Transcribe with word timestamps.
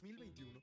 2021. 0.00 0.62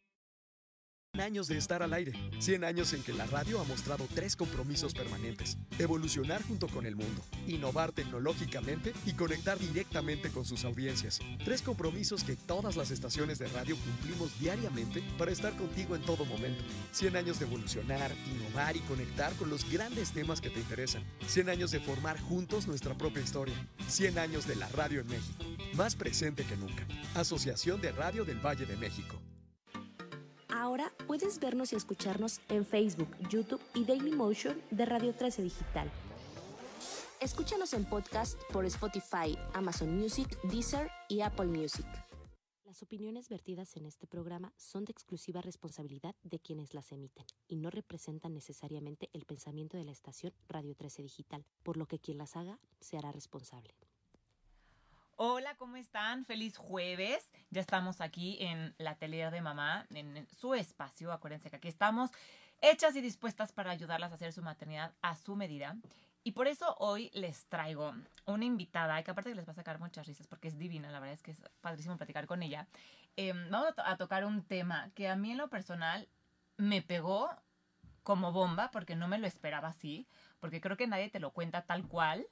100 1.15 1.25
años 1.25 1.47
de 1.47 1.57
estar 1.57 1.81
al 1.81 1.93
aire, 1.93 2.11
100 2.39 2.65
años 2.65 2.91
en 2.91 3.01
que 3.01 3.13
la 3.13 3.25
radio 3.25 3.61
ha 3.61 3.63
mostrado 3.63 4.05
tres 4.13 4.35
compromisos 4.35 4.93
permanentes. 4.93 5.57
Evolucionar 5.79 6.43
junto 6.43 6.67
con 6.67 6.85
el 6.85 6.97
mundo, 6.97 7.21
innovar 7.47 7.93
tecnológicamente 7.93 8.91
y 9.05 9.13
conectar 9.13 9.57
directamente 9.57 10.29
con 10.29 10.43
sus 10.43 10.65
audiencias. 10.65 11.21
Tres 11.45 11.61
compromisos 11.61 12.25
que 12.25 12.35
todas 12.35 12.75
las 12.75 12.91
estaciones 12.91 13.39
de 13.39 13.47
radio 13.47 13.77
cumplimos 13.77 14.37
diariamente 14.41 15.01
para 15.17 15.31
estar 15.31 15.55
contigo 15.55 15.95
en 15.95 16.01
todo 16.01 16.25
momento. 16.25 16.61
100 16.91 17.15
años 17.15 17.39
de 17.39 17.45
evolucionar, 17.45 18.11
innovar 18.33 18.75
y 18.75 18.81
conectar 18.81 19.31
con 19.35 19.49
los 19.49 19.69
grandes 19.71 20.11
temas 20.11 20.41
que 20.41 20.49
te 20.49 20.59
interesan. 20.59 21.01
100 21.27 21.47
años 21.47 21.71
de 21.71 21.79
formar 21.79 22.19
juntos 22.19 22.67
nuestra 22.67 22.93
propia 22.93 23.23
historia. 23.23 23.55
100 23.87 24.19
años 24.19 24.47
de 24.47 24.57
la 24.57 24.67
radio 24.67 24.99
en 24.99 25.07
México. 25.07 25.45
Más 25.75 25.95
presente 25.95 26.43
que 26.43 26.57
nunca. 26.57 26.85
Asociación 27.13 27.79
de 27.79 27.93
Radio 27.93 28.25
del 28.25 28.45
Valle 28.45 28.65
de 28.65 28.75
México. 28.75 29.21
Ahora 30.57 30.93
puedes 31.05 31.39
vernos 31.41 31.73
y 31.73 31.75
escucharnos 31.75 32.39
en 32.47 32.65
Facebook, 32.65 33.09
YouTube 33.29 33.61
y 33.73 33.83
Dailymotion 33.83 34.61
de 34.71 34.85
Radio 34.85 35.13
13 35.13 35.41
Digital. 35.43 35.91
Escúchanos 37.19 37.73
en 37.73 37.83
podcast 37.83 38.39
por 38.53 38.65
Spotify, 38.65 39.37
Amazon 39.53 39.99
Music, 39.99 40.39
Deezer 40.43 40.89
y 41.09 41.21
Apple 41.21 41.47
Music. 41.47 41.85
Las 42.63 42.81
opiniones 42.81 43.27
vertidas 43.27 43.75
en 43.75 43.85
este 43.85 44.07
programa 44.07 44.53
son 44.55 44.85
de 44.85 44.93
exclusiva 44.93 45.41
responsabilidad 45.41 46.15
de 46.23 46.39
quienes 46.39 46.73
las 46.73 46.89
emiten 46.93 47.25
y 47.49 47.57
no 47.57 47.69
representan 47.69 48.33
necesariamente 48.33 49.09
el 49.11 49.25
pensamiento 49.25 49.75
de 49.75 49.83
la 49.83 49.91
estación 49.91 50.33
Radio 50.47 50.73
13 50.73 51.01
Digital, 51.01 51.45
por 51.63 51.75
lo 51.75 51.85
que 51.85 51.99
quien 51.99 52.17
las 52.17 52.37
haga 52.37 52.59
se 52.79 52.97
hará 52.97 53.11
responsable. 53.11 53.75
Hola, 55.17 55.55
¿cómo 55.55 55.77
están? 55.77 56.25
Feliz 56.25 56.57
jueves. 56.57 57.31
Ya 57.49 57.61
estamos 57.61 58.01
aquí 58.01 58.35
en 58.41 58.75
la 58.77 58.95
telera 58.95 59.31
de 59.31 59.39
mamá, 59.39 59.85
en 59.91 60.27
su 60.27 60.55
espacio. 60.55 61.13
Acuérdense 61.13 61.49
que 61.49 61.55
aquí 61.55 61.69
estamos 61.69 62.11
hechas 62.59 62.97
y 62.97 63.01
dispuestas 63.01 63.53
para 63.53 63.71
ayudarlas 63.71 64.11
a 64.11 64.15
hacer 64.15 64.33
su 64.33 64.41
maternidad 64.41 64.93
a 65.01 65.15
su 65.15 65.37
medida. 65.37 65.77
Y 66.25 66.33
por 66.33 66.49
eso 66.49 66.75
hoy 66.79 67.11
les 67.13 67.45
traigo 67.45 67.93
una 68.25 68.43
invitada, 68.43 69.01
que 69.03 69.11
aparte 69.11 69.29
que 69.29 69.37
les 69.37 69.47
va 69.47 69.53
a 69.53 69.55
sacar 69.55 69.79
muchas 69.79 70.05
risas 70.05 70.27
porque 70.27 70.49
es 70.49 70.57
divina, 70.57 70.91
la 70.91 70.99
verdad 70.99 71.13
es 71.13 71.23
que 71.23 71.31
es 71.31 71.41
padrísimo 71.61 71.95
platicar 71.95 72.27
con 72.27 72.43
ella. 72.43 72.67
Em, 73.15 73.49
vamos 73.49 73.73
a, 73.77 73.91
a 73.91 73.95
tocar 73.95 74.25
un 74.25 74.43
tema 74.43 74.91
que 74.95 75.07
a 75.07 75.15
mí 75.15 75.31
en 75.31 75.37
lo 75.37 75.49
personal 75.49 76.09
me 76.57 76.81
pegó 76.81 77.29
como 78.03 78.33
bomba 78.33 78.69
porque 78.69 78.97
no 78.97 79.07
me 79.07 79.17
lo 79.17 79.27
esperaba 79.27 79.69
así, 79.69 80.09
porque 80.41 80.59
creo 80.59 80.75
que 80.75 80.87
nadie 80.87 81.09
te 81.09 81.21
lo 81.21 81.31
cuenta 81.31 81.61
tal 81.61 81.87
cual. 81.87 82.27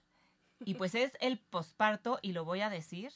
Y 0.66 0.76
pues 0.76 0.96
es 0.96 1.14
el 1.20 1.38
posparto, 1.40 2.20
y 2.22 2.34
lo 2.34 2.46
voy 2.46 2.62
a 2.62 2.70
decir, 2.70 3.12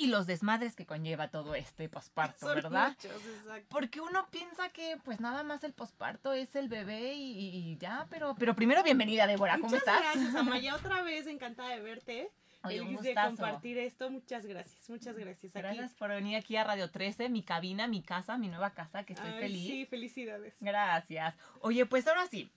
y 0.00 0.06
los 0.06 0.26
desmadres 0.26 0.76
que 0.76 0.86
conlleva 0.86 1.28
todo 1.28 1.56
este 1.56 1.88
posparto, 1.88 2.46
¿verdad? 2.46 2.90
muchos, 2.90 3.26
exacto. 3.26 3.66
Porque 3.68 4.00
uno 4.00 4.28
piensa 4.30 4.68
que 4.68 4.96
pues 5.04 5.18
nada 5.18 5.42
más 5.42 5.64
el 5.64 5.72
posparto 5.72 6.32
es 6.32 6.54
el 6.54 6.68
bebé 6.68 7.14
y, 7.14 7.48
y 7.48 7.76
ya, 7.78 8.06
pero, 8.08 8.36
pero 8.38 8.54
primero 8.54 8.82
bienvenida, 8.84 9.26
Débora, 9.26 9.54
¿cómo 9.54 9.70
Muchas 9.70 9.80
estás? 9.80 10.00
gracias, 10.00 10.34
Amaya. 10.36 10.76
Otra 10.76 11.02
vez 11.02 11.26
encantada 11.26 11.70
de 11.70 11.80
verte. 11.80 12.30
Oye, 12.64 12.80
un 12.80 12.88
Feliz 12.88 13.02
de 13.02 13.14
compartir 13.14 13.78
esto. 13.78 14.10
Muchas 14.10 14.46
gracias, 14.46 14.88
muchas 14.88 15.16
gracias. 15.16 15.54
Aquí. 15.54 15.62
Gracias 15.62 15.94
por 15.94 16.10
venir 16.10 16.36
aquí 16.36 16.56
a 16.56 16.64
Radio 16.64 16.90
13, 16.90 17.28
mi 17.28 17.42
cabina, 17.42 17.86
mi 17.86 18.02
casa, 18.02 18.36
mi 18.36 18.48
nueva 18.48 18.70
casa, 18.70 19.04
que 19.04 19.12
estoy 19.14 19.30
Ay, 19.30 19.40
feliz. 19.40 19.66
Sí, 19.68 19.86
felicidades. 19.86 20.54
Gracias. 20.60 21.36
Oye, 21.60 21.86
pues 21.86 22.06
ahora 22.06 22.26
sí. 22.26 22.50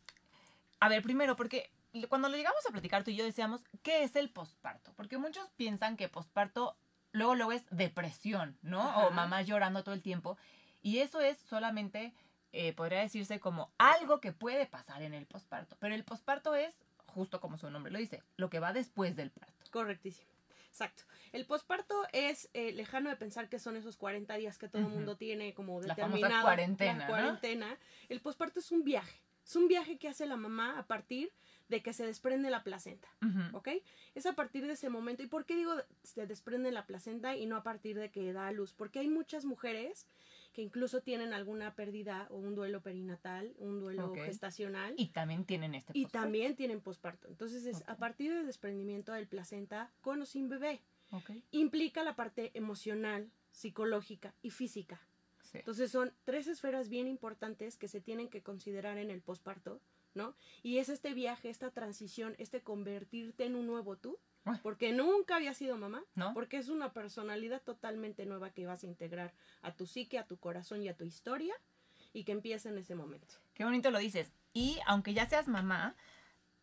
A 0.80 0.90
ver, 0.90 1.04
primero, 1.04 1.36
porque 1.36 1.70
cuando 2.10 2.30
lo 2.30 2.38
llegamos 2.38 2.66
a 2.68 2.72
platicar 2.72 3.04
tú 3.04 3.12
y 3.12 3.16
yo 3.16 3.26
decíamos, 3.26 3.62
¿qué 3.84 4.04
es 4.04 4.16
el 4.16 4.30
posparto? 4.30 4.94
Porque 4.96 5.18
muchos 5.18 5.50
piensan 5.58 5.98
que 5.98 6.08
posparto 6.10 6.78
luego 7.12 7.36
luego 7.36 7.52
es 7.52 7.66
depresión, 7.70 8.58
¿no? 8.62 8.82
Ajá. 8.82 9.08
O 9.08 9.12
mamá 9.12 9.42
llorando 9.42 9.84
todo 9.84 9.94
el 9.96 10.02
tiempo. 10.02 10.38
Y 10.82 11.00
eso 11.00 11.20
es 11.22 11.38
solamente, 11.38 12.14
eh, 12.54 12.74
podría 12.74 13.00
decirse 13.02 13.40
como 13.40 13.72
algo 13.78 14.22
que 14.22 14.32
puede 14.32 14.66
pasar 14.66 15.02
en 15.02 15.14
el 15.14 15.26
posparto. 15.26 15.76
Pero 15.80 15.94
el 15.94 16.04
posparto 16.04 16.56
es, 16.56 16.74
justo 17.08 17.40
como 17.42 17.58
su 17.58 17.70
nombre 17.70 17.92
lo 17.92 18.00
dice, 18.00 18.24
lo 18.38 18.50
que 18.50 18.60
va 18.60 18.74
después 18.74 19.16
del 19.16 19.30
parto. 19.32 19.70
Correctísimo. 19.72 20.30
Exacto. 20.70 21.04
El 21.34 21.46
posparto 21.46 22.08
es 22.14 22.50
eh, 22.54 22.72
lejano 22.72 23.10
de 23.10 23.18
pensar 23.18 23.50
que 23.50 23.60
son 23.60 23.76
esos 23.76 23.98
40 23.98 24.34
días 24.36 24.58
que 24.58 24.70
todo 24.70 24.82
el 24.82 24.88
mundo 24.88 25.18
tiene 25.18 25.54
como 25.54 25.82
La 25.82 25.96
famosa 25.96 26.16
determinado. 26.16 26.44
cuarentena, 26.44 26.94
la 26.94 27.00
¿no? 27.00 27.08
cuarentena. 27.10 27.78
El 28.08 28.22
posparto 28.22 28.60
es 28.62 28.72
un 28.72 28.84
viaje. 28.86 29.20
Es 29.46 29.56
un 29.56 29.68
viaje 29.68 29.98
que 29.98 30.08
hace 30.08 30.26
la 30.26 30.38
mamá 30.38 30.78
a 30.78 30.88
partir 30.88 31.32
de 31.72 31.82
que 31.82 31.94
se 31.94 32.06
desprende 32.06 32.50
la 32.50 32.64
placenta. 32.64 33.08
Ujú. 33.22 33.58
¿Ok? 33.58 33.70
Es 34.14 34.26
a 34.26 34.34
partir 34.34 34.68
de 34.68 34.74
ese 34.74 34.90
momento. 34.90 35.24
¿Y 35.24 35.28
por 35.28 35.46
qué 35.46 35.56
digo 35.56 35.74
se 36.04 36.28
desprende 36.28 36.72
la 36.72 36.86
placenta 36.86 37.36
y 37.36 37.46
no 37.46 37.56
a 37.56 37.64
partir 37.64 37.98
de 37.98 38.12
que 38.12 38.34
da 38.34 38.48
a 38.48 38.52
luz? 38.52 38.74
Porque 38.74 39.00
hay 39.00 39.08
muchas 39.08 39.46
mujeres 39.46 40.06
que 40.54 40.62
incluso 40.62 41.02
tienen 41.02 41.34
alguna 41.34 41.76
pérdida 41.76 42.28
o 42.30 42.36
un 42.36 42.56
duelo 42.56 42.82
perinatal, 42.82 43.54
un 43.58 43.80
duelo 43.80 44.14
gestacional. 44.14 44.94
Y 44.98 45.08
también 45.08 45.46
tienen 45.46 45.74
este 45.74 45.94
Y 45.96 46.06
también 46.08 46.56
tienen 46.56 46.82
posparto. 46.82 47.30
Entonces 47.30 47.66
es 47.66 47.84
a 47.88 47.96
partir 47.96 48.34
del 48.34 48.46
desprendimiento 48.46 49.14
del 49.14 49.28
placenta 49.28 49.92
con 50.02 50.22
o 50.22 50.26
sin 50.26 50.50
bebé. 50.50 50.82
Ok. 51.12 51.32
Implica 51.52 52.04
la 52.04 52.16
parte 52.16 52.52
emocional, 52.54 53.32
psicológica 53.52 54.34
y 54.42 54.50
física. 54.50 55.02
Sí. 55.52 55.60
Entonces 55.60 55.92
son 55.92 56.14
tres 56.24 56.48
esferas 56.48 56.90
bien 56.90 57.08
importantes 57.08 57.78
que 57.78 57.88
se 57.88 58.02
tienen 58.02 58.30
que 58.30 58.42
considerar 58.42 58.98
en 58.98 59.10
el 59.10 59.22
posparto, 59.22 59.82
¿no? 60.14 60.36
Y 60.64 60.78
es 60.78 60.90
este 60.90 61.14
viaje, 61.14 61.50
esta 61.50 61.72
transición, 61.72 62.36
este 62.38 62.62
convertirte 62.62 63.46
en 63.46 63.56
un 63.56 63.68
nuevo 63.68 63.98
tú, 63.98 64.18
porque 64.64 64.92
nunca 64.92 65.36
había 65.36 65.54
sido 65.54 65.78
mamá, 65.78 66.04
¿No? 66.16 66.34
porque 66.34 66.58
es 66.58 66.70
una 66.70 66.94
personalidad 66.94 67.62
totalmente 67.62 68.26
nueva 68.26 68.52
que 68.52 68.66
vas 68.66 68.84
a 68.84 68.88
integrar 68.88 69.34
a 69.62 69.76
tu 69.76 69.86
psique, 69.86 70.18
a 70.18 70.26
tu 70.26 70.38
corazón 70.38 70.82
y 70.82 70.90
a 70.90 70.98
tu 70.98 71.06
historia 71.06 71.54
y 72.14 72.24
que 72.24 72.32
empieza 72.32 72.70
en 72.70 72.78
ese 72.78 72.96
momento. 72.96 73.36
Qué 73.54 73.64
bonito 73.64 73.92
lo 73.92 74.00
dices. 74.00 74.32
Y 74.54 74.80
aunque 74.88 75.14
ya 75.14 75.30
seas 75.30 75.48
mamá, 75.48 75.96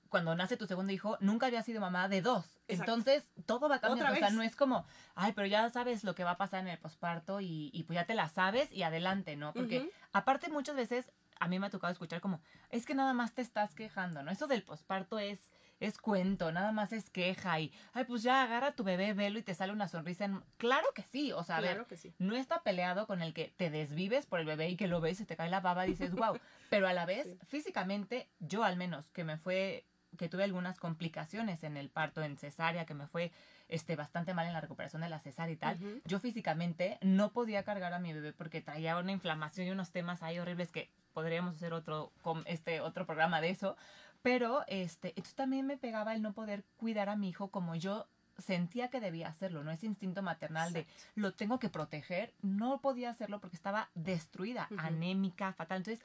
cuando 0.09 0.35
nace 0.35 0.57
tu 0.57 0.67
segundo 0.67 0.93
hijo, 0.93 1.17
nunca 1.21 1.47
había 1.47 1.63
sido 1.63 1.81
mamá 1.81 2.09
de 2.09 2.23
dos. 2.23 2.59
Exacto. 2.69 2.93
Entonces, 2.93 3.29
todo 3.47 3.69
va 3.69 3.79
cambiando. 3.79 4.05
Otra 4.13 4.17
O 4.17 4.19
sea, 4.19 4.31
no 4.31 4.43
es 4.43 4.57
como, 4.57 4.87
ay, 5.15 5.33
pero 5.33 5.47
ya 5.47 5.69
sabes 5.71 6.05
lo 6.05 6.15
que 6.15 6.25
va 6.25 6.33
a 6.33 6.37
pasar 6.39 6.61
en 6.61 6.69
el 6.69 6.79
posparto 6.79 7.41
y, 7.41 7.71
y 7.73 7.85
pues 7.85 7.95
ya 7.97 8.05
te 8.07 8.15
la 8.15 8.29
sabes 8.29 8.73
y 8.73 8.83
adelante, 8.83 9.37
¿no? 9.37 9.53
Porque 9.53 9.91
aparte 10.13 10.49
muchas 10.49 10.77
veces 10.77 11.13
a 11.41 11.49
mí 11.49 11.59
me 11.59 11.67
ha 11.67 11.71
tocado 11.71 11.93
escuchar 11.93 12.21
como, 12.21 12.41
es 12.71 12.85
que 12.85 12.95
nada 12.95 13.13
más 13.13 13.33
te 13.33 13.43
estás 13.43 13.75
quejando, 13.75 14.23
¿no? 14.23 14.31
Eso 14.31 14.47
del 14.49 14.65
posparto 14.65 15.19
es, 15.19 15.51
es 15.79 15.97
cuento, 15.99 16.51
nada 16.51 16.73
más 16.73 16.93
es 16.93 17.11
queja 17.11 17.61
y, 17.61 17.73
ay, 17.93 18.05
pues 18.05 18.23
ya 18.25 18.43
agarra 18.43 18.69
a 18.69 18.73
tu 18.75 18.83
bebé, 18.83 19.13
velo 19.13 19.39
y 19.39 19.43
te 19.45 19.55
sale 19.55 19.73
una 19.73 19.87
sonrisa. 19.87 20.25
En... 20.25 20.43
Claro 20.57 20.87
que 20.95 21.03
sí, 21.03 21.31
o 21.33 21.45
sea, 21.45 21.59
a 21.59 21.61
ver, 21.61 21.85
que 21.87 21.97
sí. 21.97 22.13
no 22.19 22.35
está 22.35 22.63
peleado 22.65 23.07
con 23.07 23.23
el 23.23 23.33
que 23.35 23.55
te 23.57 23.71
desvives 23.71 24.27
por 24.27 24.41
el 24.41 24.47
bebé 24.47 24.69
y 24.71 24.77
que 24.77 24.89
lo 24.89 25.01
ves 25.01 25.21
y 25.21 25.27
te 25.27 25.37
cae 25.37 25.49
la 25.49 25.61
baba 25.61 25.87
y 25.87 25.91
dices, 25.91 26.13
wow. 26.13 26.39
Pero 26.71 26.89
a 26.89 26.93
la 26.93 27.07
vez, 27.07 27.27
Sí. 27.29 27.39
físicamente, 27.47 28.29
yo 28.41 28.65
al 28.65 28.77
menos, 28.77 29.11
que 29.13 29.23
me 29.23 29.39
fue, 29.39 29.87
que 30.17 30.29
tuve 30.29 30.45
algunas 30.45 30.79
complicaciones 30.79 31.63
en 31.65 31.77
el 31.77 31.91
parto, 31.91 32.23
en 32.23 32.37
cesárea, 32.37 32.87
que 32.87 32.95
me 32.95 33.07
fue 33.07 33.31
este, 33.69 33.97
bastante 33.97 34.35
mal 34.35 34.47
en 34.47 34.53
la 34.53 34.61
recuperación 34.61 35.03
de 35.03 35.09
la 35.09 35.19
cesárea 35.19 35.53
y 35.53 35.57
tal, 35.57 35.77
Ujú. 35.77 36.01
yo 36.05 36.21
físicamente 36.21 36.99
no 37.03 37.33
podía 37.33 37.63
cargar 37.65 37.93
a 37.93 37.99
mi 37.99 38.13
bebé 38.13 38.33
porque 38.33 38.61
traía 38.61 38.97
una 38.97 39.13
inflamación 39.13 39.67
y 39.67 39.71
unos 39.71 39.91
temas 39.91 40.23
ahí 40.23 40.39
horribles 40.39 40.73
que 40.73 40.91
podríamos 41.13 41.57
hacer 41.57 41.73
otro, 41.73 42.13
este, 42.47 42.81
otro 42.81 43.07
programa 43.07 43.41
de 43.41 43.51
eso. 43.51 43.77
Pero, 44.23 44.65
este, 44.67 45.09
entonces 45.11 45.35
también 45.35 45.67
me 45.67 45.77
pegaba 45.77 46.15
el 46.15 46.23
no 46.23 46.33
poder 46.33 46.65
cuidar 46.77 47.09
a 47.09 47.17
mi 47.17 47.29
hijo 47.29 47.49
como 47.49 47.75
yo 47.75 48.09
sentía 48.39 48.89
que 48.89 49.01
debía 49.01 49.29
hacerlo, 49.29 49.65
¿no? 49.65 49.71
Ese 49.71 49.87
instinto 49.87 50.23
maternal 50.23 50.73
de 50.73 50.87
lo 51.17 51.33
tengo 51.35 51.59
que 51.59 51.69
proteger, 51.69 52.33
no 52.41 52.81
podía 52.81 53.11
hacerlo 53.11 53.41
porque 53.41 53.57
estaba 53.57 53.91
destruida, 53.95 54.69
Ujú. 54.71 54.81
anémica, 54.81 55.53
fatal. 55.53 55.79
Entonces, 55.79 56.05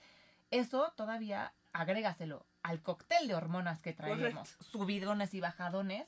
eso 0.52 0.94
todavía 0.96 1.54
agrégaselo 1.74 2.46
al 2.64 2.82
cóctel 2.82 3.28
de 3.28 3.36
hormonas 3.36 3.82
que 3.82 3.94
traemos, 3.94 4.58
subidones 4.60 5.34
y 5.34 5.42
bajadones, 5.42 6.08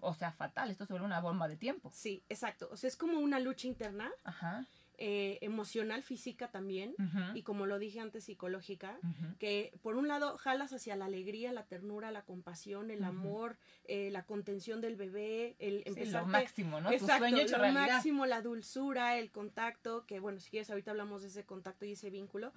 o 0.00 0.14
sea, 0.14 0.32
fatal, 0.32 0.70
esto 0.70 0.84
se 0.84 0.92
vuelve 0.92 1.06
una 1.06 1.20
bomba 1.20 1.46
de 1.46 1.56
tiempo. 1.56 1.90
Sí, 1.94 2.24
exacto. 2.28 2.68
O 2.72 2.76
sea, 2.76 2.88
es 2.88 2.96
como 2.96 3.18
una 3.18 3.38
lucha 3.38 3.68
interna, 3.68 4.10
Ajá. 4.24 4.66
Eh, 5.04 5.38
emocional, 5.40 6.04
física 6.04 6.52
también, 6.52 6.94
y 7.34 7.42
como 7.42 7.66
lo 7.66 7.80
dije 7.80 7.98
antes, 7.98 8.22
psicológica, 8.22 9.00
que 9.40 9.76
por 9.82 9.96
un 9.96 10.06
lado 10.06 10.38
jalas 10.38 10.72
hacia 10.72 10.94
la 10.94 11.06
alegría, 11.06 11.50
la 11.50 11.66
ternura, 11.66 12.12
la 12.12 12.22
compasión, 12.22 12.88
el 12.92 13.02
amor, 13.02 13.56
eh, 13.86 14.12
la 14.12 14.24
contención 14.26 14.80
del 14.80 14.94
bebé, 14.94 15.56
el 15.58 15.78
Sí, 15.78 15.88
empezar 15.88 16.22
lo 16.22 16.28
máximo, 16.28 16.80
¿no? 16.80 16.92
Exacto, 16.92 17.24
tu 17.24 17.30
sueño 17.36 17.58
lo 17.58 17.72
máximo, 17.72 18.26
la 18.26 18.42
dulzura, 18.42 19.18
el 19.18 19.32
contacto, 19.32 20.06
que 20.06 20.20
bueno, 20.20 20.38
si 20.38 20.50
quieres 20.50 20.70
ahorita 20.70 20.92
hablamos 20.92 21.22
de 21.22 21.28
ese 21.28 21.44
contacto 21.44 21.84
y 21.84 21.92
ese 21.92 22.08
vínculo. 22.08 22.52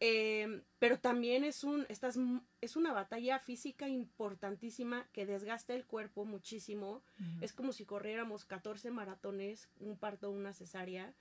Eh, 0.00 0.62
pero 0.78 0.98
también 0.98 1.42
es 1.42 1.64
un 1.64 1.86
estás 1.88 2.18
es 2.60 2.76
una 2.76 2.92
batalla 2.92 3.38
física 3.38 3.88
importantísima 3.88 5.06
que 5.14 5.24
desgasta 5.24 5.74
el 5.74 5.86
cuerpo 5.86 6.26
muchísimo. 6.26 7.02
Es 7.40 7.54
como 7.54 7.72
si 7.72 7.86
corriéramos 7.86 8.44
14 8.44 8.90
maratones, 8.90 9.70
un 9.80 9.96
parto, 9.96 10.30
una 10.30 10.52
cesárea. 10.52 11.14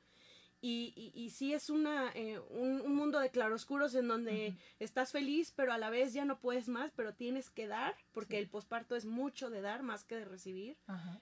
Y, 0.60 0.92
y, 0.96 1.12
y 1.20 1.30
sí 1.30 1.54
es 1.54 1.70
una, 1.70 2.12
eh, 2.16 2.40
un, 2.50 2.82
un 2.82 2.96
mundo 2.96 3.20
de 3.20 3.30
claroscuros 3.30 3.94
en 3.94 4.08
donde 4.08 4.58
estás 4.80 5.12
feliz, 5.12 5.52
pero 5.56 5.72
a 5.72 5.78
la 5.78 5.92
vez 5.92 6.14
ya 6.14 6.26
no 6.26 6.40
puedes 6.40 6.68
más, 6.68 6.92
pero 6.96 7.14
tienes 7.14 7.50
que 7.52 7.68
dar, 7.68 7.96
porque 8.12 8.38
Sí. 8.38 8.42
el 8.44 8.50
posparto 8.50 8.96
es 8.96 9.06
mucho 9.06 9.52
de 9.52 9.62
dar 9.62 9.84
más 9.84 10.04
que 10.04 10.16
de 10.16 10.26
recibir. 10.26 10.78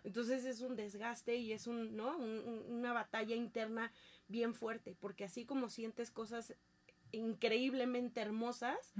Entonces 0.05 0.45
es 0.45 0.61
un 0.61 0.75
desgaste 0.77 1.35
y 1.35 1.51
es 1.51 1.67
un, 1.67 1.97
¿no? 1.97 2.17
Un- 2.17 2.39
un- 2.47 2.65
una 2.77 2.93
batalla 2.93 3.35
interna 3.35 3.91
bien 4.29 4.55
fuerte, 4.55 4.95
porque 4.99 5.25
así 5.25 5.45
como 5.45 5.69
sientes 5.69 6.11
cosas 6.11 6.55
increíblemente 7.11 8.19
hermosas, 8.21 8.93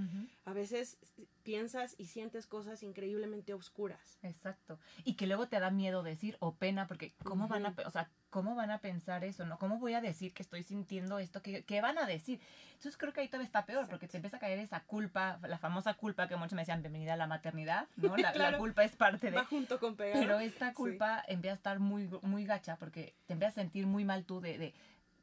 a 0.46 0.54
veces 0.54 0.98
piensas 1.44 1.96
y 1.98 2.06
sientes 2.06 2.48
cosas 2.48 2.82
increíblemente 2.84 3.54
oscuras. 3.54 4.20
Exacto. 4.22 4.80
Y 5.04 5.16
que 5.16 5.28
luego 5.28 5.48
te 5.48 5.60
da 5.60 5.70
miedo 5.72 6.02
decir 6.04 6.38
o 6.40 6.56
pena, 6.56 6.88
porque 6.88 7.14
¿cómo 7.24 7.48
van 7.48 7.66
a, 7.66 7.76
o 7.86 7.90
sea, 7.92 8.10
cómo 8.36 8.54
van 8.54 8.70
a 8.70 8.80
pensar 8.80 9.24
eso, 9.24 9.46
no? 9.46 9.58
¿Cómo 9.58 9.80
voy 9.80 9.94
a 9.94 10.02
decir 10.02 10.34
que 10.34 10.44
estoy 10.44 10.62
sintiendo 10.62 11.20
esto? 11.20 11.42
¿Qué, 11.42 11.64
qué 11.64 11.80
van 11.80 11.98
a 11.98 12.06
decir? 12.06 12.42
Entonces 12.74 12.98
creo 12.98 13.14
que 13.14 13.22
ahí 13.22 13.30
todavía 13.30 13.46
está 13.46 13.66
peor, 13.66 13.88
porque 13.88 14.10
te 14.10 14.18
empieza 14.18 14.36
a 14.36 14.40
caer 14.42 14.60
esa 14.60 14.82
culpa, 14.82 15.40
la 15.48 15.58
famosa 15.58 15.94
culpa 15.94 16.28
que 16.28 16.36
muchos 16.36 16.52
me 16.52 16.64
decían, 16.64 16.82
bienvenida 16.82 17.14
a 17.14 17.16
la 17.16 17.28
maternidad, 17.28 17.88
¿no? 17.96 18.18
La, 18.18 18.32
la 18.32 18.34
Claro. 18.34 18.58
culpa 18.58 18.84
es 18.84 18.94
parte 18.98 19.32
de... 19.32 19.38
Va 19.38 19.46
junto 19.46 19.80
con 19.80 19.96
pegar. 19.96 20.20
Pero 20.20 20.42
esta 20.42 20.68
Sí. 20.72 20.74
culpa 20.76 21.24
empieza 21.30 21.54
a 21.54 21.56
estar 21.56 21.80
muy, 21.80 22.10
muy 22.24 22.44
gacha 22.46 22.76
porque 22.76 23.14
te 23.26 23.32
empiezas 23.36 23.58
a 23.58 23.62
sentir 23.62 23.88
muy 23.88 24.04
mal 24.04 24.26
tú 24.26 24.42
de, 24.42 24.58
de, 24.58 24.74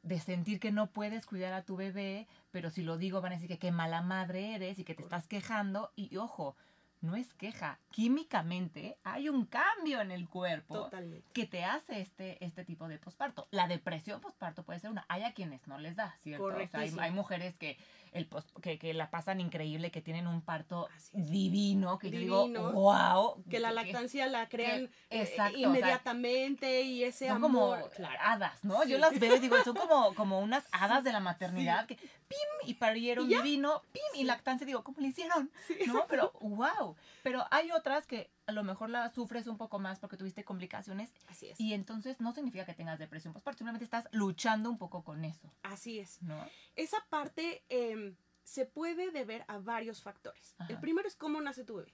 de 0.01 0.19
sentir 0.19 0.59
que 0.59 0.71
no 0.71 0.87
puedes 0.87 1.27
cuidar 1.27 1.53
a 1.53 1.61
tu 1.61 1.75
bebé, 1.75 2.25
pero 2.49 2.71
si 2.71 2.81
lo 2.81 2.97
digo 2.97 3.21
van 3.21 3.33
a 3.33 3.35
decir 3.35 3.47
que 3.47 3.59
qué 3.59 3.71
mala 3.71 4.01
madre 4.01 4.55
eres 4.55 4.79
y 4.79 4.83
que 4.85 4.95
te 4.95 5.03
estás 5.03 5.27
quejando. 5.27 5.91
Y 5.95 6.17
ojo, 6.17 6.55
no 7.03 7.15
es 7.17 7.33
queja. 7.33 7.79
Químicamente 7.91 8.97
hay 9.03 9.27
un 9.27 9.45
cambio 9.45 9.99
en 9.99 10.09
el 10.09 10.29
cuerpo 10.29 10.85
Totalmente. 10.85 11.29
que 11.33 11.45
te 11.45 11.65
hace 11.65 11.99
este, 11.99 12.43
este 12.43 12.63
tipo 12.63 12.87
de 12.87 12.97
posparto. 12.97 13.47
La 13.51 13.67
depresión 13.67 14.21
posparto 14.21 14.63
puede 14.63 14.79
ser 14.79 14.89
una. 14.89 15.05
Hay 15.09 15.23
a 15.23 15.33
quienes 15.33 15.67
no 15.67 15.77
les 15.77 15.97
da, 15.97 16.15
¿cierto? 16.21 16.45
O 16.45 16.49
sea, 16.49 16.59
hay, 16.59 16.67
Correctísimo. 16.69 17.01
hay 17.01 17.11
mujeres 17.11 17.55
que, 17.57 17.77
el 18.13 18.27
pos- 18.27 18.45
que, 18.61 18.77
que 18.79 18.93
la 18.93 19.09
pasan 19.09 19.41
increíble, 19.41 19.91
que 19.91 20.01
tienen 20.01 20.27
un 20.27 20.41
parto 20.41 20.87
divino, 21.13 21.97
que 21.99 22.09
yo 22.11 22.19
digo, 22.19 22.71
wow. 22.73 23.43
Que 23.49 23.59
la 23.59 23.71
lactancia 23.71 24.27
la 24.27 24.49
crean 24.49 24.87
que- 25.09 25.17
eh, 25.17 25.21
exacto, 25.23 25.57
o 25.57 25.59
sea, 25.59 25.67
inmediatamente 25.69 26.81
y 26.81 27.03
ese 27.03 27.27
son 27.27 27.37
amor. 27.43 27.79
como 27.79 27.89
claro. 27.89 28.19
hadas, 28.21 28.63
¿no? 28.63 28.81
Sí. 28.83 28.91
Yo 28.91 28.97
las 28.97 29.19
veo 29.19 29.35
y 29.35 29.39
digo, 29.39 29.55
son 29.63 29.75
como, 29.75 30.13
como 30.15 30.39
unas 30.39 30.65
hadas 30.71 31.03
de 31.03 31.11
la 31.11 31.19
maternidad 31.19 31.85
que 31.85 31.95
pim 31.95 32.67
y 32.67 32.75
parieron 32.75 33.27
divino, 33.27 33.81
pim 33.91 34.01
y 34.15 34.23
lactancia, 34.23 34.65
digo, 34.65 34.83
¿cómo 34.83 34.99
le 35.01 35.07
hicieron? 35.07 35.51
Sí, 35.67 35.77
¿No? 35.87 36.05
Pero 36.07 36.31
wow. 36.41 36.95
Pero 37.23 37.45
hay 37.51 37.71
otras 37.71 38.05
que 38.05 38.29
a 38.45 38.51
lo 38.51 38.63
mejor 38.63 38.89
la 38.89 39.11
sufres 39.11 39.47
un 39.47 39.57
poco 39.57 39.79
más 39.79 39.99
porque 39.99 40.17
tuviste 40.17 40.43
complicaciones 40.43 41.13
Así 41.27 41.49
es. 41.49 41.59
y 41.59 41.73
entonces 41.73 42.19
no 42.19 42.33
significa 42.33 42.65
que 42.65 42.73
tengas 42.73 42.99
depresión 42.99 43.33
postparto, 43.33 43.59
simplemente 43.59 43.85
estás 43.85 44.07
luchando 44.11 44.69
un 44.69 44.77
poco 44.77 45.03
con 45.03 45.23
eso, 45.25 45.51
Así 45.63 45.99
es. 45.99 46.21
¿no? 46.21 46.37
Esa 46.75 46.97
parte 47.09 47.63
em, 47.69 48.15
se 48.43 48.65
puede 48.65 49.11
deber 49.11 49.45
a 49.47 49.57
varios 49.57 50.01
factores. 50.01 50.55
Ajá. 50.57 50.71
El 50.73 50.79
primero 50.79 51.07
es 51.07 51.15
cómo 51.15 51.41
nace 51.41 51.63
tu 51.63 51.75
bebé. 51.75 51.93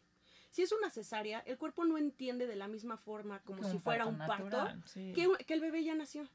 Si 0.49 0.63
es 0.63 0.71
una 0.71 0.89
cesárea, 0.89 1.39
el 1.41 1.57
cuerpo 1.57 1.85
no 1.85 1.97
entiende 1.97 2.47
de 2.47 2.55
la 2.55 2.67
misma 2.67 2.97
forma 2.97 3.39
como 3.43 3.63
si 3.63 3.77
fuera 3.77 4.05
un 4.05 4.17
parto 4.17 4.67
sí. 4.85 5.13
que, 5.13 5.27
que 5.45 5.53
el 5.53 5.61
bebé 5.61 5.83
ya 5.83 5.95
nació. 5.95 6.27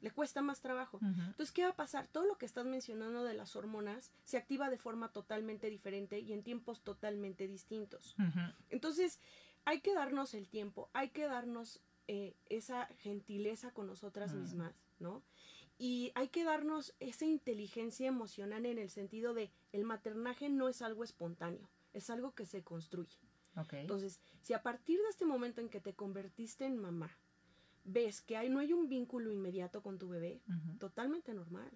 Le 0.00 0.12
cuesta 0.12 0.42
más 0.42 0.60
trabajo. 0.60 1.00
Entonces, 1.02 1.50
¿qué 1.50 1.64
va 1.64 1.70
a 1.70 1.76
pasar? 1.76 2.06
Todo 2.06 2.24
lo 2.24 2.38
que 2.38 2.46
estás 2.46 2.64
mencionando 2.64 3.24
de 3.24 3.34
las 3.34 3.56
hormonas 3.56 4.12
se 4.22 4.36
activa 4.36 4.70
de 4.70 4.78
forma 4.78 5.08
totalmente 5.08 5.68
diferente 5.70 6.20
y 6.20 6.32
en 6.32 6.44
tiempos 6.44 6.82
totalmente 6.82 7.48
distintos. 7.48 8.14
Entonces, 8.70 9.18
hay 9.68 9.80
que 9.82 9.92
darnos 9.92 10.32
el 10.32 10.48
tiempo, 10.48 10.88
hay 10.94 11.10
que 11.10 11.26
darnos 11.26 11.82
eh, 12.06 12.34
esa 12.48 12.86
gentileza 13.00 13.70
con 13.74 13.86
nosotras 13.86 14.32
Mm. 14.32 14.38
mismas, 14.40 14.74
¿no? 14.98 15.22
Y 15.76 16.10
hay 16.14 16.28
que 16.28 16.42
darnos 16.42 16.94
esa 17.00 17.26
inteligencia 17.26 18.08
emocional 18.08 18.64
en 18.64 18.78
el 18.78 18.88
sentido 18.88 19.34
de 19.34 19.50
el 19.72 19.84
maternaje 19.84 20.48
no 20.48 20.70
es 20.70 20.80
algo 20.80 21.04
espontáneo, 21.04 21.68
es 21.92 22.08
algo 22.08 22.34
que 22.34 22.46
se 22.46 22.64
construye. 22.64 23.18
Ok. 23.56 23.74
Entonces, 23.74 24.20
si 24.40 24.54
a 24.54 24.62
partir 24.62 24.98
de 25.02 25.08
este 25.10 25.26
momento 25.26 25.60
en 25.60 25.68
que 25.68 25.80
te 25.82 25.94
convertiste 25.94 26.64
en 26.64 26.78
mamá, 26.78 27.10
ves 27.84 28.22
que 28.22 28.38
hay, 28.38 28.48
no 28.48 28.60
hay 28.60 28.72
un 28.72 28.88
vínculo 28.88 29.30
inmediato 29.30 29.82
con 29.82 29.98
tu 29.98 30.08
bebé, 30.08 30.40
totalmente 30.78 31.34
normal. 31.34 31.70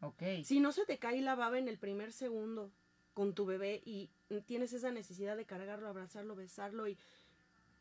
Ok. 0.00 0.22
Si 0.44 0.60
no 0.60 0.70
se 0.70 0.86
te 0.86 0.98
cae 1.00 1.20
la 1.22 1.34
baba 1.34 1.58
en 1.58 1.66
el 1.66 1.78
primer 1.78 2.12
segundo 2.12 2.72
con 3.14 3.34
tu 3.34 3.46
bebé 3.46 3.82
y 3.84 4.10
tienes 4.46 4.72
esa 4.72 4.90
necesidad 4.92 5.36
de 5.36 5.44
cargarlo, 5.44 5.88
abrazarlo, 5.88 6.34
besarlo 6.34 6.86
y 6.88 6.96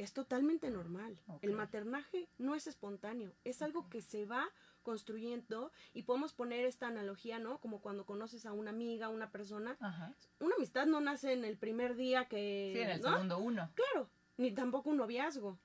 es 0.03 0.13
totalmente 0.13 0.69
normal. 0.69 1.17
El 1.41 1.53
maternaje 1.53 2.27
no 2.37 2.55
es 2.55 2.67
espontáneo, 2.67 3.33
es 3.43 3.61
algo 3.61 3.89
que 3.89 4.01
se 4.01 4.25
va 4.25 4.47
construyendo 4.83 5.71
y 5.93 6.03
podemos 6.03 6.33
poner 6.33 6.65
esta 6.65 6.87
analogía, 6.87 7.39
¿no? 7.39 7.59
Como 7.59 7.81
cuando 7.81 8.05
conoces 8.05 8.45
a 8.45 8.51
una 8.53 8.71
amiga, 8.71 9.09
una 9.09 9.31
persona, 9.31 9.77
Ajá. 9.79 10.13
una 10.39 10.55
amistad 10.55 10.85
no 10.87 10.99
nace 11.01 11.33
en 11.33 11.45
el 11.45 11.57
primer 11.57 11.95
día 11.95 12.25
que, 12.25 12.71
Sí, 12.75 12.81
en 12.81 12.89
el 12.89 13.01
¿no? 13.01 13.11
segundo 13.11 13.37
uno. 13.39 13.69
Claro, 13.75 14.09
ni 14.37 14.51
tampoco 14.51 14.89
un 14.89 14.97
noviazgo. 14.97 15.59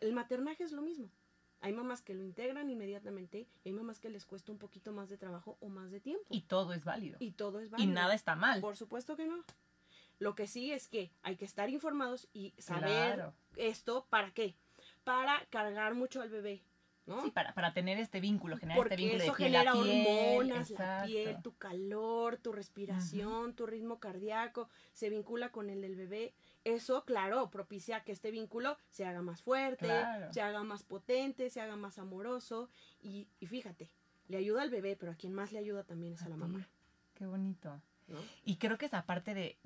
El 0.00 0.12
maternaje 0.12 0.64
es 0.64 0.72
lo 0.72 0.82
mismo. 0.82 1.08
Hay 1.62 1.72
mamás 1.74 2.00
que 2.00 2.14
lo 2.14 2.24
integran 2.24 2.70
inmediatamente 2.70 3.46
y 3.64 3.68
hay 3.68 3.72
mamás 3.74 4.00
que 4.00 4.08
les 4.08 4.24
cuesta 4.24 4.50
un 4.50 4.58
poquito 4.58 4.92
más 4.92 5.08
de 5.10 5.18
trabajo 5.18 5.58
o 5.60 5.68
más 5.68 5.90
de 5.90 6.00
tiempo. 6.00 6.24
Y 6.30 6.40
todo 6.42 6.72
es 6.72 6.84
válido. 6.84 7.18
Y 7.20 7.32
todo 7.32 7.60
es 7.60 7.68
Y 7.68 7.70
válido. 7.72 7.92
nada 7.92 8.14
está 8.14 8.34
mal. 8.34 8.60
Por 8.62 8.76
supuesto 8.76 9.14
que 9.16 9.26
no. 9.26 9.44
Lo 10.20 10.34
que 10.36 10.46
sí 10.46 10.70
es 10.70 10.86
que 10.86 11.10
hay 11.22 11.34
que 11.36 11.44
estar 11.44 11.68
informados 11.70 12.28
y 12.32 12.54
saber 12.58 13.14
Claro. 13.14 13.34
esto 13.56 14.06
para 14.10 14.30
qué. 14.32 14.54
Para 15.02 15.44
cargar 15.46 15.94
mucho 15.94 16.20
al 16.20 16.28
bebé, 16.28 16.62
¿no? 17.06 17.22
Sí, 17.24 17.30
para, 17.30 17.54
para 17.54 17.72
tener 17.72 17.98
este 17.98 18.20
vínculo, 18.20 18.56
generar 18.58 18.76
Porque 18.76 18.94
este 18.94 19.02
vínculo 19.02 19.24
eso 19.24 19.32
de 19.32 19.36
piel 19.38 19.56
a 19.56 19.58
genera 19.60 19.72
piel. 19.72 20.06
hormonas, 20.06 20.70
la 20.70 21.02
piel, 21.06 21.42
tu 21.42 21.56
calor, 21.56 22.36
tu 22.36 22.52
respiración, 22.52 23.54
tu 23.54 23.66
ritmo 23.66 23.98
cardíaco, 23.98 24.68
se 24.92 25.08
vincula 25.08 25.50
con 25.50 25.70
el 25.70 25.80
del 25.80 25.96
bebé. 25.96 26.34
Eso, 26.64 27.06
claro, 27.06 27.50
propicia 27.50 28.04
que 28.04 28.12
este 28.12 28.30
vínculo 28.30 28.76
se 28.90 29.06
haga 29.06 29.22
más 29.22 29.40
fuerte, 29.40 29.86
Claro. 29.86 30.30
se 30.34 30.42
haga 30.42 30.62
más 30.62 30.82
potente, 30.82 31.48
se 31.48 31.62
haga 31.62 31.76
más 31.76 31.98
amoroso. 31.98 32.68
Y, 33.02 33.26
y 33.40 33.46
fíjate, 33.46 33.88
le 34.28 34.36
ayuda 34.36 34.60
al 34.60 34.70
bebé, 34.70 34.96
pero 34.96 35.12
a 35.12 35.14
quien 35.14 35.32
más 35.32 35.50
le 35.52 35.58
ayuda 35.60 35.82
también 35.84 36.12
es 36.12 36.22
a, 36.22 36.26
A 36.26 36.28
la 36.28 36.36
mamá. 36.36 36.68
Qué 37.14 37.24
bonito. 37.26 37.80
¿no? 38.06 38.18
Y 38.44 38.56
creo 38.56 38.76
que 38.76 38.84
esa 38.86 39.06
parte 39.06 39.32
de, 39.34 39.56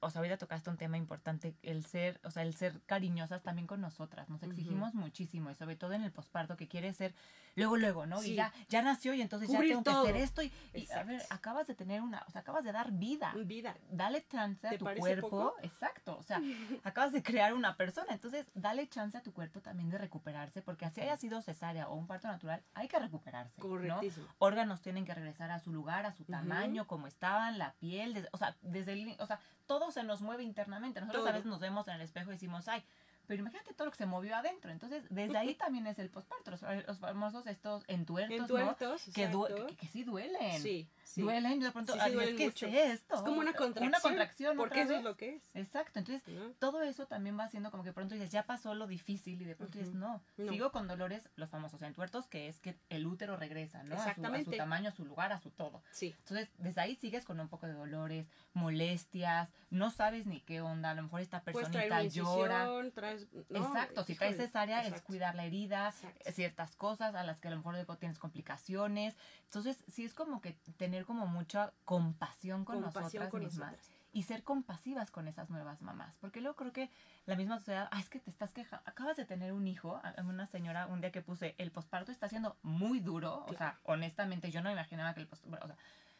o 0.00 0.10
sea, 0.10 0.20
ahorita 0.20 0.38
tocaste 0.38 0.70
un 0.70 0.76
tema 0.76 0.96
importante, 0.96 1.56
el 1.62 1.84
ser, 1.84 2.20
o 2.24 2.30
sea, 2.30 2.42
el 2.42 2.54
ser 2.54 2.80
cariñosas 2.86 3.42
también 3.42 3.66
con 3.66 3.80
nosotras. 3.80 4.28
Nos 4.28 4.42
exigimos 4.42 4.94
muchísimo 4.94 5.50
y 5.50 5.54
sobre 5.54 5.76
todo 5.76 5.92
en 5.92 6.02
el 6.02 6.12
posparto 6.12 6.56
que 6.56 6.68
quiere 6.68 6.92
ser 6.92 7.14
luego, 7.56 7.76
luego, 7.76 8.06
¿no? 8.06 8.18
Sí. 8.20 8.32
Y 8.32 8.34
ya, 8.36 8.52
ya 8.68 8.82
nació 8.82 9.14
y 9.14 9.20
entonces 9.22 9.48
Cubrir 9.48 9.70
ya 9.70 9.82
tengo 9.82 9.90
todo. 9.90 10.04
que 10.04 10.10
hacer 10.10 10.22
esto 10.22 10.42
y, 10.42 10.52
y, 10.74 10.90
a 10.92 11.02
ver, 11.02 11.22
acabas 11.30 11.66
de 11.66 11.74
tener 11.74 12.00
una, 12.02 12.22
o 12.28 12.30
sea, 12.30 12.42
acabas 12.42 12.62
de 12.64 12.70
dar 12.72 12.92
vida. 12.92 13.34
Vida. 13.44 13.76
Dale 13.90 14.24
chance 14.28 14.66
a 14.66 14.70
¿Te 14.70 14.78
tu 14.78 14.84
cuerpo. 14.84 15.28
poco? 15.30 15.54
Exacto. 15.62 16.16
O 16.16 16.22
sea, 16.22 16.40
acabas 16.84 17.12
de 17.12 17.22
crear 17.22 17.52
una 17.54 17.76
persona. 17.76 18.12
Entonces, 18.12 18.50
dale 18.54 18.88
chance 18.88 19.18
a 19.18 19.22
tu 19.22 19.32
cuerpo 19.32 19.60
también 19.60 19.90
de 19.90 19.98
recuperarse, 19.98 20.62
porque 20.62 20.84
así 20.84 21.00
haya 21.00 21.16
sido 21.16 21.42
cesárea 21.42 21.88
o 21.88 21.96
un 21.96 22.06
parto 22.06 22.28
natural, 22.28 22.62
hay 22.74 22.86
que 22.88 22.98
recuperarse. 22.98 23.60
¿no? 23.60 23.68
Correctísimo. 23.68 24.26
órganos 24.38 24.80
tienen 24.80 25.04
que 25.04 25.14
regresar 25.14 25.50
a 25.50 25.58
su 25.58 25.72
lugar, 25.72 26.06
a 26.06 26.12
su 26.12 26.24
tamaño, 26.24 26.86
como 26.86 27.06
estaban, 27.08 27.58
la 27.58 27.72
piel, 27.80 28.14
des- 28.14 28.28
o 28.32 28.36
sea, 28.36 28.56
desde 28.62 28.92
el, 28.92 29.16
o 29.18 29.26
sea, 29.26 29.40
todo 29.66 29.87
se 29.90 30.02
nos 30.02 30.22
mueve 30.22 30.42
internamente. 30.42 31.00
Nosotros 31.00 31.26
a 31.26 31.32
veces 31.32 31.46
nos 31.46 31.60
vemos 31.60 31.86
en 31.88 31.94
el 31.94 32.00
espejo 32.00 32.30
y 32.30 32.34
decimos, 32.34 32.68
ay, 32.68 32.82
pero 33.26 33.40
imagínate 33.40 33.74
todo 33.74 33.86
lo 33.86 33.90
que 33.90 33.98
se 33.98 34.06
movió 34.06 34.34
adentro. 34.36 34.70
Entonces, 34.70 35.04
desde 35.10 35.36
ahí 35.36 35.54
también 35.54 35.86
es 35.86 35.98
el 35.98 36.08
posparto, 36.10 36.50
los, 36.50 36.62
los 36.86 36.98
famosos 36.98 37.46
estos 37.46 37.84
entuertos, 37.86 38.38
Entuertos, 38.38 39.08
¿no? 39.08 39.12
Que, 39.12 39.66
que, 39.66 39.76
que 39.76 39.86
sí 39.86 40.02
duelen. 40.02 40.60
Sí, 40.62 40.88
sí. 41.08 41.22
Duelen, 41.22 41.60
yo 41.60 41.66
de 41.66 41.72
pronto, 41.72 41.92
Sí, 41.94 42.00
sí, 42.04 42.10
duelen 42.12 42.36
¿qué 42.36 42.46
mucho. 42.46 42.66
es 42.66 42.74
esto? 42.92 43.14
Es 43.16 43.22
como 43.22 43.40
una 43.40 43.52
contracción. 43.52 43.88
Una 43.88 44.00
contracción, 44.00 44.56
Porque 44.56 44.80
eso 44.82 44.88
vez. 44.90 44.98
es 44.98 45.04
lo 45.04 45.16
que 45.16 45.34
es. 45.36 45.42
Exacto, 45.54 45.98
entonces 45.98 46.26
¿no? 46.28 46.50
todo 46.58 46.82
eso 46.82 47.06
también 47.06 47.38
va 47.38 47.44
haciendo 47.44 47.70
como 47.70 47.82
que 47.84 47.92
pronto 47.92 48.14
dices, 48.14 48.30
ya 48.30 48.42
pasó 48.44 48.74
lo 48.74 48.86
difícil 48.86 49.40
y 49.40 49.44
de 49.44 49.56
pronto 49.56 49.78
dices, 49.78 49.94
no, 49.94 50.22
No. 50.36 50.52
sigo 50.52 50.70
con 50.72 50.86
dolores, 50.86 51.28
los 51.36 51.48
famosos 51.50 51.80
entuertos, 51.82 52.28
que 52.28 52.48
es 52.48 52.60
que 52.60 52.76
el 52.90 53.06
útero 53.06 53.36
regresa, 53.36 53.82
¿no? 53.84 53.94
A 53.94 53.98
su, 53.98 54.02
a 54.02 54.04
su 54.04 54.10
Exactamente. 54.10 54.56
tamaño, 54.56 54.88
a 54.88 54.92
su 54.92 55.04
lugar, 55.04 55.32
a 55.32 55.40
su 55.40 55.50
todo. 55.50 55.82
Sí. 55.92 56.14
Entonces, 56.18 56.50
desde 56.58 56.80
ahí 56.80 56.94
sigues 56.96 57.24
con 57.24 57.40
un 57.40 57.48
poco 57.48 57.66
de 57.66 57.72
dolores, 57.72 58.26
molestias, 58.52 59.48
no 59.70 59.90
sabes 59.90 60.26
ni 60.26 60.40
qué 60.40 60.60
onda, 60.60 60.90
a 60.90 60.94
lo 60.94 61.02
mejor 61.02 61.20
esta 61.20 61.40
traer 61.40 61.56
personita 61.56 61.86
una 61.86 62.02
llora. 62.04 62.58
incisión, 62.64 62.92
traes... 62.92 63.26
no, 63.48 63.66
Exacto, 63.66 64.04
si 64.04 64.14
traes 64.14 64.36
cesárea 64.36 64.80
es 64.82 64.88
exacto. 64.88 65.06
cuidar 65.06 65.34
la 65.34 65.44
herida, 65.46 65.88
Exacto. 65.88 66.32
ciertas 66.32 66.76
cosas 66.76 67.14
a 67.14 67.22
las 67.24 67.40
que 67.40 67.48
a 67.48 67.50
lo 67.50 67.56
mejor 67.58 67.74
luego 67.74 67.96
tienes 67.96 68.18
complicaciones. 68.18 69.16
Entonces, 69.44 69.82
sí 69.88 70.04
es 70.04 70.14
como 70.14 70.40
que 70.40 70.52
tener 70.76 70.97
como 71.04 71.26
mucha 71.26 71.72
compasión 71.84 72.64
con 72.64 72.76
Compasión 72.82 73.02
nosotras 73.04 73.30
con 73.30 73.40
mismas 73.40 73.72
nosotras. 73.72 73.90
y 74.12 74.22
ser 74.22 74.42
compasivas 74.42 75.10
con 75.10 75.28
esas 75.28 75.50
nuevas 75.50 75.82
mamás. 75.82 76.16
Porque 76.20 76.40
luego 76.40 76.56
creo 76.56 76.72
que 76.72 76.90
la 77.26 77.36
misma 77.36 77.58
sociedad, 77.58 77.88
ah, 77.90 78.00
es 78.00 78.08
que 78.08 78.20
te 78.20 78.30
estás 78.30 78.52
quejando, 78.52 78.82
acabas 78.88 79.16
de 79.16 79.24
tener 79.24 79.52
un 79.52 79.66
hijo, 79.66 80.00
una 80.24 80.46
señora 80.46 80.86
un 80.86 81.00
día 81.00 81.12
que 81.12 81.22
puse, 81.22 81.54
el 81.58 81.70
posparto 81.70 82.12
está 82.12 82.28
siendo 82.28 82.56
muy 82.62 83.00
duro, 83.00 83.44
o 83.46 83.54
sea, 83.54 83.78
honestamente 83.84 84.50
yo 84.50 84.62
no 84.62 84.70
imaginaba 84.70 85.14
que 85.14 85.20
el 85.20 85.26
posparto, 85.26 85.64
o 85.64 85.68
sea, 85.68 85.76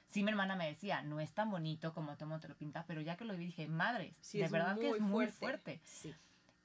sí 0.09 0.23
mi 0.23 0.31
hermana 0.31 0.57
me 0.57 0.67
decía, 0.67 1.03
no 1.03 1.21
es 1.21 1.33
tan 1.33 1.51
bonito 1.51 1.93
como 1.93 2.17
Tomo 2.17 2.41
te 2.41 2.49
lo 2.49 2.57
pinta, 2.57 2.85
pero 2.87 3.01
ya 3.01 3.17
que 3.17 3.25
lo 3.25 3.37
vi 3.37 3.47
dije, 3.47 3.69
madres, 3.69 4.17
Sí, 4.21 4.39
de 4.39 4.45
es 4.45 4.51
verdad 4.51 4.77
que 4.77 4.91
es 4.91 5.01
muy 5.01 5.27
fuerte. 5.29 5.81
Sí. 5.85 6.15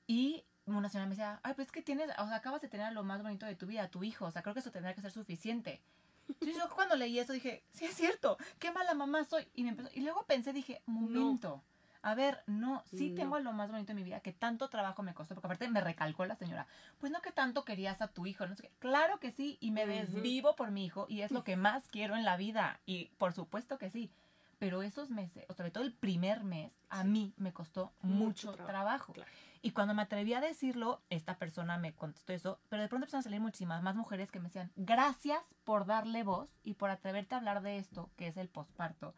Y 0.08 0.44
una 0.66 0.90
señora 0.90 1.08
me 1.08 1.12
decía, 1.12 1.40
ay, 1.44 1.54
pues 1.54 1.68
es 1.68 1.72
que 1.72 1.82
tienes, 1.82 2.10
o 2.18 2.28
sea, 2.28 2.38
acabas 2.38 2.62
de 2.62 2.70
tener 2.70 2.92
lo 2.94 3.04
más 3.04 3.22
bonito 3.22 3.46
de 3.46 3.56
tu 3.56 3.68
vida, 3.68 3.88
tu 3.90 4.04
hijo, 4.04 4.26
o 4.26 4.32
sea, 4.32 4.42
creo 4.42 4.54
que 4.54 4.62
eso 4.62 4.72
tendría 4.72 4.94
que 4.94 5.02
ser 5.02 5.12
suficiente. 5.12 5.82
Entonces 6.28 6.58
yo 6.58 6.70
cuando 6.76 6.96
leí 6.96 7.20
eso 7.20 7.34
dije, 7.34 7.64
sí 7.72 7.86
es 7.86 7.94
cierto, 7.96 8.38
qué 8.60 8.72
mala 8.72 8.94
mamá 8.94 9.24
soy. 9.26 9.48
Y, 9.56 9.64
me 9.64 9.70
empezó- 9.70 9.90
y 9.94 10.02
luego 10.02 10.24
pensé, 10.26 10.54
dije, 10.54 10.82
momento. 10.86 11.64
A 12.06 12.16
ver, 12.16 12.44
no, 12.48 12.84
sí 12.86 13.10
No. 13.12 13.16
tengo 13.16 13.40
lo 13.40 13.54
más 13.54 13.72
bonito 13.72 13.88
de 13.88 13.94
mi 13.94 14.04
vida, 14.04 14.20
que 14.20 14.34
tanto 14.34 14.68
trabajo 14.68 15.04
me 15.04 15.14
costó, 15.14 15.36
porque 15.36 15.48
aparte 15.48 15.70
me 15.70 15.80
recalcó 15.80 16.26
la 16.26 16.36
señora, 16.36 16.68
pues 17.00 17.14
no 17.14 17.22
que 17.22 17.32
tanto 17.32 17.64
querías 17.64 18.02
a 18.02 18.10
tu 18.10 18.26
hijo, 18.26 18.46
no 18.46 18.56
sé 18.58 18.64
qué. 18.64 18.72
Claro 18.80 19.20
que 19.22 19.32
sí, 19.32 19.58
y 19.62 19.72
me 19.72 19.86
desvivo 19.88 20.56
por 20.58 20.70
mi 20.72 20.86
hijo, 20.86 21.06
y 21.08 21.22
es 21.22 21.32
lo 21.32 21.46
que 21.46 21.56
más 21.56 21.88
quiero 21.88 22.18
en 22.18 22.26
la 22.26 22.36
vida, 22.36 22.82
y 22.86 23.06
por 23.18 23.32
supuesto 23.34 23.78
que 23.78 23.90
sí. 23.90 24.12
Pero 24.60 24.84
esos 24.84 25.12
meses, 25.12 25.46
o 25.48 25.54
sobre 25.54 25.72
todo 25.72 25.84
el 25.86 25.94
primer 25.94 26.44
mes, 26.44 26.74
a 26.90 27.04
Sí. 27.04 27.08
mí 27.08 27.34
me 27.38 27.54
costó 27.54 27.94
Mucho 28.02 28.50
mucho, 28.50 28.52
trabajo, 28.52 28.68
trabajo. 28.68 29.14
claro. 29.14 29.32
Y 29.66 29.72
cuando 29.72 29.94
me 29.94 30.02
atreví 30.02 30.34
a 30.34 30.42
decirlo, 30.42 31.02
esta 31.10 31.38
persona 31.38 31.78
me 31.78 31.96
contestó 31.96 32.34
eso, 32.34 32.60
pero 32.68 32.82
de 32.82 32.90
pronto 32.90 33.06
empezaron 33.06 33.22
a 33.22 33.24
salir 33.24 33.40
muchísimas 33.40 33.82
más 33.82 33.96
mujeres 33.96 34.30
que 34.30 34.40
me 34.40 34.50
decían, 34.50 34.74
gracias 34.76 35.40
por 35.64 35.86
darle 35.86 36.24
voz 36.24 36.54
y 36.64 36.74
por 36.74 36.90
atreverte 36.90 37.34
a 37.34 37.38
hablar 37.38 37.62
de 37.62 37.78
esto, 37.78 38.12
que 38.18 38.28
es 38.28 38.36
el 38.36 38.50
posparto, 38.50 39.16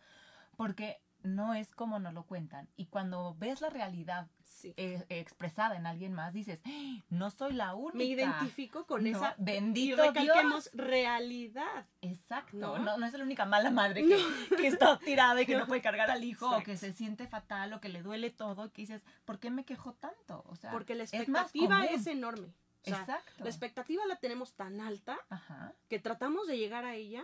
porque 0.55 1.01
no 1.25 1.53
es 1.53 1.73
como 1.75 1.99
nos 1.99 2.13
lo 2.13 2.23
cuentan. 2.23 2.69
Y 2.75 2.85
cuando 2.85 3.35
ves 3.37 3.61
la 3.61 3.69
realidad 3.69 4.27
Sí. 4.43 4.73
eh, 4.77 5.03
expresada 5.09 5.75
en 5.75 5.85
alguien 5.87 6.13
más, 6.13 6.31
dices, 6.33 6.61
"¡Ah! 6.65 7.03
no 7.09 7.29
soy 7.31 7.53
la 7.53 7.73
única. 7.75 7.97
Me 7.97 8.03
identifico 8.05 8.85
con 8.85 9.03
No, 9.03 9.09
esa 9.09 9.35
y 9.37 9.43
bendito 9.43 9.97
recalquemos 9.97 10.71
Dios. 10.71 10.87
realidad. 10.87 11.85
Exacto, 12.01 12.57
¿No? 12.57 12.77
no, 12.79 12.97
no, 12.97 13.05
es 13.05 13.13
la 13.13 13.23
única 13.23 13.45
mala 13.45 13.71
madre 13.71 14.03
que, 14.05 14.17
que 14.57 14.67
está 14.67 14.97
tirada 14.99 15.41
y 15.41 15.45
que 15.45 15.57
no 15.57 15.65
puede 15.67 15.81
cargar 15.81 16.09
al 16.11 16.23
hijo 16.23 16.49
o 16.55 16.63
que 16.63 16.77
se 16.77 16.93
siente 16.93 17.27
fatal 17.27 17.73
o 17.73 17.81
que 17.81 17.89
le 17.89 18.01
duele 18.03 18.29
todo, 18.29 18.71
que 18.71 18.83
dices, 18.83 19.03
¿por 19.25 19.39
qué 19.39 19.49
me 19.49 19.65
quejo 19.65 19.93
tanto? 19.93 20.43
O 20.47 20.55
sea, 20.55 20.71
Porque 20.71 20.95
la 20.95 21.03
es 21.03 21.13
expectativa 21.13 21.77
común. 21.81 21.99
es, 21.99 22.07
enorme. 22.07 22.47
O 22.47 22.89
sea, 22.89 22.99
Exacto. 22.99 23.43
la 23.43 23.49
expectativa 23.49 24.05
la 24.05 24.15
tenemos 24.17 24.53
tan 24.53 24.79
alta 24.79 25.17
Ajá, 25.29 25.73
que 25.89 25.97
tratamos 25.99 26.47
de 26.47 26.57
llegar 26.59 26.85
a 26.85 26.93
ella 26.93 27.23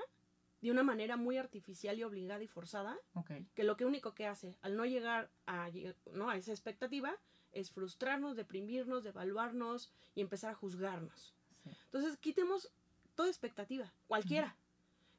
de 0.61 0.71
una 0.71 0.83
manera 0.83 1.17
muy 1.17 1.37
artificial 1.37 1.97
y 1.97 2.03
obligada 2.03 2.43
y 2.43 2.47
forzada, 2.47 2.97
que 3.55 3.63
lo 3.63 3.77
que 3.77 3.85
único 3.85 4.13
que 4.13 4.27
hace 4.27 4.57
al 4.61 4.75
no 4.75 4.85
llegar 4.85 5.31
a, 5.47 5.69
¿no? 6.13 6.29
a 6.29 6.37
esa 6.37 6.51
expectativa 6.51 7.15
es 7.51 7.71
frustrarnos, 7.71 8.35
deprimirnos, 8.35 9.03
devaluarnos 9.03 9.91
y 10.15 10.21
empezar 10.21 10.51
a 10.51 10.55
juzgarnos. 10.55 11.35
Sí. 11.63 11.71
Entonces, 11.85 12.17
quitemos 12.17 12.71
toda 13.15 13.29
expectativa, 13.29 13.91
cualquiera. 14.07 14.55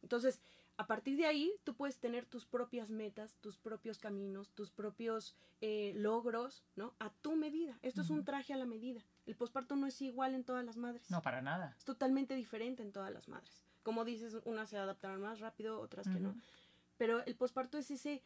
Entonces, 0.02 0.40
a 0.76 0.86
partir 0.86 1.16
de 1.16 1.26
ahí, 1.26 1.52
tú 1.64 1.74
puedes 1.74 1.98
tener 1.98 2.24
tus 2.24 2.46
propias 2.46 2.88
metas, 2.88 3.36
tus 3.40 3.58
propios 3.58 3.98
caminos, 3.98 4.50
tus 4.50 4.70
propios 4.70 5.36
eh, 5.60 5.92
logros, 5.96 6.64
¿no? 6.76 6.94
A 6.98 7.10
tu 7.10 7.36
medida. 7.36 7.78
Esto 7.82 8.00
es 8.00 8.10
un 8.10 8.24
traje 8.24 8.54
a 8.54 8.56
la 8.56 8.64
medida. 8.64 9.04
El 9.26 9.36
posparto 9.36 9.76
no 9.76 9.86
es 9.86 10.00
igual 10.00 10.34
en 10.34 10.44
todas 10.44 10.64
las 10.64 10.76
madres. 10.76 11.10
No, 11.10 11.20
para 11.22 11.42
nada. 11.42 11.74
Es 11.78 11.84
totalmente 11.84 12.34
diferente 12.34 12.82
en 12.82 12.92
todas 12.92 13.12
las 13.12 13.28
madres. 13.28 13.62
Como 13.82 14.04
dices, 14.04 14.36
unas 14.44 14.70
se 14.70 14.78
adaptarán 14.78 15.20
más 15.20 15.40
rápido, 15.40 15.80
otras 15.80 16.08
que 16.08 16.20
no. 16.20 16.34
Pero 16.98 17.24
el 17.24 17.34
posparto 17.34 17.78
es 17.78 17.90
ese, 17.90 18.22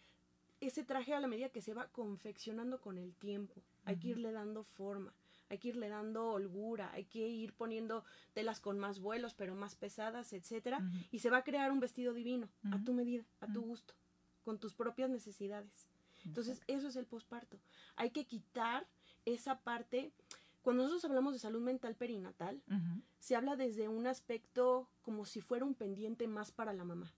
ese 0.60 0.84
traje 0.84 1.14
a 1.14 1.20
la 1.20 1.28
medida 1.28 1.48
que 1.48 1.62
se 1.62 1.74
va 1.74 1.88
confeccionando 1.88 2.80
con 2.80 2.98
el 2.98 3.14
tiempo. 3.14 3.54
Hay 3.84 3.96
que 3.96 4.08
irle 4.08 4.32
dando 4.32 4.64
forma, 4.64 5.12
hay 5.48 5.58
que 5.58 5.68
irle 5.68 5.88
dando 5.88 6.32
holgura, 6.32 6.90
hay 6.92 7.04
que 7.04 7.26
ir 7.26 7.52
poniendo 7.52 8.04
telas 8.34 8.60
con 8.60 8.78
más 8.78 8.98
vuelos, 9.00 9.34
pero 9.34 9.54
más 9.54 9.76
pesadas, 9.76 10.32
etcétera, 10.32 10.78
Ujú. 10.78 10.98
y 11.12 11.18
se 11.20 11.30
va 11.30 11.38
a 11.38 11.44
crear 11.44 11.70
un 11.70 11.80
vestido 11.80 12.12
divino, 12.12 12.48
a 12.70 12.82
tu 12.82 12.92
medida, 12.92 13.24
a 13.40 13.52
tu 13.52 13.62
gusto, 13.62 13.94
con 14.44 14.58
tus 14.58 14.74
propias 14.74 15.08
necesidades. 15.08 15.88
Entonces, 16.24 16.60
eso 16.66 16.88
es 16.88 16.96
el 16.96 17.06
posparto. 17.06 17.58
Hay 17.94 18.10
que 18.10 18.24
quitar 18.24 18.86
esa 19.24 19.60
parte. 19.60 20.10
Cuando 20.66 20.82
nosotros 20.82 21.04
hablamos 21.04 21.32
de 21.32 21.38
salud 21.38 21.60
mental 21.60 21.94
perinatal, 21.94 22.60
se 23.20 23.36
habla 23.36 23.54
desde 23.54 23.86
un 23.86 24.08
aspecto 24.08 24.88
como 25.02 25.24
si 25.24 25.40
fuera 25.40 25.64
un 25.64 25.74
pendiente 25.76 26.26
más 26.26 26.50
para 26.50 26.72
la 26.72 26.82
mamá 26.82 27.12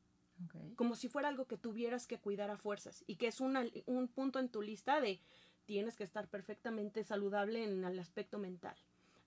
como 0.77 0.95
si 0.97 1.09
fuera 1.09 1.29
algo 1.29 1.47
que 1.47 1.57
tuvieras 1.57 2.07
que 2.07 2.19
cuidar 2.19 2.51
a 2.51 2.59
fuerzas 2.59 3.03
y 3.07 3.17
que 3.17 3.27
es 3.29 3.41
una- 3.41 3.65
un 3.87 4.07
punto 4.09 4.39
en 4.39 4.51
tu 4.51 4.61
lista 4.61 5.01
de 5.01 5.19
tienes 5.65 5.97
que 5.97 6.05
estar 6.05 6.29
perfectamente 6.29 7.05
saludable 7.05 7.65
en 7.65 7.83
el 7.87 7.99
aspecto 7.99 8.39
mental. 8.39 8.77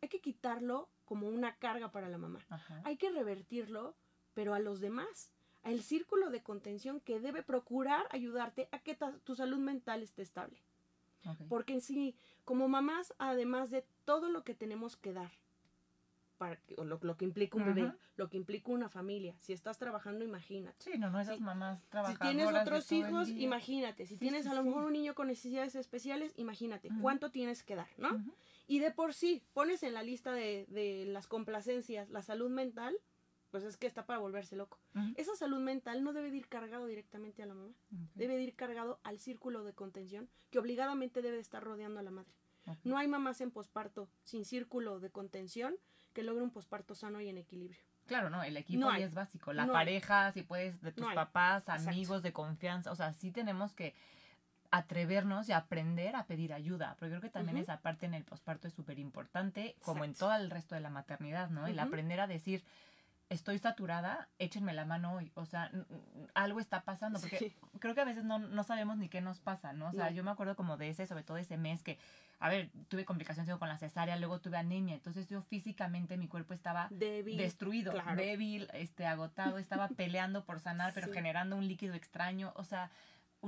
Hay 0.04 0.10
que 0.10 0.22
quitarlo 0.22 0.88
como 1.06 1.28
una 1.28 1.56
carga 1.58 1.92
para 1.92 2.08
la 2.08 2.20
mamá. 2.20 2.40
Ajá. 2.50 2.80
Hay 2.86 2.98
que 2.98 3.10
revertirlo, 3.10 3.96
pero 4.36 4.54
a 4.54 4.60
los 4.60 4.82
demás, 4.82 5.32
al 5.64 5.82
círculo 5.82 6.30
de 6.30 6.44
contención 6.44 7.00
que 7.00 7.20
debe 7.20 7.42
procurar 7.42 8.06
ayudarte 8.12 8.70
a 8.72 8.78
que 8.80 8.96
tu 9.24 9.34
salud 9.36 9.58
mental 9.58 10.04
esté 10.04 10.22
estable. 10.22 10.62
Porque 11.48 11.74
en 11.74 11.82
sí, 11.82 12.16
como 12.46 12.68
mamás, 12.68 13.14
además 13.18 13.70
de 13.72 13.86
todo 14.06 14.30
lo 14.30 14.44
que 14.44 14.54
tenemos 14.56 14.96
que 14.98 15.14
dar, 15.14 15.32
para 16.38 16.56
que- 16.56 16.74
o 16.78 16.84
lo, 16.84 16.98
lo 17.04 17.18
que 17.18 17.26
implica 17.26 17.58
un 17.58 17.66
bebé, 17.66 17.94
lo 18.16 18.30
que 18.30 18.38
implica 18.38 18.72
una 18.72 18.90
familia, 18.90 19.36
si 19.40 19.54
estás 19.54 19.78
trabajando, 19.78 20.26
imagínate. 20.26 20.76
Sí, 20.92 20.98
no, 20.98 21.12
no 21.12 21.20
esas 21.20 21.40
mamás 21.40 21.80
Si 21.84 21.90
trabajadoras. 21.90 22.20
tienes 22.36 22.62
otros 22.62 22.92
hijos, 22.92 23.30
imagínate. 23.30 24.08
Si 24.08 24.16
Sí, 24.16 24.20
tienes 24.22 24.44
sí, 24.46 24.50
a 24.50 24.56
lo 24.56 24.62
sí. 24.64 24.68
mejor 24.70 24.86
un 24.86 24.94
niño 24.94 25.14
con 25.14 25.28
necesidades 25.28 25.76
especiales, 25.76 26.34
imagínate 26.38 26.90
cuánto 27.00 27.30
tienes 27.30 27.62
que 27.64 27.76
dar, 27.76 27.90
¿no? 27.98 28.10
Y 28.68 28.80
de 28.80 28.90
por 28.92 29.14
sí, 29.14 29.44
pones 29.54 29.84
en 29.84 29.94
la 29.94 30.02
lista 30.02 30.32
de, 30.32 30.66
de 30.70 31.06
las 31.06 31.28
complacencias 31.28 32.10
la 32.10 32.24
salud 32.24 32.50
mental, 32.50 32.98
pues 33.52 33.64
es 33.64 33.78
que 33.78 33.86
está 33.86 34.06
para 34.06 34.20
volverse 34.20 34.56
loco. 34.56 34.80
Esa 35.16 35.36
salud 35.36 35.60
mental 35.60 36.04
no 36.04 36.14
debe 36.14 36.32
de 36.32 36.38
ir 36.38 36.48
cargado 36.48 36.86
directamente 36.88 37.44
a 37.44 37.46
la 37.46 37.54
mamá, 37.54 37.74
debe 38.16 38.36
de 38.38 38.44
ir 38.44 38.56
cargado 38.56 39.00
al 39.04 39.20
círculo 39.20 39.64
de 39.64 39.74
contención 39.74 40.30
que 40.50 40.60
obligadamente 40.60 41.22
debe 41.22 41.36
de 41.36 41.42
estar 41.42 41.64
rodeando 41.64 42.00
a 42.00 42.04
la 42.04 42.12
madre. 42.12 42.34
No 42.84 42.98
hay 42.98 43.08
mamás 43.08 43.42
en 43.42 43.52
posparto 43.52 44.10
sin 44.24 44.46
círculo 44.46 45.00
de 45.00 45.10
contención 45.12 45.76
que 46.14 46.24
logre 46.24 46.44
un 46.44 46.52
posparto 46.52 46.96
sano 46.96 47.22
y 47.22 47.30
en 47.30 47.38
equilibrio. 47.38 47.80
Claro, 48.08 48.30
no, 48.30 48.44
el 48.44 48.58
equipo 48.58 48.80
No 48.82 48.90
ahí 48.90 49.04
es 49.04 49.14
básico. 49.14 49.54
La 49.54 49.66
No 49.66 49.74
hay. 49.74 49.86
pareja, 49.86 50.32
si 50.34 50.42
puedes, 50.44 50.82
de 50.82 50.92
tus 50.92 51.04
No 51.04 51.10
hay. 51.10 51.16
papás, 51.16 51.64
Exacto. 51.64 51.90
amigos 51.90 52.24
de 52.24 52.34
confianza. 52.34 52.92
O 52.92 52.96
sea, 52.96 53.14
sí 53.14 53.32
tenemos 53.32 53.74
que 53.74 53.94
atrevernos 54.70 55.48
y 55.50 55.52
aprender 55.54 56.16
a 56.16 56.26
pedir 56.26 56.54
ayuda. 56.54 56.96
Porque 57.00 57.10
creo 57.12 57.22
que 57.22 57.30
también 57.30 57.58
esa 57.58 57.80
parte 57.82 58.06
en 58.06 58.14
el 58.14 58.24
posparto 58.24 58.68
es 58.68 58.74
súper 58.74 59.00
importante, 59.00 59.76
como 59.84 60.04
en 60.06 60.14
todo 60.14 60.34
el 60.36 60.50
resto 60.50 60.76
de 60.76 60.82
la 60.82 60.90
maternidad, 60.90 61.50
¿no? 61.50 61.68
El 61.68 61.78
Ujú. 61.78 61.88
aprender 61.88 62.20
a 62.20 62.28
decir, 62.28 62.64
estoy 63.32 63.58
saturada, 63.60 64.28
échenme 64.40 64.74
la 64.74 64.84
mano 64.84 65.14
hoy. 65.14 65.32
O 65.36 65.46
sea, 65.46 65.72
algo 66.34 66.60
está 66.60 66.82
pasando. 66.84 67.18
Porque 67.20 67.38
Sí. 67.38 67.56
creo 67.80 67.96
que 67.96 68.02
a 68.02 68.06
veces 68.06 68.26
no, 68.26 68.40
no 68.40 68.64
sabemos 68.64 68.98
ni 68.98 69.08
qué 69.08 69.22
nos 69.22 69.40
pasa, 69.40 69.72
¿no? 69.72 69.88
O 69.88 69.94
sea, 69.94 70.10
No. 70.10 70.16
yo 70.18 70.24
me 70.26 70.32
acuerdo 70.32 70.58
como 70.58 70.76
de 70.76 70.90
ese, 70.90 71.08
sobre 71.08 71.24
todo 71.24 71.38
ese 71.38 71.58
mes 71.58 71.82
que, 71.82 71.98
a 72.40 72.50
ver, 72.50 72.72
tuve 72.90 73.06
complicaciones 73.06 73.56
con 73.58 73.70
la 73.70 73.78
cesárea, 73.78 74.18
luego 74.18 74.42
tuve 74.42 74.58
anemia. 74.58 74.96
Entonces 74.96 75.30
yo 75.30 75.42
físicamente 75.44 76.18
mi 76.18 76.28
cuerpo 76.28 76.54
estaba 76.54 76.88
Débil. 76.92 77.38
destruido, 77.38 77.94
claro. 77.94 78.18
débil, 78.22 78.68
este, 78.74 79.06
agotado, 79.08 79.58
estaba 79.60 79.88
peleando 79.96 80.44
por 80.44 80.60
sanar, 80.60 80.92
pero 80.94 81.08
Sí. 81.08 81.14
generando 81.14 81.56
un 81.56 81.66
líquido 81.68 81.94
extraño, 81.94 82.52
o 82.58 82.66
sea, 82.66 82.92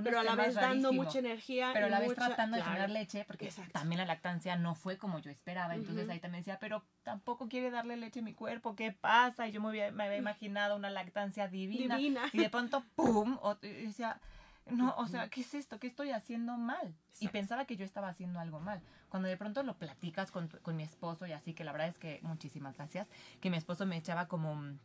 pero 0.03 0.19
a 0.19 0.23
la 0.23 0.35
vez 0.35 0.55
dando 0.55 0.91
mucha 0.93 1.19
energía. 1.19 1.71
pero 1.73 1.85
a 1.85 1.89
la 1.89 1.99
vez 1.99 2.09
mucha- 2.09 2.27
tratando 2.27 2.57
de 2.57 2.63
generar 2.63 2.89
leche, 2.89 3.25
porque 3.25 3.45
Exacto. 3.45 3.71
también 3.73 3.99
la 3.99 4.05
lactancia 4.05 4.55
no 4.55 4.73
fue 4.75 4.97
como 4.97 5.19
yo 5.19 5.29
esperaba, 5.29 5.75
entonces 5.75 6.09
ahí 6.09 6.19
también 6.19 6.41
decía, 6.41 6.57
pero 6.59 6.83
tampoco 7.03 7.47
quiere 7.47 7.69
darle 7.69 7.97
leche 7.97 8.21
a 8.21 8.23
mi 8.23 8.33
cuerpo, 8.33 8.75
¿qué 8.75 8.91
pasa? 8.91 9.47
Y 9.47 9.51
yo 9.51 9.61
me 9.61 9.69
había, 9.69 9.91
me 9.91 10.05
había 10.05 10.17
imaginado 10.17 10.75
una 10.75 10.89
lactancia 10.89 11.47
divina, 11.47 11.97
Divina. 11.97 12.29
y 12.33 12.39
de 12.39 12.49
pronto, 12.49 12.83
¡pum! 12.95 13.37
O- 13.41 13.57
y 13.61 13.67
decía, 13.85 14.19
no, 14.65 14.95
o 14.97 15.05
sea, 15.07 15.27
¿qué 15.29 15.41
es 15.41 15.53
esto? 15.53 15.77
¿Qué 15.79 15.87
estoy 15.87 16.11
haciendo 16.11 16.55
mal? 16.57 16.95
Y 17.19 17.27
pensaba 17.27 17.65
que 17.65 17.75
yo 17.75 17.83
estaba 17.85 18.07
haciendo 18.07 18.39
algo 18.39 18.59
mal. 18.61 18.81
Cuando 19.09 19.27
de 19.29 19.35
pronto 19.37 19.61
lo 19.61 19.75
platicas 19.77 20.31
con, 20.31 20.47
tu- 20.49 20.59
con 20.61 20.75
mi 20.77 20.83
esposo 20.83 21.27
y 21.27 21.33
así, 21.33 21.53
que 21.53 21.63
la 21.65 21.71
verdad 21.73 21.89
es 21.89 21.99
que 21.99 22.19
muchísimas 22.23 22.75
gracias, 22.75 23.07
que 23.41 23.49
mi 23.51 23.57
esposo 23.57 23.85
me 23.85 23.97
echaba 23.97 24.27
como 24.27 24.55
mm, 24.55 24.79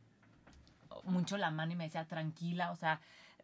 mucho 1.05 1.37
la 1.39 1.51
mano 1.51 1.73
y 1.73 1.77
me 1.77 1.85
decía, 1.85 2.05
tranquila, 2.07 2.71
o 2.73 2.77
sea, 2.77 3.01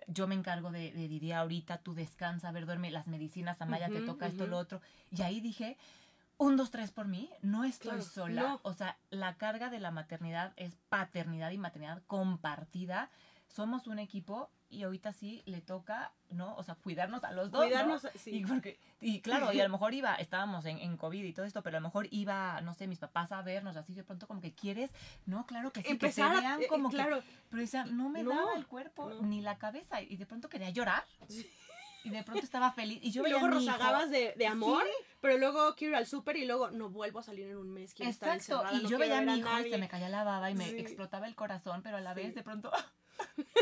yo 0.06 0.26
me 0.26 0.34
encargo 0.34 0.70
de, 0.70 0.92
de 0.92 1.08
Didi 1.08 1.32
ahorita, 1.32 1.78
tú 1.78 1.94
descansa, 1.94 2.48
a 2.48 2.52
ver, 2.52 2.66
duerme 2.66 2.90
las 2.90 3.06
medicinas, 3.06 3.60
Amaya, 3.60 3.88
te 3.88 3.96
Ujú, 3.96 4.06
toca 4.06 4.26
esto, 4.26 4.46
lo 4.46 4.58
otro. 4.58 4.80
Y 5.10 5.22
ahí 5.22 5.40
dije, 5.40 5.76
un, 6.36 6.56
dos, 6.56 6.70
tres 6.70 6.90
por 6.90 7.06
mí, 7.06 7.30
no 7.42 7.64
estoy 7.64 7.90
Claro, 7.90 8.02
sola. 8.02 8.42
no. 8.42 8.60
O 8.64 8.72
sea, 8.72 8.98
la 9.10 9.36
carga 9.36 9.70
de 9.70 9.80
la 9.80 9.90
maternidad 9.90 10.52
es 10.56 10.76
paternidad 10.88 11.50
y 11.52 11.58
maternidad 11.58 12.02
compartida. 12.06 13.10
Somos 13.48 13.86
un 13.86 13.98
equipo 13.98 14.50
y 14.74 14.82
ahorita 14.82 15.12
sí 15.12 15.42
le 15.46 15.60
toca, 15.60 16.12
¿no? 16.30 16.54
O 16.56 16.62
sea, 16.62 16.74
cuidarnos 16.74 17.22
a 17.24 17.32
los 17.32 17.50
dos. 17.50 17.60
¿no? 17.62 17.66
Cuidarnos, 17.68 18.02
sí. 18.16 18.30
Y, 18.38 18.44
porque, 18.46 18.78
y 19.00 19.20
claro, 19.20 19.52
y 19.52 19.60
a 19.60 19.64
lo 19.64 19.70
mejor 19.70 19.94
iba, 19.94 20.14
estábamos 20.16 20.64
en, 20.66 20.78
en 20.78 20.96
COVID 20.96 21.24
y 21.24 21.32
todo 21.32 21.46
esto, 21.46 21.62
pero 21.62 21.76
a 21.78 21.80
lo 21.80 21.86
mejor 21.86 22.08
iba, 22.10 22.60
no 22.62 22.74
sé, 22.74 22.86
mis 22.86 22.98
papás 22.98 23.32
a 23.32 23.40
vernos 23.42 23.76
así, 23.76 23.94
de 23.94 24.04
pronto 24.04 24.26
como 24.26 24.40
que 24.40 24.52
quieres, 24.54 24.90
no, 25.26 25.46
claro 25.46 25.72
que 25.72 25.82
sí, 25.82 25.88
Empezar 25.92 26.30
que 26.32 26.36
te 26.36 26.40
vean 26.42 26.62
eh, 26.62 26.66
como 26.66 26.90
que 26.90 26.96
claro. 26.96 27.22
pero 27.50 27.60
decía, 27.62 27.84
no 27.86 28.08
me 28.08 28.22
No, 28.22 28.30
daba 28.34 28.54
el 28.56 28.66
cuerpo 28.66 29.08
no. 29.08 29.22
ni 29.22 29.40
la 29.40 29.56
cabeza. 29.58 30.02
Y 30.02 30.16
de 30.16 30.26
pronto 30.26 30.48
quería 30.48 30.70
llorar. 30.70 31.04
Y 32.06 32.10
de 32.10 32.22
pronto 32.22 32.44
estaba 32.44 32.70
feliz. 32.70 32.98
Y 33.02 33.12
yo 33.12 33.22
y 33.22 33.24
veía 33.24 33.38
luego 33.38 33.54
rozagabas 33.54 34.10
de, 34.10 34.34
de 34.36 34.46
amor, 34.46 34.84
pero 35.22 35.38
luego 35.38 35.74
quiero 35.74 35.92
ir 35.92 35.96
al 35.96 36.06
súper 36.06 36.36
y 36.36 36.44
luego 36.44 36.70
no 36.70 36.90
vuelvo 36.90 37.20
a 37.20 37.22
salir 37.22 37.46
en 37.48 37.56
un 37.56 37.70
mes. 37.72 37.94
Quiero 37.94 38.10
estar 38.10 38.36
Exacto. 38.36 38.56
encerrada, 38.60 38.78
Y 38.78 38.82
no 38.82 38.90
yo 38.90 38.98
veía 38.98 39.18
a 39.18 39.22
mi 39.22 39.38
hijo 39.38 39.58
y 39.60 39.70
se 39.70 39.78
me 39.78 39.88
caía 39.88 40.10
la 40.10 40.22
baba 40.22 40.50
y 40.50 40.54
me 40.54 40.68
Sí. 40.68 40.76
explotaba 40.76 41.26
el 41.26 41.34
corazón, 41.34 41.80
pero 41.82 41.96
a 41.96 42.00
la 42.00 42.12
Sí. 42.12 42.20
vez 42.20 42.34
de 42.34 42.42
pronto 42.42 42.70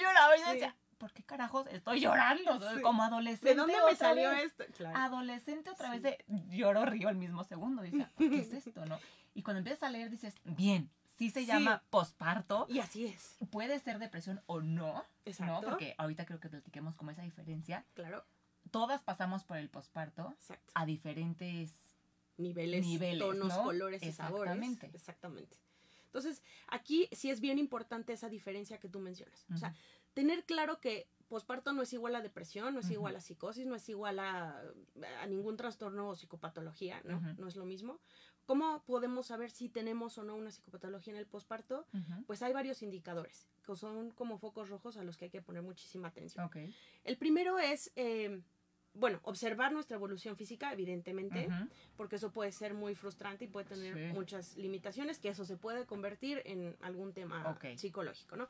lloraba 0.00 0.36
y 0.36 0.40
yo 0.40 0.46
Sí. 0.46 0.52
decía, 0.54 0.76
¿por 0.98 1.12
qué 1.12 1.22
carajos 1.22 1.66
estoy 1.68 2.00
llorando? 2.00 2.58
Sí. 2.74 2.82
Como 2.82 3.02
adolescente. 3.02 3.48
¿De 3.50 3.54
dónde 3.54 3.74
me 3.88 3.96
salió 3.96 4.30
vez. 4.30 4.44
esto? 4.44 4.64
Claro. 4.76 4.96
Adolescente 4.98 5.70
otra 5.70 5.90
vez 5.90 6.02
de 6.02 6.24
lloro, 6.48 6.84
río 6.84 7.08
al 7.08 7.16
mismo 7.16 7.44
segundo. 7.44 7.84
Y 7.84 7.90
decía, 7.90 8.10
¿qué 8.18 8.38
es 8.40 8.52
esto, 8.52 8.84
no? 8.86 8.98
Y 9.34 9.42
cuando 9.42 9.58
empiezas 9.58 9.82
a 9.84 9.90
leer 9.90 10.10
dices, 10.10 10.34
bien, 10.44 10.90
sí 11.16 11.30
se 11.30 11.40
Sí. 11.40 11.46
llama 11.46 11.82
posparto. 11.90 12.66
Y 12.68 12.80
así 12.80 13.06
es. 13.06 13.36
Puede 13.50 13.78
ser 13.78 13.98
depresión 13.98 14.42
o 14.46 14.60
no, 14.60 15.04
Exacto. 15.24 15.60
¿no? 15.62 15.68
Porque 15.68 15.94
ahorita 15.98 16.26
creo 16.26 16.40
que 16.40 16.48
platiquemos 16.48 16.96
como 16.96 17.10
esa 17.12 17.22
diferencia. 17.22 17.84
Claro. 17.94 18.24
Todas 18.70 19.02
pasamos 19.02 19.44
por 19.44 19.56
el 19.56 19.68
posparto 19.70 20.34
a 20.74 20.86
diferentes 20.86 21.72
niveles, 22.36 22.84
Niveles, 22.86 23.18
tonos, 23.18 23.48
¿no? 23.48 23.62
colores 23.64 24.02
y 24.02 24.12
sabores. 24.12 24.52
Exactamente. 24.54 24.90
Exactamente. 24.96 25.56
Entonces, 26.10 26.42
aquí 26.66 27.08
sí 27.12 27.30
es 27.30 27.40
bien 27.40 27.58
importante 27.58 28.12
esa 28.12 28.28
diferencia 28.28 28.78
que 28.78 28.88
tú 28.88 28.98
mencionas. 28.98 29.46
O 29.54 29.56
sea, 29.56 29.74
tener 30.12 30.44
claro 30.44 30.80
que 30.80 31.08
posparto 31.28 31.72
no 31.72 31.82
es 31.82 31.92
igual 31.92 32.16
a 32.16 32.20
depresión, 32.20 32.74
no 32.74 32.80
es 32.80 32.90
igual 32.90 33.14
a 33.14 33.20
psicosis, 33.20 33.64
no 33.64 33.76
es 33.76 33.88
igual 33.88 34.18
a, 34.18 34.60
a 35.20 35.26
ningún 35.28 35.56
trastorno 35.56 36.08
o 36.08 36.16
psicopatología, 36.16 37.00
¿no? 37.04 37.20
No 37.38 37.46
es 37.46 37.54
lo 37.54 37.64
mismo. 37.64 38.00
¿Cómo 38.46 38.82
podemos 38.84 39.28
saber 39.28 39.52
si 39.52 39.68
tenemos 39.68 40.18
o 40.18 40.24
no 40.24 40.34
una 40.34 40.50
psicopatología 40.50 41.12
en 41.12 41.20
el 41.20 41.26
posparto? 41.26 41.86
Pues 42.26 42.42
hay 42.42 42.52
varios 42.52 42.82
indicadores, 42.82 43.46
que 43.64 43.76
son 43.76 44.10
como 44.10 44.38
focos 44.38 44.68
rojos 44.68 44.96
a 44.96 45.04
los 45.04 45.16
que 45.16 45.26
hay 45.26 45.30
que 45.30 45.40
poner 45.40 45.62
muchísima 45.62 46.08
atención. 46.08 46.44
Ok. 46.44 46.56
El 47.04 47.16
primero 47.16 47.60
es, 47.60 47.92
eh, 47.94 48.42
bueno, 48.94 49.20
observar 49.22 49.72
nuestra 49.72 49.96
evolución 49.96 50.36
física, 50.36 50.72
evidentemente, 50.72 51.48
porque 51.96 52.16
eso 52.16 52.32
puede 52.32 52.52
ser 52.52 52.74
muy 52.74 52.94
frustrante 52.94 53.44
y 53.44 53.48
puede 53.48 53.66
tener 53.66 53.94
Sí. 53.96 54.12
muchas 54.14 54.56
limitaciones, 54.56 55.18
que 55.18 55.28
eso 55.28 55.44
se 55.44 55.56
puede 55.56 55.86
convertir 55.86 56.42
en 56.44 56.76
algún 56.80 57.12
tema 57.12 57.58
psicológico, 57.76 58.36
¿no? 58.36 58.48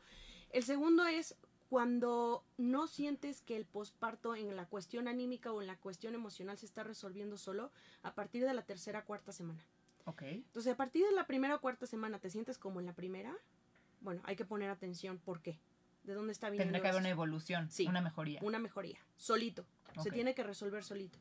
El 0.51 0.63
segundo 0.63 1.07
es 1.07 1.37
cuando 1.69 2.45
no 2.57 2.89
sientes 2.89 3.43
que 3.43 3.57
el 3.57 3.65
posparto 3.65 4.35
en 4.35 4.57
la 4.57 4.67
cuestión 4.67 5.07
anímica 5.07 5.53
o 5.53 5.61
en 5.61 5.69
la 5.69 5.77
cuestión 5.77 6.15
emocional 6.15 6.59
se 6.59 6.67
está 6.67 6.83
resolviendo 6.83 7.37
solo 7.37 7.71
a 8.03 8.15
partir 8.15 8.45
de 8.45 8.53
la 8.55 8.63
tercera 8.63 9.05
cuarta 9.05 9.31
semana. 9.31 9.65
Ok. 10.07 10.23
Entonces, 10.23 10.73
a 10.73 10.77
partir 10.77 11.05
de 11.07 11.13
la 11.13 11.27
primera 11.29 11.55
o 11.55 11.61
cuarta 11.61 11.87
semana, 11.87 12.19
¿te 12.19 12.29
sientes 12.31 12.59
como 12.59 12.81
en 12.81 12.87
la 12.87 12.95
primera? 12.95 13.37
Bueno, 14.01 14.21
hay 14.25 14.35
que 14.35 14.45
poner 14.45 14.69
atención. 14.71 15.19
¿Por 15.19 15.43
qué? 15.43 15.61
¿De 16.03 16.15
dónde 16.15 16.33
está 16.33 16.49
viniendo 16.51 16.73
Tendrá 16.73 16.83
que 16.83 16.89
haber 16.89 17.01
una 17.01 17.11
evolución, 17.11 17.71
Sí. 17.71 17.87
una 17.87 18.01
mejoría. 18.01 18.41
Una 18.43 18.59
mejoría, 18.59 18.99
solito. 19.17 19.67
Se 20.03 20.11
tiene 20.11 20.35
que 20.35 20.43
resolver 20.43 20.85
solito. 20.85 21.19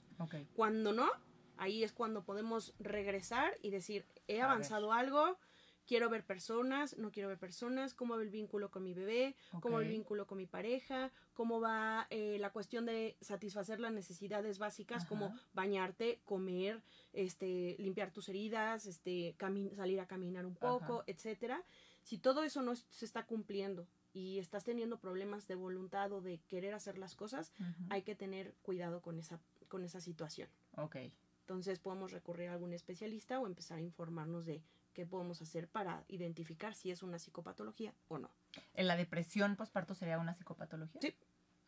Cuando 0.55 0.93
no, 0.93 1.09
ahí 1.57 1.83
es 1.83 1.91
cuando 1.91 2.23
podemos 2.23 2.73
regresar 2.79 3.53
y 3.61 3.71
decir, 3.71 4.05
he 4.27 4.41
avanzado 4.41 4.93
algo, 4.93 5.37
quiero 5.85 6.07
ver 6.07 6.23
personas, 6.23 6.97
no 6.99 7.11
quiero 7.11 7.29
ver 7.29 7.39
personas, 7.39 7.95
cómo 7.95 8.15
va 8.15 8.21
el 8.21 8.29
vínculo 8.29 8.69
con 8.69 8.83
mi 8.83 8.93
bebé, 8.93 9.35
cómo 9.59 9.77
va 9.77 9.81
el 9.81 9.89
vínculo 9.89 10.27
con 10.27 10.37
mi 10.37 10.45
pareja, 10.45 11.11
cómo 11.33 11.59
va 11.59 12.05
eh, 12.11 12.37
la 12.39 12.51
cuestión 12.51 12.85
de 12.85 13.17
satisfacer 13.21 13.79
las 13.79 13.91
necesidades 13.91 14.59
básicas 14.59 15.03
como 15.05 15.33
bañarte, 15.53 16.21
comer, 16.25 16.83
este, 17.11 17.75
limpiar 17.79 18.11
tus 18.11 18.29
heridas, 18.29 18.85
este, 18.85 19.35
salir 19.75 19.99
a 19.99 20.05
caminar 20.05 20.45
un 20.45 20.55
poco, 20.55 20.99
Ajá. 20.99 21.03
etcétera. 21.07 21.63
Si 22.03 22.19
todo 22.19 22.43
eso 22.43 22.61
no 22.61 22.75
se 22.75 23.05
está 23.05 23.25
cumpliendo 23.25 23.87
y 24.13 24.39
estás 24.39 24.63
teniendo 24.63 24.99
problemas 24.99 25.47
de 25.47 25.55
voluntad 25.55 26.11
o 26.11 26.21
de 26.21 26.39
querer 26.47 26.73
hacer 26.73 26.97
las 26.97 27.15
cosas, 27.15 27.53
hay 27.89 28.01
que 28.03 28.15
tener 28.15 28.53
cuidado 28.61 29.01
con 29.01 29.19
esa, 29.19 29.39
con 29.67 29.83
esa 29.83 30.01
situación. 30.01 30.49
Ok. 30.77 30.97
Entonces 31.41 31.79
podemos 31.79 32.11
recurrir 32.11 32.49
a 32.49 32.53
algún 32.53 32.73
especialista 32.73 33.39
o 33.39 33.47
empezar 33.47 33.77
a 33.77 33.81
informarnos 33.81 34.45
de 34.45 34.61
qué 34.93 35.05
podemos 35.05 35.41
hacer 35.41 35.67
para 35.67 36.03
identificar 36.07 36.75
si 36.75 36.91
es 36.91 37.01
una 37.03 37.19
psicopatología 37.19 37.93
o 38.07 38.17
no. 38.19 38.29
¿En 38.73 38.87
la 38.87 38.95
depresión 38.95 39.55
postparto 39.55 39.93
sería 39.93 40.19
una 40.19 40.33
psicopatología? 40.33 41.01
Sí, 41.01 41.15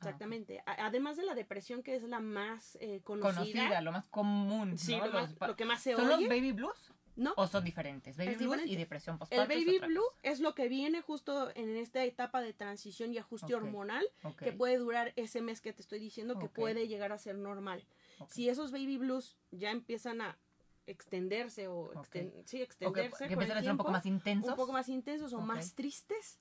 Ah. 0.04 0.06
Exactamente. 0.08 0.64
Además 0.66 1.16
de 1.16 1.22
la 1.24 1.36
depresión, 1.36 1.84
que 1.84 1.96
es 1.96 2.02
la 2.02 2.20
más 2.20 2.76
eh, 2.82 3.02
conocida. 3.04 3.36
Conocida, 3.36 3.82
lo 3.82 3.92
más 3.92 4.08
común. 4.08 4.76
Sí, 4.80 4.98
¿no? 4.98 5.06
lo, 5.06 5.14
más- 5.14 5.36
lo 5.40 5.56
que 5.56 5.64
más 5.64 5.80
se 5.84 5.94
¿Son 5.96 6.08
oye. 6.08 6.22
los 6.22 6.28
baby 6.28 6.54
blues? 6.54 6.91
No, 7.16 7.34
¿O 7.38 7.48
son 7.48 7.64
diferentes? 7.64 8.18
Baby 8.18 8.32
Es 8.32 8.38
blues 8.40 8.62
y 8.66 8.76
depresión 8.76 9.18
postparto. 9.20 9.44
el 9.54 9.60
es 9.60 9.66
baby 9.66 9.78
otra 9.78 9.88
blue 9.88 10.02
cosa. 10.04 10.18
es 10.24 10.40
lo 10.40 10.56
que 10.56 10.68
viene 10.70 11.02
justo 11.02 11.52
en 11.56 11.76
esta 11.78 12.04
etapa 12.04 12.42
de 12.42 12.54
transición 12.54 13.14
y 13.14 13.18
ajuste 13.18 13.54
hormonal 13.56 14.06
que 14.38 14.52
puede 14.54 14.78
durar 14.78 15.14
ese 15.16 15.42
mes 15.42 15.62
que 15.62 15.74
te 15.74 15.82
estoy 15.82 16.00
diciendo 16.00 16.40
que 16.40 16.48
puede 16.48 16.88
llegar 16.88 17.12
a 17.12 17.18
ser 17.18 17.36
normal. 17.36 17.86
Si 18.28 18.50
esos 18.50 18.72
baby 18.72 18.98
blues 18.98 19.36
ya 19.52 19.72
empiezan 19.72 20.22
a 20.22 20.38
extenderse 20.88 21.68
o 21.68 21.94
exten- 21.94 22.34
sí, 22.46 22.62
extenderse 22.62 23.28
que 23.28 23.34
empiezan 23.34 23.58
a 23.58 23.62
ser 23.62 23.72
un 23.72 23.78
poco 23.78 23.92
más 23.92 24.06
intensos. 24.06 24.50
un 24.50 24.56
poco 24.56 24.74
más 24.74 24.90
intensos 24.90 25.32
o 25.34 25.40
más 25.40 25.74
tristes 25.76 26.40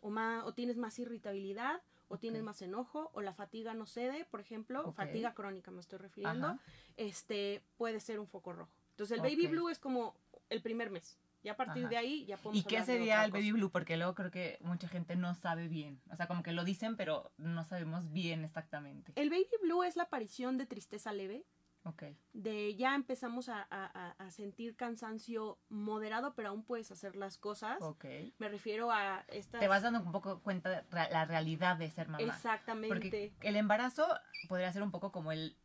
o 0.00 0.10
más 0.10 0.44
o 0.44 0.52
tienes 0.54 0.76
más 0.76 0.98
irritabilidad 0.98 1.80
o 2.08 2.18
tienes 2.18 2.42
más 2.42 2.60
enojo 2.62 3.10
o 3.14 3.20
la 3.22 3.32
fatiga 3.32 3.72
no 3.74 3.86
cede, 3.86 4.24
por 4.26 4.40
ejemplo, 4.40 4.92
fatiga 4.92 5.32
crónica 5.34 5.70
me 5.70 5.80
estoy 5.80 5.98
refiriendo, 5.98 6.48
Ajá. 6.48 6.58
este 6.96 7.62
puede 7.76 8.00
ser 8.00 8.18
un 8.20 8.26
foco 8.26 8.52
rojo. 8.52 8.72
Entonces 9.00 9.16
el 9.16 9.22
baby 9.22 9.46
blue 9.46 9.70
es 9.70 9.78
como 9.78 10.14
el 10.50 10.60
primer 10.60 10.90
mes. 10.90 11.18
Y 11.42 11.48
a 11.48 11.56
partir 11.56 11.84
Ajá. 11.84 11.88
de 11.90 11.96
ahí 11.96 12.26
ya 12.26 12.36
podemos 12.36 12.62
¿Y 12.62 12.68
qué 12.68 12.82
sería 12.84 13.24
el 13.24 13.30
baby 13.32 13.52
blue? 13.52 13.70
Porque 13.70 13.96
luego 13.96 14.14
creo 14.14 14.30
que 14.30 14.58
mucha 14.60 14.88
gente 14.88 15.16
no 15.16 15.34
sabe 15.34 15.68
bien. 15.68 15.98
O 16.10 16.16
sea, 16.16 16.26
como 16.26 16.42
que 16.42 16.52
lo 16.52 16.64
dicen, 16.64 16.96
pero 16.98 17.32
no 17.38 17.64
sabemos 17.64 18.12
bien 18.12 18.44
exactamente. 18.44 19.12
El 19.16 19.30
baby 19.30 19.48
blue 19.62 19.82
es 19.82 19.96
la 19.96 20.02
aparición 20.02 20.58
de 20.58 20.66
tristeza 20.66 21.14
leve, 21.14 21.46
Ok. 21.84 22.02
de 22.34 22.74
ya 22.76 22.94
empezamos 22.94 23.48
a, 23.48 23.66
a- 23.70 23.86
a- 23.86 24.10
a 24.18 24.30
sentir 24.30 24.76
cansancio 24.76 25.58
moderado, 25.70 26.34
pero 26.34 26.50
aún 26.50 26.62
puedes 26.62 26.90
hacer 26.92 27.16
las 27.16 27.38
cosas. 27.38 27.78
Ok. 27.80 28.04
Me 28.38 28.50
refiero 28.50 28.90
a 28.92 29.24
estas... 29.28 29.60
Te 29.62 29.68
vas 29.68 29.82
dando 29.82 30.00
un 30.02 30.12
poco 30.12 30.40
cuenta 30.42 30.68
de 30.68 30.84
la 30.92 31.24
realidad 31.24 31.78
de 31.78 31.90
ser 31.90 32.08
mamá. 32.08 32.22
Exactamente. 32.22 32.88
Porque 32.94 33.32
el 33.40 33.56
embarazo 33.56 34.06
podría 34.46 34.70
ser 34.74 34.82
un 34.82 34.90
poco 34.90 35.10
como 35.10 35.32
el. 35.32 35.56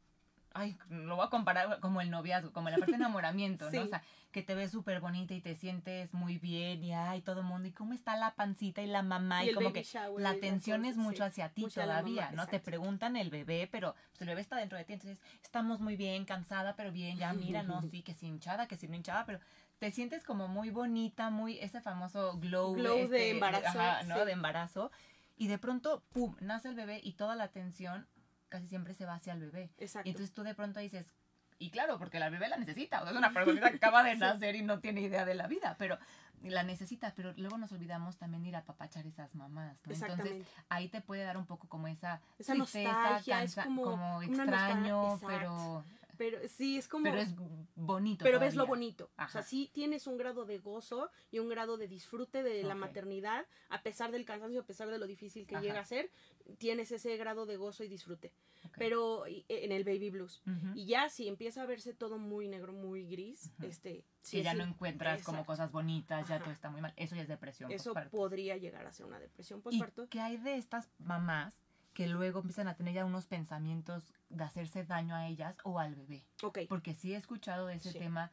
Ay, 0.58 0.78
lo 0.90 1.18
voy 1.18 1.26
a 1.26 1.30
comparar 1.30 1.82
como 1.82 2.00
el 2.00 2.10
noviazgo, 2.10 2.54
como 2.54 2.70
la 2.70 2.78
parte 2.78 2.94
de 2.94 2.98
enamoramiento, 3.04 3.70
Sí. 3.70 3.76
¿no? 3.76 3.84
O 3.84 3.88
sea, 3.88 4.02
que 4.32 4.42
te 4.42 4.56
ves 4.56 4.72
súper 4.72 5.02
bonita 5.02 5.34
y 5.34 5.42
te 5.42 5.56
sientes 5.56 6.14
muy 6.14 6.38
bien 6.38 6.82
y 6.82 6.94
ay, 6.94 7.22
todo 7.22 7.42
el 7.42 7.46
mundo, 7.46 7.68
y 7.68 7.72
cómo 7.72 7.94
está 7.94 8.16
la 8.16 8.36
pancita 8.36 8.82
y 8.82 8.88
la 8.88 9.04
mamá, 9.04 9.44
y, 9.44 9.54
como 9.54 9.74
que 9.74 9.84
shower 9.84 10.22
la 10.22 10.30
atención 10.30 10.86
es 10.86 10.96
mucho 10.96 11.24
sí. 11.24 11.24
hacia 11.24 11.50
ti 11.50 11.64
Mucho 11.64 11.82
todavía, 11.82 12.28
mamá, 12.28 12.44
¿no? 12.44 12.48
Te 12.48 12.62
preguntan 12.62 13.18
el 13.18 13.30
bebé, 13.30 13.68
pero 13.70 13.96
pues, 14.12 14.22
el 14.22 14.28
bebé 14.30 14.42
está 14.42 14.56
dentro 14.56 14.78
de 14.78 14.86
ti, 14.86 14.94
entonces 14.94 15.22
estamos 15.44 15.82
muy 15.82 15.98
bien, 15.98 16.24
cansada, 16.24 16.76
pero 16.78 16.92
bien, 16.92 17.18
ya 17.18 17.34
mira, 17.34 17.62
no, 17.62 17.82
sí, 17.92 18.02
que 18.02 18.14
si 18.14 18.28
hinchada, 18.28 18.68
que 18.68 18.78
si 18.78 18.88
no 18.88 18.96
hinchada, 18.96 19.26
pero 19.26 19.40
te 19.80 19.92
sientes 19.92 20.24
como 20.24 20.48
muy 20.48 20.70
bonita, 20.70 21.30
muy, 21.30 21.60
ese 21.60 21.82
famoso 21.82 22.38
glow, 22.40 22.76
Glow 22.76 22.96
de 22.96 23.04
este, 23.04 23.30
embarazo, 23.32 23.78
ajá, 23.78 24.04
¿no? 24.04 24.20
sí. 24.20 24.26
De 24.26 24.32
embarazo. 24.32 24.92
Y 25.38 25.48
de 25.48 25.58
pronto, 25.58 26.02
pum, 26.14 26.34
nace 26.40 26.70
el 26.70 26.76
bebé 26.76 27.02
y 27.04 27.14
toda 27.14 27.36
la 27.36 27.44
atención 27.44 28.08
casi 28.50 28.68
siempre 28.68 28.94
se 28.94 29.06
va 29.06 29.16
hacia 29.16 29.34
el 29.34 29.40
bebé. 29.40 29.72
Exacto. 29.78 30.08
Y 30.08 30.12
entonces 30.12 30.34
tú 30.34 30.44
de 30.44 30.56
pronto 30.56 30.80
dices, 30.80 31.14
y 31.58 31.70
claro, 31.70 31.98
porque 31.98 32.20
la 32.20 32.30
bebé 32.30 32.50
la 32.50 32.58
necesita, 32.58 33.00
o 33.00 33.04
sea, 33.04 33.12
es 33.12 33.18
una 33.18 33.34
personita 33.34 33.70
que 33.70 33.78
acaba 33.78 34.04
de 34.04 34.16
nacer 34.16 34.56
y 34.56 34.62
no 34.62 34.80
tiene 34.80 35.02
idea 35.02 35.26
de 35.26 35.36
la 35.36 35.48
vida, 35.48 35.76
pero 35.78 35.98
la 36.44 36.64
necesita, 36.64 37.14
pero 37.16 37.34
luego 37.38 37.58
nos 37.58 37.72
olvidamos 37.72 38.18
también 38.18 38.44
de 38.44 38.50
ir 38.50 38.56
a 38.56 38.60
apapachar 38.60 39.06
esas 39.08 39.34
mamás, 39.36 39.78
¿no? 39.86 39.94
Entonces 39.94 40.46
ahí 40.70 40.90
te 40.90 41.02
puede 41.02 41.24
dar 41.24 41.38
un 41.38 41.46
poco 41.46 41.68
como 41.68 41.88
esa, 41.88 42.22
Esa 42.38 42.54
tristeza, 42.54 42.92
nostalgia, 42.92 43.44
es 43.44 43.56
como 43.56 43.84
como 43.84 44.22
extraño, 44.22 45.20
pero, 45.26 45.84
pero 46.18 46.40
sí, 46.48 46.78
es 46.78 46.88
como... 46.88 47.06
pero 47.06 47.20
es 47.20 47.34
bonito. 47.76 48.24
pero 48.24 48.40
ves 48.40 48.56
lo 48.56 48.68
bonito. 48.68 49.10
O 49.18 49.28
sea, 49.28 49.42
sí 49.42 49.72
tienes 49.74 50.08
un 50.08 50.18
grado 50.18 50.46
de 50.46 50.60
gozo 50.60 51.10
y 51.32 51.40
un 51.40 51.50
grado 51.50 51.78
de 51.78 51.88
disfrute 51.88 52.44
de 52.44 52.64
la 52.64 52.76
maternidad, 52.76 53.46
a 53.70 53.82
pesar 53.82 54.12
del 54.12 54.26
cansancio, 54.26 54.62
a 54.62 54.66
pesar 54.66 54.90
de 54.90 55.00
lo 55.00 55.08
difícil 55.08 55.48
que 55.48 55.56
Ajá. 55.56 55.64
llega 55.64 55.80
a 55.80 55.86
ser, 55.86 56.12
tienes 56.58 56.92
ese 56.92 57.16
grado 57.18 57.46
de 57.46 57.58
gozo 57.58 57.84
y 57.84 57.88
disfrute. 57.88 58.32
Pero 58.78 59.28
y- 59.28 59.46
en 59.48 59.72
el 59.72 59.84
baby 59.84 60.10
blues. 60.10 60.42
Y 60.74 60.86
ya 60.86 61.10
si 61.10 61.28
empieza 61.28 61.62
a 61.62 61.66
verse 61.66 61.94
todo 61.94 62.18
muy 62.18 62.48
negro, 62.48 62.74
muy 62.74 63.06
gris, 63.06 63.52
este... 63.62 64.04
Si 64.22 64.42
ya 64.42 64.54
no 64.56 64.64
encuentras 64.64 65.22
como 65.24 65.46
cosas 65.46 65.72
bonitas, 65.72 66.28
ya 66.28 66.36
Ajá. 66.36 66.44
todo 66.46 66.54
está 66.54 66.70
muy 66.72 66.82
mal. 66.82 66.94
Eso 66.96 67.16
ya 67.16 67.22
es 67.22 67.28
depresión. 67.28 67.72
Eso 67.72 67.92
postparto. 67.94 68.18
podría 68.18 68.58
llegar 68.58 68.86
a 68.88 68.92
ser 68.92 69.06
una 69.06 69.20
depresión 69.20 69.60
¿Y 69.60 69.62
postparto. 69.64 70.08
qué 70.10 70.20
hay 70.20 70.38
de 70.38 70.56
estas 70.58 70.90
mamás 70.98 71.62
que 71.94 72.08
luego 72.08 72.40
empiezan 72.40 72.68
a 72.68 72.76
tener 72.76 72.94
ya 72.96 73.06
unos 73.06 73.28
pensamientos 73.28 74.12
de 74.30 74.44
hacerse 74.44 74.84
daño 74.84 75.16
a 75.16 75.28
ellas 75.28 75.58
o 75.64 75.80
al 75.80 75.96
bebé? 75.96 76.26
Ok. 76.44 76.60
Porque 76.68 76.94
sí 76.96 77.14
he 77.14 77.18
escuchado 77.18 77.68
de 77.68 77.76
ese 77.76 77.92
Sí. 77.92 78.00
tema, 78.00 78.32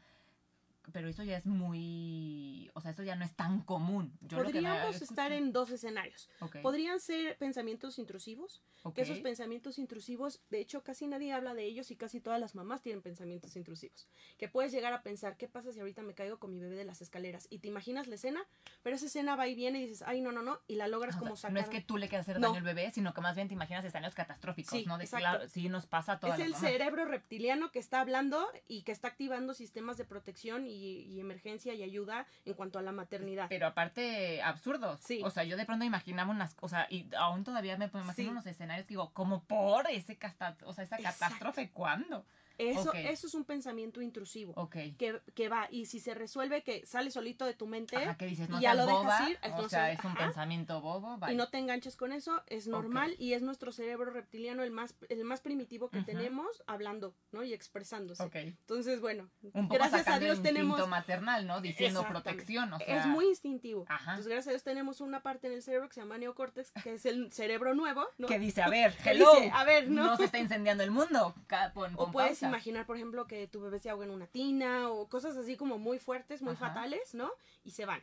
pero 0.91 1.09
eso 1.09 1.23
ya 1.23 1.37
es 1.37 1.47
muy... 1.47 2.71
O 2.75 2.81
sea, 2.81 2.91
eso 2.91 3.03
ya 3.03 3.15
no 3.17 3.25
es 3.25 3.35
tan 3.35 3.61
común. 3.63 4.17
Yo 4.21 4.39
lo 4.39 4.45
que 4.51 4.61
me 4.61 4.69
Podríamos 4.69 5.03
estar 5.03 5.33
en 5.33 5.53
dos 5.53 5.71
escenarios. 5.71 6.29
Podrían 6.63 7.01
ser 7.01 7.37
pensamientos 7.39 7.99
intrusivos, 7.99 8.63
ok, 8.83 8.95
que 8.95 9.03
esos 9.03 9.19
pensamientos 9.21 9.79
intrusivos, 9.79 10.41
de 10.51 10.61
hecho 10.61 10.83
casi 10.83 11.07
nadie 11.07 11.33
habla 11.33 11.55
de 11.55 11.65
ellos 11.65 11.91
y 11.91 11.97
casi 11.97 12.21
todas 12.21 12.41
las 12.41 12.55
mamás 12.55 12.83
tienen 12.83 13.03
pensamientos 13.03 13.57
intrusivos. 13.57 14.09
Que 14.39 14.49
puedes 14.49 14.73
llegar 14.73 14.93
a 14.93 15.03
pensar, 15.03 15.37
¿qué 15.37 15.49
pasa 15.49 15.73
si 15.73 15.81
ahorita 15.81 16.03
me 16.03 16.15
caigo 16.15 16.39
con 16.39 16.53
mi 16.53 16.59
bebé 16.61 16.77
de 16.77 16.85
las 16.85 17.03
escaleras? 17.03 17.47
Y 17.51 17.59
te 17.59 17.69
imaginas 17.69 18.07
la 18.09 18.17
escena, 18.17 18.45
pero 18.83 18.97
esa 18.97 19.07
escena 19.07 19.37
va 19.37 19.47
y 19.47 19.55
viene 19.55 19.81
y 19.81 19.87
dices, 19.87 20.03
ay, 20.07 20.21
no, 20.21 20.33
no, 20.33 20.43
no, 20.43 20.61
y 20.67 20.75
la 20.77 20.89
logras 20.89 21.15
O 21.15 21.19
sea, 21.19 21.21
como 21.21 21.37
sacar. 21.37 21.53
No 21.53 21.61
es 21.61 21.69
que 21.69 21.81
tú 21.81 21.97
le 21.97 22.09
quieras 22.09 22.29
hacer 22.29 22.41
No. 22.41 22.49
daño 22.49 22.59
al 22.59 22.65
bebé, 22.65 22.91
sino 22.91 23.15
que 23.15 23.21
más 23.21 23.37
bien 23.37 23.49
te 23.49 23.55
imaginas 23.55 23.85
escenarios 23.85 24.15
catastróficos, 24.15 24.73
Sí, 24.73 24.85
¿no? 24.87 24.99
De 24.99 25.07
claro, 25.07 25.49
sí 25.49 25.69
nos 25.69 25.87
pasa 25.87 26.13
a 26.13 26.21
todas 26.21 26.39
es 26.39 26.45
el 26.47 26.53
mamás. 26.53 26.71
cerebro 26.71 27.05
reptiliano 27.05 27.71
que 27.71 27.79
está 27.79 28.01
hablando 28.01 28.47
y 28.67 28.83
que 28.83 28.93
está 28.93 29.09
activando 29.09 29.55
sistemas 29.55 29.97
de 29.97 30.05
protección 30.05 30.67
y, 30.67 30.72
y 30.75 31.21
emergencia 31.21 31.75
y 31.75 31.83
ayuda 31.83 32.27
en 32.45 32.55
cuanto 32.55 32.79
a 32.79 32.83
la 32.83 32.93
maternidad. 32.93 33.47
Pero 33.49 33.67
aparte, 33.67 34.43
absurdos. 34.43 35.01
Sí. 35.01 35.21
O 35.25 35.31
sea, 35.31 35.45
yo 35.45 35.57
de 35.57 35.65
pronto 35.67 35.85
imaginaba 35.85 36.31
unas 36.31 36.55
cosas, 36.55 36.87
y 36.91 37.07
aún 37.17 37.45
todavía 37.45 37.77
me 37.77 37.87
imagino 37.87 38.13
Sí. 38.15 38.29
unos 38.29 38.47
escenarios 38.47 38.87
que 38.87 38.95
digo, 38.95 39.11
como 39.13 39.45
por 39.45 39.89
ese 39.91 40.17
casta- 40.17 40.57
o 40.65 40.73
sea, 40.73 40.85
esa 40.85 40.97
Exacto. 40.97 41.19
catástrofe, 41.21 41.71
¿cuándo? 41.71 42.25
Eso, 42.71 42.93
eso 42.95 43.27
es 43.27 43.35
un 43.35 43.45
pensamiento 43.45 44.01
intrusivo. 44.03 44.53
Ok. 44.57 44.77
Que, 44.99 45.21
que 45.35 45.49
va, 45.49 45.69
y 45.71 45.87
si 45.87 46.01
se 46.01 46.15
resuelve 46.15 46.63
que 46.63 46.85
sale 46.87 47.11
solito 47.11 47.45
de 47.47 47.55
tu 47.55 47.67
mente 47.67 47.97
Ajá, 47.97 48.17
que 48.17 48.27
dices, 48.27 48.49
no 48.49 48.59
y 48.59 48.63
ya 48.63 48.75
lo 48.75 48.87
dejas 48.87 49.03
boba, 49.03 49.31
ir, 49.31 49.39
o 49.43 49.47
entonces, 49.47 49.71
sea, 49.71 49.93
es 49.93 50.05
un 50.05 50.13
ajá. 50.13 50.25
pensamiento 50.27 50.81
bobo, 50.81 51.17
y 51.17 51.21
vale. 51.21 51.35
no 51.37 51.49
te 51.49 51.59
enganches 51.59 51.97
con 51.97 52.13
eso, 52.13 52.43
es 52.47 52.67
normal 52.69 53.15
y 53.19 53.33
es 53.35 53.43
nuestro 53.43 53.73
cerebro 53.73 54.11
reptiliano 54.13 54.63
el 54.63 54.71
más, 54.71 54.95
el 55.09 55.25
más 55.25 55.41
primitivo 55.41 55.91
que 55.91 56.03
tenemos 56.03 56.63
hablando, 56.67 57.15
¿no? 57.33 57.43
Y 57.43 57.53
expresándose. 57.53 58.23
Ok. 58.23 58.37
Entonces, 58.37 59.01
bueno, 59.01 59.31
Un 59.43 59.69
poco 59.69 59.75
gracias 59.75 60.07
a 60.09 60.19
Dios 60.19 60.39
el 60.39 60.43
tenemos... 60.43 60.89
maternal, 60.89 61.47
¿no? 61.47 61.61
Diciendo 61.61 62.05
protección, 62.09 62.73
o 62.73 62.79
sea. 62.79 63.01
es 63.01 63.07
muy 63.07 63.27
instintivo. 63.27 63.85
Ajá. 63.89 64.13
Entonces, 64.13 64.27
gracias 64.27 64.49
a 64.49 64.51
Dios 64.51 64.63
tenemos 64.63 65.01
una 65.01 65.23
parte 65.23 65.47
en 65.47 65.55
el 65.55 65.63
cerebro 65.63 65.89
que 65.89 65.95
se 65.95 66.01
llama 66.01 66.19
neocórtex, 66.19 66.71
que 66.83 66.95
es 66.95 67.07
el 67.07 67.33
cerebro 67.33 67.75
nuevo, 67.75 68.05
¿no? 68.19 68.27
Que 68.29 68.39
dice, 68.39 68.63
a 68.63 68.69
ver, 68.69 68.95
hello, 69.05 69.33
dice, 69.37 69.51
a 69.55 69.65
ver, 69.65 69.89
¿no? 69.91 70.05
no 70.05 70.17
se 70.17 70.25
está 70.25 70.39
incendiando 70.39 70.83
el 70.85 70.91
mundo. 70.91 71.35
Ca- 71.47 71.73
pon- 71.73 71.93
O 71.95 72.05
pon 72.05 72.13
puedes 72.13 72.41
pausa. 72.41 72.49
Imaginar, 72.57 72.87
por 72.87 72.97
ejemplo, 72.97 73.27
que 73.27 73.47
tu 73.49 73.61
bebé 73.61 73.79
se 73.79 73.91
ahoga 73.91 74.05
en 74.05 74.11
una 74.11 74.27
tina 74.27 74.91
o 74.91 75.09
cosas 75.09 75.37
así 75.37 75.57
como 75.57 75.79
muy 75.79 75.99
fuertes, 75.99 76.43
muy 76.43 76.55
Ajá. 76.55 76.69
fatales, 76.69 77.15
¿no? 77.15 77.31
Y 77.65 77.71
se 77.73 77.85
van. 77.87 78.03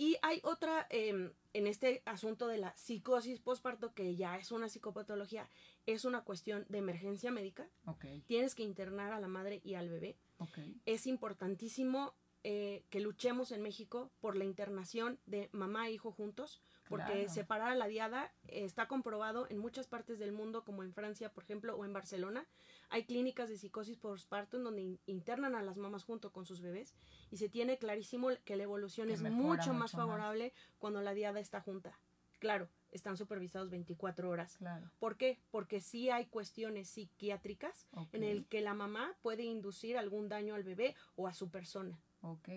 Y 0.00 0.16
hay 0.22 0.40
otra, 0.44 0.86
eh, 0.90 1.32
en 1.54 1.66
este 1.66 2.02
asunto 2.04 2.46
de 2.46 2.58
la 2.58 2.76
psicosis 2.76 3.40
postparto, 3.40 3.92
que 3.94 4.14
ya 4.14 4.36
es 4.38 4.52
una 4.52 4.68
psicopatología, 4.68 5.48
es 5.86 6.04
una 6.04 6.22
cuestión 6.22 6.64
de 6.68 6.78
emergencia 6.78 7.32
médica. 7.32 7.68
Ok, 7.86 8.04
Tienes 8.26 8.54
que 8.54 8.62
internar 8.62 9.12
a 9.12 9.18
la 9.18 9.26
madre 9.26 9.60
y 9.64 9.74
al 9.74 9.88
bebé. 9.88 10.16
ok. 10.38 10.58
Es 10.86 11.08
importantísimo 11.08 12.14
eh, 12.44 12.84
que 12.90 13.00
luchemos 13.00 13.50
en 13.50 13.60
México 13.62 14.12
por 14.20 14.36
la 14.36 14.44
internación 14.44 15.18
de 15.26 15.48
mamá 15.50 15.88
e 15.88 15.92
hijo 15.92 16.12
juntos, 16.12 16.62
porque 16.88 17.12
Claro. 17.12 17.28
separar 17.28 17.68
a 17.70 17.74
la 17.74 17.86
diada 17.88 18.32
está 18.48 18.88
comprobado 18.88 19.46
en 19.50 19.58
muchas 19.58 19.86
partes 19.86 20.18
del 20.18 20.32
mundo, 20.32 20.64
como 20.64 20.82
en 20.82 20.92
Francia, 20.92 21.32
por 21.32 21.44
ejemplo, 21.44 21.76
o 21.76 21.84
en 21.84 21.92
Barcelona. 21.92 22.46
Hay 22.90 23.04
clínicas 23.04 23.48
de 23.48 23.56
psicosis 23.58 23.98
postparto 23.98 24.56
en 24.56 24.64
donde 24.64 24.82
in- 24.82 25.00
internan 25.06 25.54
a 25.54 25.62
las 25.62 25.76
mamás 25.76 26.04
junto 26.04 26.32
con 26.32 26.46
sus 26.46 26.60
bebés 26.60 26.94
y 27.30 27.36
se 27.36 27.48
tiene 27.48 27.78
clarísimo 27.78 28.28
que 28.44 28.56
la 28.56 28.62
evolución 28.64 29.08
Que 29.08 29.14
es 29.14 29.22
mucho, 29.22 29.34
más 29.36 29.66
mucho 29.66 29.74
más. 29.74 29.92
favorable 29.92 30.52
cuando 30.78 31.02
la 31.02 31.14
diada 31.14 31.40
está 31.40 31.60
junta. 31.60 31.98
Claro, 32.38 32.68
están 32.92 33.16
supervisados 33.16 33.68
24 33.68 34.30
horas. 34.30 34.56
Claro. 34.58 34.90
¿Por 35.00 35.16
qué? 35.16 35.40
Porque 35.50 35.80
sí 35.80 36.08
hay 36.08 36.26
cuestiones 36.26 36.88
psiquiátricas 36.88 37.88
en 38.12 38.22
el 38.22 38.46
que 38.46 38.60
la 38.60 38.74
mamá 38.74 39.16
puede 39.22 39.42
inducir 39.42 39.98
algún 39.98 40.28
daño 40.28 40.54
al 40.54 40.62
bebé 40.62 40.94
o 41.16 41.26
a 41.26 41.34
su 41.34 41.50
persona. 41.50 42.00
Ok. 42.20 42.48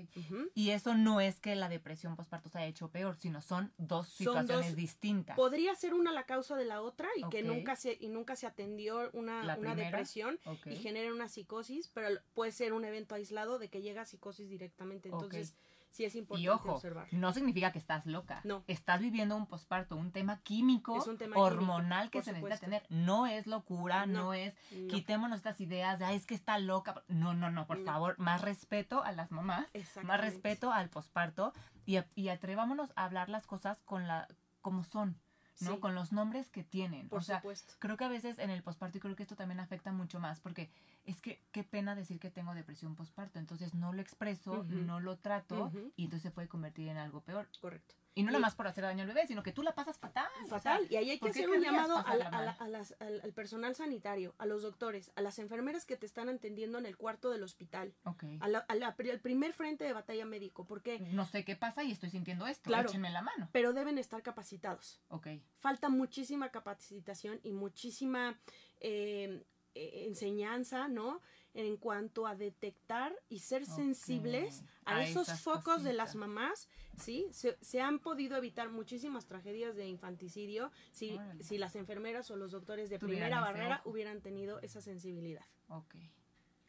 Y 0.56 0.72
eso 0.72 0.96
no 0.96 1.22
es 1.22 1.40
que 1.40 1.56
la 1.56 1.70
depresión 1.70 2.16
postparto 2.16 2.50
se 2.50 2.58
haya 2.60 2.68
hecho 2.68 2.90
peor, 2.90 3.16
sino 3.18 3.42
son 3.42 3.74
dos 3.78 4.08
Son 4.08 4.18
situaciones 4.18 4.68
dos- 4.68 4.76
distintas. 4.76 5.36
Podría 5.36 5.76
ser 5.76 5.94
una 5.94 6.12
la 6.12 6.26
causa 6.26 6.56
de 6.56 6.66
la 6.66 6.82
otra 6.82 7.08
y 7.16 7.28
que 7.30 7.42
Ok. 7.42 7.48
nunca 7.48 7.76
se 7.76 7.98
y 8.00 8.10
nunca 8.10 8.36
se 8.36 8.48
atendió 8.48 9.10
una, 9.14 9.56
una 9.58 9.76
depresión 9.76 10.40
y 10.66 10.76
genera 10.78 11.14
una 11.14 11.28
psicosis, 11.30 11.90
pero 11.94 12.20
puede 12.34 12.52
ser 12.52 12.74
un 12.74 12.86
evento 12.86 13.16
aislado 13.16 13.60
de 13.60 13.70
que 13.70 13.82
llega 13.82 14.02
a 14.02 14.06
psicosis 14.06 14.50
directamente. 14.50 15.10
Entonces, 15.10 15.56
sí 15.92 16.04
es 16.06 16.16
importante 16.16 16.44
Y 16.44 16.48
ojo, 16.50 16.74
observar. 16.74 17.08
no 17.12 17.32
significa 17.34 17.72
que 17.72 17.78
estás 17.80 18.06
loca. 18.06 18.42
No. 18.44 18.64
Estás 18.68 19.00
viviendo 19.02 19.36
un 19.36 19.46
posparto, 19.46 19.96
un 19.96 20.12
tema 20.12 20.42
químico, 20.42 20.98
Es 20.98 21.06
un 21.08 21.18
tema 21.18 21.36
hormonal 21.38 22.10
químico, 22.10 22.12
que 22.20 22.24
se 22.24 22.32
necesita 22.34 22.58
tener. 22.58 22.84
No 22.90 23.28
es 23.28 23.46
locura, 23.48 24.06
no, 24.06 24.22
No, 24.24 24.34
es 24.34 24.56
No. 24.72 24.88
quitémonos 24.88 25.38
estas 25.38 25.60
ideas 25.62 26.00
de, 26.00 26.06
"Ay, 26.06 26.16
es 26.16 26.26
que 26.26 26.34
está 26.34 26.58
loca. 26.60 27.04
No, 27.08 27.34
no, 27.34 27.52
no, 27.52 27.68
por 27.68 27.78
No. 27.80 27.86
favor, 27.86 28.18
más 28.20 28.42
respeto 28.42 29.04
a 29.04 29.12
las 29.12 29.32
mamás, 29.32 29.68
más 30.04 30.20
respeto 30.22 30.72
al 30.72 30.90
posparto 30.90 31.54
y, 31.86 32.00
y 32.16 32.30
atrevámonos 32.30 32.94
a 32.96 33.06
hablar 33.06 33.30
las 33.30 33.46
cosas 33.46 33.82
con 33.84 34.08
la 34.08 34.28
como 34.62 34.84
son, 34.84 35.18
¿no? 35.62 35.76
Sí, 35.76 35.80
Con 35.80 35.96
los 35.96 36.12
nombres 36.12 36.50
que 36.50 36.64
tienen. 36.64 37.10
por 37.10 37.20
o 37.20 37.22
sea, 37.22 37.38
supuesto. 37.38 37.74
creo 37.80 37.98
que 37.98 38.04
a 38.04 38.10
veces 38.10 38.40
en 38.40 38.50
el 38.50 38.64
posparto 38.64 38.98
y 38.98 39.02
creo 39.02 39.16
que 39.16 39.24
esto 39.24 39.36
también 39.36 39.60
afecta 39.60 39.92
mucho 39.92 40.20
más 40.20 40.40
porque 40.40 40.70
es 41.06 41.22
que 41.22 41.42
qué 41.52 41.64
pena 41.64 41.96
decir 41.96 42.20
que 42.20 42.30
tengo 42.30 42.54
depresión 42.54 42.96
posparto, 42.96 43.40
entonces 43.40 43.74
no 43.74 43.94
lo 43.94 44.02
expreso, 44.02 44.64
no 44.64 45.00
lo 45.00 45.18
trato 45.18 45.72
y 45.96 46.06
entonces 46.06 46.24
se 46.24 46.32
puede 46.32 46.48
convertir 46.48 46.88
en 46.90 46.98
algo 46.98 47.22
peor. 47.22 47.48
Correcto. 47.60 47.96
Y 48.14 48.24
no 48.24 48.30
Y- 48.30 48.34
nada 48.34 48.40
más 48.42 48.56
por 48.56 48.68
hacer 48.68 48.84
daño 48.84 49.02
al 49.04 49.08
bebé, 49.08 49.26
sino 49.26 49.42
que 49.42 49.54
tú 49.54 49.64
la 49.64 49.74
pasas 49.74 49.98
fatal. 49.98 50.28
o 50.44 50.48
sea, 50.48 50.60
Fatal. 50.60 50.86
y 50.90 50.96
ahí 50.98 51.12
hay 51.12 51.18
que 51.18 51.28
¿por 51.28 51.32
qué 51.32 51.40
hacer 51.40 51.50
un 51.50 51.62
llamado 51.62 51.98
a 51.98 52.04
pasarla 52.04 52.30
la- 52.30 52.38
a 52.38 52.42
la- 52.42 52.52
mal? 52.54 52.58
a 52.60 52.68
las- 52.68 52.96
al, 53.00 53.22
al 53.22 53.34
personal 53.34 53.74
sanitario, 53.76 54.36
a 54.38 54.46
los 54.46 54.64
doctores, 54.64 55.12
a 55.16 55.22
las 55.22 55.40
enfermeras 55.40 55.86
que 55.86 55.96
te 55.96 56.06
están 56.06 56.28
atendiendo 56.28 56.78
en 56.78 56.86
el 56.86 56.98
cuarto 56.98 57.30
del 57.30 57.42
hospital, 57.44 57.94
ok. 58.04 58.24
a 58.42 58.48
la- 58.50 58.60
a 58.68 58.76
la- 58.76 58.88
al 58.98 59.20
primer 59.22 59.54
frente 59.54 59.86
de 59.86 59.94
batalla 59.94 60.26
médico, 60.26 60.66
porque 60.68 61.00
No 61.00 61.26
sé 61.26 61.46
qué 61.46 61.56
pasa 61.56 61.84
y 61.84 61.92
estoy 61.92 62.10
sintiendo 62.10 62.48
esto. 62.48 62.68
Claro. 62.68 62.90
Échenme 62.90 63.10
la 63.12 63.22
mano. 63.22 63.50
pero 63.54 63.72
deben 63.72 63.98
estar 63.98 64.22
capacitados. 64.22 65.00
Ok. 65.08 65.28
falta 65.60 65.88
muchísima 65.90 66.50
capacitación 66.50 67.40
y 67.44 67.54
muchísima 67.54 68.40
eh, 68.82 69.44
eh, 69.74 70.04
enseñanza, 70.08 70.88
¿no? 70.90 71.22
En 71.54 71.76
cuanto 71.78 72.28
a 72.28 72.36
detectar 72.36 73.14
y 73.28 73.40
ser 73.40 73.66
sensibles 73.66 74.64
a, 74.86 74.98
a 74.98 75.04
esos 75.04 75.28
focos 75.42 75.84
de 75.84 75.92
las 75.94 76.16
mamás, 76.16 76.70
¿sí? 76.98 77.28
Se, 77.32 77.58
se 77.62 77.82
han 77.82 78.00
podido 78.00 78.38
evitar 78.38 78.70
muchísimas 78.70 79.26
tragedias 79.26 79.76
de 79.76 79.88
infanticidio 79.88 80.72
si, 80.92 81.20
si 81.42 81.58
las 81.58 81.76
enfermeras 81.76 82.32
o 82.32 82.38
los 82.38 82.52
doctores 82.52 82.90
de 82.90 83.00
primera 83.00 83.42
barrera 83.42 83.82
hubieran 83.86 84.22
tenido 84.22 84.60
esa 84.60 84.80
sensibilidad. 84.82 85.46
Ok. 85.68 85.96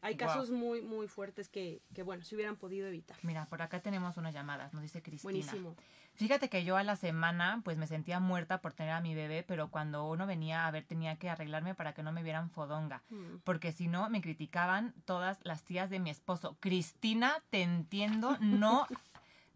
Hay 0.03 0.15
casos 0.15 0.51
muy, 0.51 0.81
muy 0.81 1.07
fuertes 1.07 1.49
que, 1.49 1.81
que, 1.93 2.03
bueno, 2.03 2.23
se 2.23 2.35
hubieran 2.35 2.57
podido 2.57 2.87
evitar. 2.87 3.17
Mira, 3.23 3.45
por 3.45 3.61
acá 3.61 3.81
tenemos 3.81 4.17
unas 4.17 4.33
llamadas, 4.33 4.73
nos 4.73 4.83
dice 4.83 5.01
Cristina. 5.01 5.31
Buenísimo. 5.31 5.75
Fíjate 6.15 6.47
que 6.47 6.63
yo 6.63 6.77
a 6.77 6.83
la 6.83 6.95
semana 6.95 7.61
pues 7.63 7.77
me 7.77 7.87
sentía 7.87 8.19
muerta 8.19 8.61
por 8.61 8.73
tener 8.73 8.93
a 8.93 9.01
mi 9.01 9.15
bebé, 9.15 9.43
pero 9.43 9.69
cuando 9.69 10.07
uno 10.07 10.27
venía 10.27 10.67
a 10.67 10.71
ver 10.71 10.85
tenía 10.85 11.15
que 11.17 11.29
arreglarme 11.29 11.73
para 11.73 11.93
que 11.93 12.03
no 12.03 12.11
me 12.11 12.21
vieran 12.21 12.51
fodonga. 12.51 13.01
Mm. 13.09 13.37
Porque 13.43 13.71
si 13.71 13.87
no, 13.87 14.09
me 14.09 14.21
criticaban 14.21 14.93
todas 15.05 15.39
las 15.43 15.63
tías 15.63 15.89
de 15.89 15.99
mi 15.99 16.11
esposo. 16.11 16.55
Cristina, 16.59 17.41
te 17.49 17.61
entiendo, 17.63 18.37
no... 18.39 18.87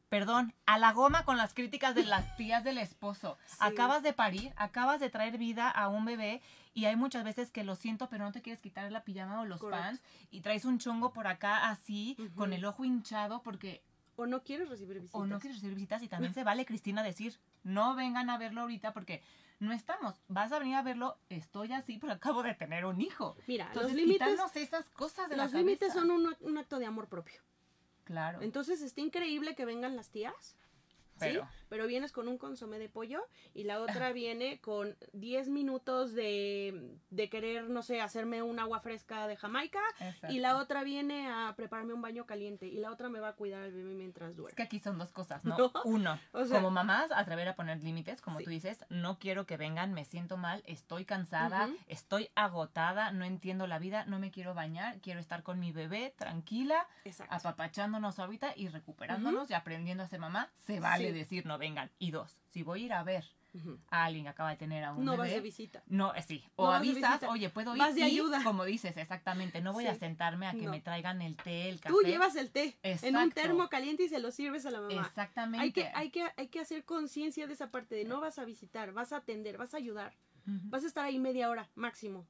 Perdón, 0.09 0.53
a 0.65 0.77
la 0.77 0.93
goma 0.93 1.25
con 1.25 1.35
las 1.37 1.53
críticas 1.53 1.93
de 1.93 2.05
las 2.05 2.37
tías 2.37 2.63
del 2.63 2.77
esposo. 2.77 3.37
Sí. 3.47 3.55
Acabas 3.59 4.03
de 4.03 4.13
parir, 4.13 4.53
acabas 4.55 4.99
de 4.99 5.09
traer 5.09 5.37
vida 5.37 5.69
a 5.69 5.87
un 5.89 6.05
bebé 6.05 6.41
y 6.73 6.85
hay 6.85 6.95
muchas 6.95 7.23
veces 7.23 7.51
que 7.51 7.63
lo 7.63 7.75
siento, 7.75 8.07
pero 8.09 8.23
no 8.23 8.31
te 8.31 8.41
quieres 8.41 8.61
quitar 8.61 8.91
la 8.91 9.03
pijama 9.03 9.41
o 9.41 9.45
los 9.45 9.59
Correcto. 9.59 9.83
pants 9.83 10.03
y 10.29 10.41
traes 10.41 10.63
un 10.65 10.77
chongo 10.79 11.11
por 11.11 11.27
acá 11.27 11.69
así, 11.69 12.15
con 12.35 12.53
el 12.53 12.63
ojo 12.65 12.85
hinchado 12.85 13.41
porque 13.41 13.81
O 14.15 14.27
no 14.27 14.43
quieres 14.43 14.69
recibir 14.69 14.99
visitas. 14.99 15.19
o 15.19 15.25
no 15.25 15.39
quieres 15.39 15.57
recibir 15.57 15.75
visitas 15.75 16.03
y 16.03 16.07
también 16.07 16.33
se 16.35 16.43
vale 16.43 16.65
Cristina 16.65 17.01
decir, 17.03 17.39
no 17.63 17.95
vengan 17.95 18.29
a 18.29 18.37
verlo 18.37 18.61
ahorita 18.61 18.93
porque 18.93 19.23
no 19.59 19.73
estamos, 19.73 20.21
vas 20.27 20.51
a 20.51 20.59
venir 20.59 20.75
a 20.75 20.83
verlo, 20.83 21.17
estoy 21.29 21.73
así, 21.73 21.97
pero 21.97 22.13
acabo 22.13 22.43
de 22.43 22.53
tener 22.53 22.85
un 22.85 23.01
hijo. 23.01 23.35
Mira, 23.47 23.65
Entonces, 23.67 23.93
los 23.93 24.01
límites, 24.01 24.39
esas 24.55 24.89
cosas 24.91 25.29
de 25.29 25.37
los 25.37 25.51
límites 25.51 25.93
son 25.93 26.11
un, 26.11 26.35
un 26.41 26.57
acto 26.59 26.77
de 26.77 26.85
amor 26.85 27.07
propio. 27.09 27.41
Claro, 28.07 28.41
Entonces 28.41 28.81
está 28.81 29.01
increíble 29.01 29.53
que 29.53 29.65
vengan 29.65 29.97
las 29.97 30.09
tías, 30.09 30.55
pero, 31.19 31.41
¿sí? 31.43 31.47
Pero 31.69 31.87
vienes 31.87 32.11
con 32.11 32.27
un 32.27 32.37
consomé 32.37 32.79
de 32.79 32.89
pollo 32.89 33.21
y 33.53 33.63
la 33.63 33.79
otra 33.81 34.11
viene 34.13 34.59
con 34.61 34.95
10 35.13 35.49
minutos 35.49 36.13
de, 36.13 36.97
de 37.09 37.29
querer, 37.29 37.69
no 37.69 37.81
sé, 37.83 38.01
hacerme 38.01 38.41
un 38.41 38.59
agua 38.59 38.79
fresca 38.79 39.27
de 39.27 39.35
Jamaica 39.37 39.81
exacto. 39.99 40.33
y 40.33 40.39
la 40.39 40.57
otra 40.57 40.83
viene 40.83 41.27
a 41.29 41.53
prepararme 41.57 41.93
un 41.93 42.01
baño 42.01 42.25
caliente 42.25 42.67
y 42.67 42.77
la 42.77 42.91
otra 42.91 43.09
me 43.09 43.19
va 43.19 43.29
a 43.29 43.33
cuidar 43.33 43.63
al 43.63 43.71
bebé 43.71 43.93
mientras 43.95 44.31
Es 44.31 44.37
duerme. 44.37 44.55
que 44.55 44.63
aquí 44.63 44.79
son 44.79 44.97
dos 44.97 45.11
cosas, 45.11 45.43
¿no? 45.45 45.57
No. 45.57 45.71
Uno, 45.85 46.19
O 46.31 46.45
sea- 46.45 46.57
como 46.57 46.71
mamás, 46.71 47.11
atrever 47.11 47.47
a 47.47 47.55
poner 47.55 47.83
límites, 47.83 48.21
como 48.21 48.37
Sí. 48.39 48.43
tú 48.45 48.49
dices, 48.51 48.85
no 48.89 49.19
quiero 49.19 49.45
que 49.45 49.57
vengan, 49.57 49.93
me 49.93 50.05
siento 50.05 50.37
mal, 50.37 50.63
estoy 50.65 51.03
cansada, 51.05 51.69
estoy 51.87 52.29
agotada, 52.35 53.11
no 53.11 53.25
entiendo 53.25 53.67
la 53.67 53.79
vida, 53.79 54.05
no 54.05 54.19
me 54.19 54.31
quiero 54.31 54.53
bañar, 54.53 54.99
quiero 55.01 55.19
estar 55.19 55.43
con 55.43 55.59
mi 55.59 55.71
bebé 55.71 56.13
tranquila, 56.17 56.87
Exacto. 57.05 57.33
apapachándonos 57.35 58.19
ahorita 58.19 58.53
y 58.55 58.67
recuperándonos 58.69 59.49
y 59.49 59.53
aprendiendo 59.53 60.03
a 60.03 60.07
ser 60.07 60.19
mamá, 60.19 60.49
se 60.55 60.79
vale 60.79 61.06
Sí. 61.06 61.06
Decir 61.13 61.45
no 61.45 61.57
vengan. 61.57 61.89
Y 61.99 62.11
dos, 62.11 62.41
si 62.49 62.63
voy 62.63 62.83
a 62.83 62.85
ir 62.85 62.93
a 62.93 63.03
ver 63.03 63.23
a 63.89 64.05
alguien 64.05 64.25
que 64.25 64.29
acaba 64.29 64.51
de 64.51 64.55
tener 64.57 64.83
a 64.83 64.93
un 64.93 65.03
No 65.03 65.17
vas 65.17 65.21
bebé, 65.27 65.35
de 65.35 65.41
visita. 65.41 65.81
no, 65.87 66.13
eh, 66.13 66.21
sí, 66.21 66.43
No 66.57 66.65
o 66.65 66.67
vas 66.67 66.81
de 66.83 66.89
avisas, 66.89 67.23
oye, 67.23 67.49
puedo 67.49 67.73
ir 67.75 67.79
Vas 67.79 67.95
de 67.95 68.01
y, 68.01 68.03
ayuda. 68.03 68.43
como 68.43 68.65
dices, 68.65 68.95
exactamente, 68.97 69.61
no 69.61 69.73
voy 69.73 69.87
a 69.87 69.95
sentarme 69.95 70.45
a 70.47 70.51
que 70.51 70.61
No. 70.65 70.71
me 70.71 70.79
traigan 70.79 71.23
el 71.23 71.35
té, 71.37 71.67
el 71.69 71.79
café. 71.79 71.89
Tú 71.95 72.01
llevas 72.05 72.35
el 72.35 72.51
té 72.51 72.77
en 72.83 73.15
un 73.15 73.31
termo 73.31 73.67
caliente 73.67 74.03
y 74.03 74.09
se 74.09 74.19
lo 74.19 74.29
sirves 74.31 74.65
a 74.67 74.71
la 74.71 74.79
mamá. 74.81 75.01
Exactamente. 75.01 75.63
Hay 75.63 75.71
que, 75.71 75.89
hay, 75.95 76.09
que, 76.11 76.27
hay 76.37 76.47
que 76.49 76.59
hacer 76.59 76.83
conciencia 76.85 77.47
de 77.47 77.53
esa 77.53 77.71
parte 77.71 77.95
de 77.95 78.03
no 78.05 78.21
vas 78.21 78.37
a 78.37 78.45
visitar, 78.45 78.91
vas 78.91 79.11
a 79.11 79.17
atender, 79.17 79.57
vas 79.57 79.73
a 79.73 79.77
ayudar, 79.77 80.13
vas 80.45 80.83
a 80.83 80.87
estar 80.87 81.05
ahí 81.05 81.17
media 81.17 81.49
hora 81.49 81.67
máximo. 81.73 82.27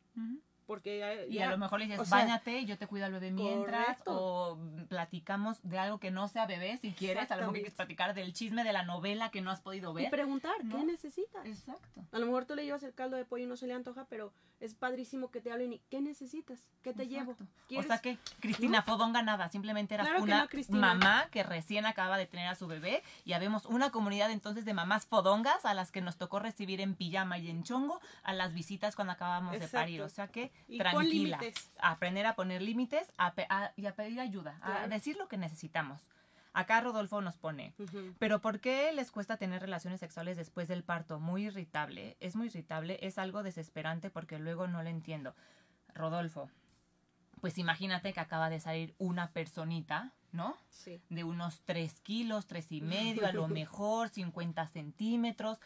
Porque 0.67 1.01
eh, 1.01 1.27
Y 1.29 1.35
ya- 1.35 1.47
a 1.47 1.51
lo 1.51 1.57
mejor 1.57 1.79
le 1.79 1.85
dices, 1.85 2.01
o 2.01 2.05
sea, 2.05 2.17
báñate 2.19 2.59
y 2.59 2.65
yo 2.65 2.77
te 2.77 2.85
cuido 2.87 3.05
al 3.05 3.13
bebé 3.13 3.31
mientras. 3.31 3.87
Correcto. 3.87 4.11
O 4.15 4.59
platicamos 4.89 5.57
de 5.63 5.79
algo 5.79 5.99
que 5.99 6.11
no 6.11 6.27
sea 6.27 6.45
bebé, 6.45 6.77
si 6.77 6.91
quieres. 6.91 7.31
A 7.31 7.35
lo 7.35 7.41
mejor 7.43 7.55
quieres 7.55 7.73
platicar 7.73 8.13
del 8.13 8.33
chisme 8.33 8.63
de 8.63 8.73
la 8.73 8.83
novela 8.83 9.31
que 9.31 9.41
no 9.41 9.49
has 9.49 9.61
podido 9.61 9.91
y 9.97 10.03
ver. 10.03 10.11
preguntar, 10.11 10.63
¿no? 10.63 10.77
¿qué 10.77 10.83
necesitas? 10.83 11.45
Exacto. 11.45 12.03
A 12.11 12.19
lo 12.19 12.25
mejor 12.25 12.45
tú 12.45 12.55
le 12.55 12.65
llevas 12.65 12.83
el 12.83 12.93
caldo 12.93 13.15
de 13.17 13.25
pollo 13.25 13.45
y 13.45 13.47
no 13.47 13.55
se 13.57 13.65
le 13.65 13.73
antoja, 13.73 14.05
pero 14.09 14.33
es 14.59 14.73
padrísimo 14.73 15.29
que 15.29 15.39
te 15.39 15.51
hablen 15.51 15.73
y 15.73 15.79
¿qué 15.89 16.01
necesitas? 16.01 16.59
¿Qué 16.81 16.93
te 16.93 17.07
llevo? 17.07 17.35
O 17.77 17.83
sea 17.83 17.99
que 17.99 18.17
Cristina 18.39 18.81
Fodonga 18.81 19.21
nada, 19.21 19.49
simplemente 19.49 19.93
eras 19.95 20.07
Claro 20.07 20.25
que 20.25 20.31
una 20.31 20.49
no, 20.69 20.77
mamá 20.79 21.27
que 21.31 21.43
recién 21.43 21.85
acaba 21.85 22.17
de 22.17 22.25
tener 22.25 22.47
a 22.47 22.55
su 22.55 22.67
bebé 22.67 23.03
y 23.23 23.33
habemos 23.33 23.65
una 23.65 23.91
comunidad 23.91 24.31
entonces 24.31 24.65
de 24.65 24.73
mamás 24.73 25.05
fodongas 25.05 25.63
a 25.65 25.73
las 25.73 25.91
que 25.91 26.01
nos 26.01 26.17
tocó 26.17 26.39
recibir 26.39 26.81
en 26.81 26.95
pijama 26.95 27.37
y 27.37 27.49
en 27.49 27.63
chongo 27.63 27.99
a 28.23 28.33
las 28.33 28.53
visitas 28.53 28.95
cuando 28.95 29.13
acabábamos 29.13 29.59
de 29.59 29.67
parir. 29.67 30.01
O 30.01 30.09
sea 30.09 30.27
que 30.27 30.51
Y 30.67 30.77
tranquila. 30.77 31.39
Aprender 31.79 32.25
a 32.25 32.35
poner 32.35 32.61
límites 32.61 33.11
a 33.17 33.33
y 33.75 33.85
a 33.85 33.95
pedir 33.95 34.19
ayuda, 34.19 34.59
a 34.61 34.87
decir 34.87 35.17
lo 35.17 35.27
que 35.27 35.37
necesitamos. 35.37 36.09
Acá 36.53 36.81
Rodolfo 36.81 37.21
nos 37.21 37.37
pone, 37.37 37.75
pero 38.17 38.41
¿por 38.41 38.59
qué 38.59 38.91
les 38.91 39.11
cuesta 39.11 39.37
tener 39.37 39.61
relaciones 39.61 39.99
sexuales 39.99 40.37
después 40.37 40.67
del 40.67 40.83
parto? 40.83 41.19
Muy 41.19 41.45
irritable, 41.45 42.17
es 42.19 42.35
muy 42.35 42.47
irritable, 42.47 42.97
es 43.03 43.19
algo 43.19 43.43
desesperante 43.43 44.09
porque 44.09 44.39
luego 44.39 44.67
no 44.67 44.81
lo 44.81 44.89
entiendo. 44.89 45.35
Rodolfo, 45.93 46.49
pues 47.41 47.57
imagínate 47.59 48.11
que 48.11 48.19
acaba 48.19 48.49
de 48.49 48.59
salir 48.59 48.95
una 48.97 49.31
personita, 49.31 50.13
¿no? 50.31 50.57
Sí. 50.69 50.99
De 51.09 51.23
unos 51.23 51.61
3 51.65 52.01
kilos, 52.01 52.47
tres 52.47 52.71
y 52.71 52.81
medio, 52.81 53.27
a 53.27 53.31
lo 53.31 53.47
mejor 53.47 54.09
50 54.09 54.67
centímetros. 54.67 55.59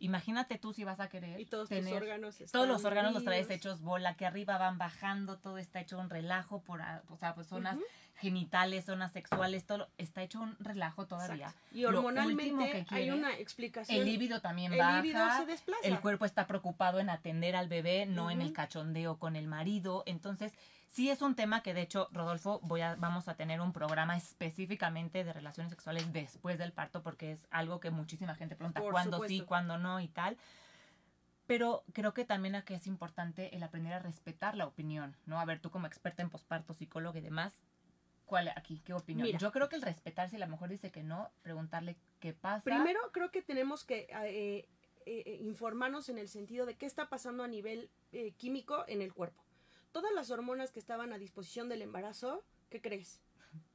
Imagínate 0.00 0.58
tú 0.58 0.72
si 0.72 0.82
vas 0.82 0.98
a 0.98 1.08
querer 1.08 1.38
Y 1.40 1.44
todos 1.44 1.68
tener 1.68 1.84
tus 1.84 1.92
órganos 2.02 2.36
todos 2.50 2.66
los 2.66 2.78
están 2.78 2.92
órganos 2.92 3.12
los 3.14 3.24
traes 3.24 3.48
hechos 3.50 3.80
bola, 3.82 4.14
que 4.16 4.26
arriba 4.26 4.58
van 4.58 4.78
bajando, 4.78 5.38
todo 5.38 5.58
está 5.58 5.80
hecho 5.80 5.98
un 5.98 6.10
relajo 6.10 6.60
por, 6.62 6.80
a- 6.82 7.02
o 7.10 7.16
sea, 7.16 7.34
pues 7.34 7.46
zonas 7.46 7.76
genitales, 8.16 8.84
zonas 8.84 9.12
sexuales, 9.12 9.64
todo 9.64 9.88
está 9.98 10.22
hecho 10.22 10.40
un 10.40 10.56
relajo 10.60 11.06
todavía. 11.06 11.46
Exacto. 11.48 11.68
Y 11.78 11.84
hormonalmente 11.86 12.84
que 12.86 12.94
hay 12.94 13.10
una 13.10 13.34
explicación. 13.38 13.98
El 13.98 14.04
líbido 14.04 14.40
también 14.40 14.72
El 14.72 14.78
baja. 14.78 15.00
líbido 15.02 15.26
se 15.38 15.46
desplaza. 15.46 15.80
El 15.86 16.00
cuerpo 16.00 16.24
está 16.26 16.46
preocupado 16.46 16.98
en 17.00 17.08
atender 17.08 17.56
al 17.56 17.68
bebé, 17.68 18.06
no 18.06 18.30
en 18.30 18.42
el 18.42 18.52
cachondeo 18.52 19.18
con 19.18 19.36
el 19.36 19.46
marido. 19.46 20.02
Entonces, 20.06 20.52
sí 20.90 21.08
es 21.08 21.22
un 21.22 21.34
tema 21.34 21.62
que 21.62 21.72
de 21.72 21.82
hecho, 21.82 22.08
Rodolfo, 22.12 22.60
voy 22.62 22.82
a, 22.82 22.96
vamos 22.96 23.28
a 23.28 23.34
tener 23.34 23.60
un 23.60 23.72
programa 23.72 24.16
específicamente 24.16 25.24
de 25.24 25.32
relaciones 25.32 25.70
sexuales 25.70 26.12
después 26.12 26.58
del 26.58 26.72
parto, 26.72 27.02
porque 27.02 27.32
es 27.32 27.46
algo 27.50 27.80
que 27.80 27.90
muchísima 27.90 28.34
gente 28.34 28.56
pregunta 28.56 28.80
Por 28.80 28.92
cuándo 28.92 29.26
sí, 29.26 29.40
cuándo 29.40 29.78
no 29.78 30.00
y 30.00 30.08
tal. 30.08 30.36
Pero 31.46 31.82
creo 31.92 32.14
que 32.14 32.24
también 32.24 32.54
aquí 32.54 32.74
es 32.74 32.86
importante 32.86 33.56
el 33.56 33.62
aprender 33.62 33.92
a 33.94 33.98
respetar 33.98 34.54
la 34.54 34.66
opinión, 34.66 35.16
¿no? 35.26 35.40
A 35.40 35.44
ver, 35.44 35.58
tú 35.58 35.70
como 35.70 35.86
experta 35.86 36.22
en 36.22 36.30
posparto, 36.30 36.74
psicóloga 36.74 37.18
y 37.18 37.22
demás, 37.22 37.60
¿cuál 38.24 38.48
aquí? 38.54 38.80
¿Qué 38.84 38.92
opinión? 38.92 39.26
Mira. 39.26 39.38
Yo 39.38 39.50
creo 39.50 39.68
que 39.68 39.74
el 39.74 39.82
respetar, 39.82 40.30
si 40.30 40.36
a 40.36 40.38
lo 40.38 40.46
mejor 40.46 40.68
dice 40.68 40.92
que 40.92 41.02
no, 41.02 41.30
preguntarle 41.42 41.96
qué 42.20 42.32
pasa. 42.32 42.62
Primero 42.62 43.00
creo 43.12 43.32
que 43.32 43.42
tenemos 43.42 43.82
que 43.82 44.06
eh, 44.10 44.68
eh, 45.06 45.22
eh, 45.26 45.38
informarnos 45.40 46.08
en 46.10 46.18
el 46.18 46.28
sentido 46.28 46.66
de 46.66 46.76
qué 46.76 46.84
está 46.84 47.08
pasando 47.08 47.42
a 47.42 47.48
nivel 47.48 47.90
eh, 48.12 48.32
químico 48.36 48.84
en 48.86 49.00
el 49.00 49.14
cuerpo. 49.14 49.42
Todas 49.92 50.12
las 50.12 50.30
hormonas 50.30 50.70
que 50.70 50.80
estaban 50.80 51.12
a 51.12 51.18
disposición 51.18 51.68
del 51.68 51.82
embarazo, 51.82 52.44
¿qué 52.68 52.80
crees? 52.80 53.20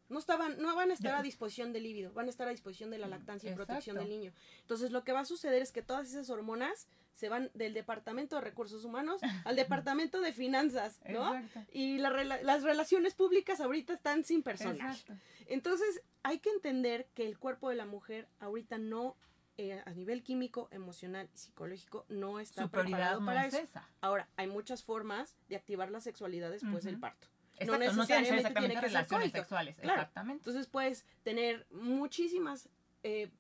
No 0.08 0.20
estaban, 0.20 0.62
no 0.62 0.76
van 0.76 0.92
a 0.92 0.94
estar 0.94 1.16
a 1.16 1.24
disposición 1.24 1.74
del 1.74 1.84
líbido, 1.84 2.14
van 2.14 2.28
a 2.28 2.30
estar 2.30 2.48
a 2.48 2.52
disposición 2.52 2.92
de 2.92 3.00
la 3.00 3.08
lactancia 3.08 3.52
y 3.52 3.56
protección 3.56 3.98
del 3.98 4.10
niño. 4.10 4.34
Entonces 4.62 4.92
lo 4.92 5.04
que 5.04 5.14
va 5.14 5.22
a 5.22 5.26
suceder 5.26 5.62
es 5.62 5.72
que 5.72 5.82
todas 5.82 6.08
esas 6.08 6.30
hormonas 6.30 6.88
se 7.14 7.28
van 7.28 7.50
del 7.54 7.74
departamento 7.74 8.36
de 8.36 8.42
recursos 8.42 8.86
humanos 8.86 9.20
al 9.46 9.56
departamento 9.56 10.22
de 10.22 10.32
finanzas, 10.32 11.00
¿no? 11.10 11.36
Exacto. 11.36 11.72
Y 11.74 11.98
la 11.98 12.12
las 12.44 12.62
relaciones 12.62 13.16
públicas 13.16 13.60
ahorita 13.62 13.94
están 13.94 14.24
sin 14.24 14.44
personal. 14.44 14.78
Exacto. 14.78 15.14
Entonces, 15.48 16.02
hay 16.22 16.40
que 16.40 16.50
entender 16.50 17.08
que 17.16 17.26
el 17.26 17.40
cuerpo 17.40 17.70
de 17.70 17.76
la 17.76 17.86
mujer 17.86 18.28
ahorita 18.40 18.78
no, 18.78 19.16
eh, 19.58 19.82
a 19.86 19.92
nivel 19.92 20.22
químico, 20.24 20.68
emocional 20.72 21.30
y 21.34 21.38
psicológico, 21.38 22.06
no 22.10 22.40
está 22.40 22.68
preparado 22.68 23.20
no 23.22 23.26
para 23.26 23.46
es 23.48 23.54
eso. 23.54 23.64
esa. 23.64 23.90
Ahora, 24.02 24.28
hay 24.36 24.48
muchas 24.48 24.84
formas 24.84 25.36
de 25.50 25.56
activar 25.56 25.92
la 25.92 26.02
sexualidad 26.02 26.52
después 26.52 26.84
del 26.84 27.00
parto. 27.00 27.28
Exacto, 27.58 27.72
no, 27.72 27.78
ser 27.78 27.96
necesariamente 27.96 28.36
exactamente 28.36 28.60
tiene 28.60 28.74
que 28.74 28.80
ser 28.82 28.90
relaciones 28.98 29.26
coito. 29.32 29.38
sexuales. 29.38 29.78
Claro. 29.78 30.02
Exactamente. 30.02 30.42
Entonces, 30.42 30.68
puedes 30.68 31.06
tener 31.24 31.66
muchísimas 31.72 32.68
eh, 33.04 33.32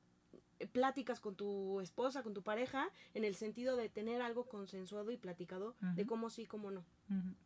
pláticas 0.71 1.19
con 1.19 1.35
tu 1.35 1.81
esposa, 1.81 2.23
con 2.23 2.33
tu 2.33 2.41
pareja, 2.41 2.87
en 3.13 3.25
el 3.25 3.35
sentido 3.35 3.75
de 3.75 3.89
tener 3.89 4.21
algo 4.21 4.45
consensuado 4.47 5.11
y 5.11 5.17
platicado 5.17 5.75
de 5.81 6.05
cómo 6.05 6.29
sí 6.29 6.45
cómo 6.45 6.71
no. 6.71 6.85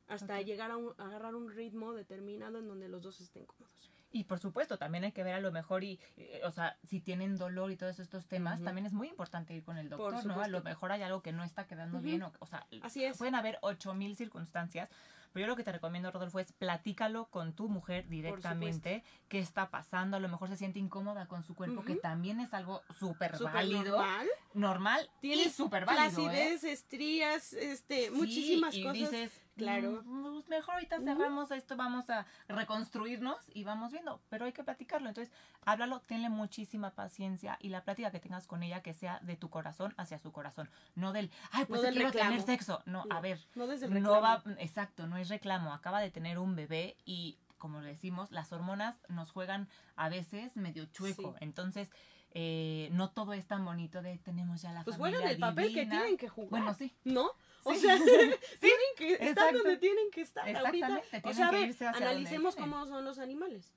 Hasta 0.08 0.40
llegar 0.42 0.70
a, 0.70 0.78
un- 0.78 0.94
a 1.00 1.06
agarrar 1.08 1.34
un 1.34 1.50
ritmo 1.50 1.94
determinado 1.94 2.60
en 2.60 2.68
donde 2.68 2.88
los 2.88 3.02
dos 3.02 3.20
estén 3.20 3.46
cómodos. 3.48 3.90
Y 4.12 4.24
por 4.24 4.40
supuesto, 4.40 4.78
también 4.78 5.04
hay 5.04 5.12
que 5.12 5.24
ver 5.24 5.36
a 5.36 5.40
lo 5.40 5.52
mejor, 5.52 5.84
y, 5.84 6.00
eh, 6.18 6.42
o 6.44 6.52
sea, 6.52 6.78
si 6.84 7.00
tienen 7.00 7.38
dolor 7.38 7.72
y 7.72 7.78
todos 7.78 8.00
estos 8.00 8.26
temas, 8.26 8.64
también 8.64 8.86
es 8.88 8.94
muy 8.94 9.08
importante 9.08 9.54
ir 9.54 9.64
con 9.64 9.78
el 9.78 9.90
doctor, 9.90 10.26
¿no? 10.26 10.42
A 10.42 10.48
lo 10.48 10.64
mejor 10.64 10.92
hay 10.92 11.04
algo 11.04 11.22
que 11.22 11.32
no 11.32 11.44
está 11.44 11.68
quedando 11.68 12.00
bien, 12.02 12.24
o, 12.24 12.32
o 12.40 12.46
sea, 12.46 12.66
Así 12.82 13.04
es. 13.04 13.18
pueden 13.18 13.36
haber 13.36 13.60
ocho 13.62 13.94
mil 13.94 14.16
circunstancias, 14.16 14.90
pero 15.34 15.46
yo 15.46 15.48
lo 15.48 15.56
que 15.56 15.64
te 15.64 15.72
recomiendo, 15.72 16.12
Rodolfo, 16.12 16.40
es 16.40 16.52
platícalo 16.54 17.26
con 17.30 17.54
tu 17.54 17.70
mujer 17.70 18.08
directamente, 18.08 19.04
qué 19.28 19.40
está 19.40 19.70
pasando, 19.70 20.18
a 20.18 20.20
lo 20.20 20.28
mejor 20.30 20.50
se 20.50 20.58
siente 20.58 20.80
incómoda 20.80 21.28
con 21.28 21.44
su 21.44 21.56
cuerpo, 21.56 21.84
que 21.84 21.96
también 21.96 22.40
es 22.40 22.54
algo 22.54 22.82
súper 23.00 23.38
válido, 23.40 23.84
normal. 23.98 24.28
normal 24.54 25.10
Tienes 25.22 25.54
súper 25.54 25.86
válido, 25.86 26.06
¿eh? 26.06 26.12
flacidez, 26.12 26.64
estrías, 26.64 27.54
este, 27.54 28.06
Sí, 28.06 28.12
muchísimas 28.12 28.76
y 28.76 28.84
cosas. 28.84 28.94
dices, 28.98 29.42
claro. 29.56 30.02
"Mm, 30.06 30.34
pues 30.34 30.48
mejor 30.50 30.74
ahorita 30.76 31.00
cerramos 31.02 31.52
esto, 31.52 31.76
vamos 31.76 32.10
a 32.10 32.26
reconstruirnos 32.48 33.38
y 33.54 33.64
vamos 33.64 33.92
viendo, 33.92 34.22
pero 34.30 34.46
hay 34.46 34.54
que 34.54 34.64
platicarlo. 34.64 35.10
Entonces, 35.10 35.34
háblalo, 35.66 36.00
tenle 36.02 36.30
muchísima 36.30 36.92
paciencia 36.92 37.58
y 37.62 37.70
la 37.70 37.84
plática 37.84 38.12
que 38.12 38.20
tengas 38.20 38.48
con 38.48 38.64
ella 38.64 38.82
que 38.82 38.94
sea 38.94 39.20
de 39.22 39.36
tu 39.36 39.50
corazón 39.50 39.94
hacia 39.98 40.18
su 40.20 40.32
corazón, 40.32 40.70
no 40.96 41.12
del, 41.14 41.32
ay, 41.52 41.66
pues 41.66 41.80
No 41.82 41.86
del 41.86 41.94
quiero 41.96 42.10
reclamo. 42.10 42.30
tener 42.32 42.46
sexo. 42.46 42.82
No, 42.86 43.04
a 43.10 43.20
ver, 43.22 43.40
no 43.56 43.68
desde 43.68 43.88
el 43.88 44.02
no 44.02 44.22
va, 44.22 44.38
reclamo. 44.38 44.58
exacto, 44.60 45.08
no 45.08 45.18
es 45.20 45.30
reclamo, 45.30 45.74
acaba 45.74 46.00
de 46.02 46.12
tener 46.12 46.40
un 46.40 46.56
bebé 46.56 46.98
y 47.06 47.38
como 47.58 47.82
decimos, 47.82 48.32
las 48.32 48.54
hormonas 48.54 48.98
nos 49.10 49.32
juegan 49.32 49.68
a 49.98 50.08
veces 50.10 50.56
medio 50.56 50.86
chueco, 50.86 51.34
Sí. 51.34 51.38
entonces 51.42 51.90
eh, 52.32 52.90
no 52.92 53.10
todo 53.10 53.34
es 53.34 53.48
tan 53.48 53.66
bonito 53.66 54.02
de 54.04 54.18
tenemos 54.20 54.62
ya 54.62 54.72
la 54.72 54.84
Pues 54.84 54.98
familia 54.98 55.18
juegan 55.20 55.34
el 55.34 55.40
papel 55.40 55.74
que 55.74 55.80
divina". 55.82 55.98
tienen 56.02 56.18
que 56.18 56.30
jugar. 56.30 56.50
Bueno, 56.52 56.74
sí. 56.76 56.94
¿No? 57.04 57.32
O 57.64 57.74
Sí. 57.74 57.80
sea, 57.82 57.98
tienen 57.98 58.92
que 58.98 59.14
estar 59.14 59.28
exacto. 59.30 59.58
donde 59.58 59.78
tienen 59.78 60.12
que 60.12 60.22
estar 60.22 60.56
ahorita. 60.56 61.02
O 61.24 61.34
sea, 61.34 61.48
a 61.48 61.52
ver, 61.52 61.76
analicemos 61.96 62.56
cómo 62.56 62.86
son 62.86 63.04
los 63.04 63.18
animales. 63.20 63.74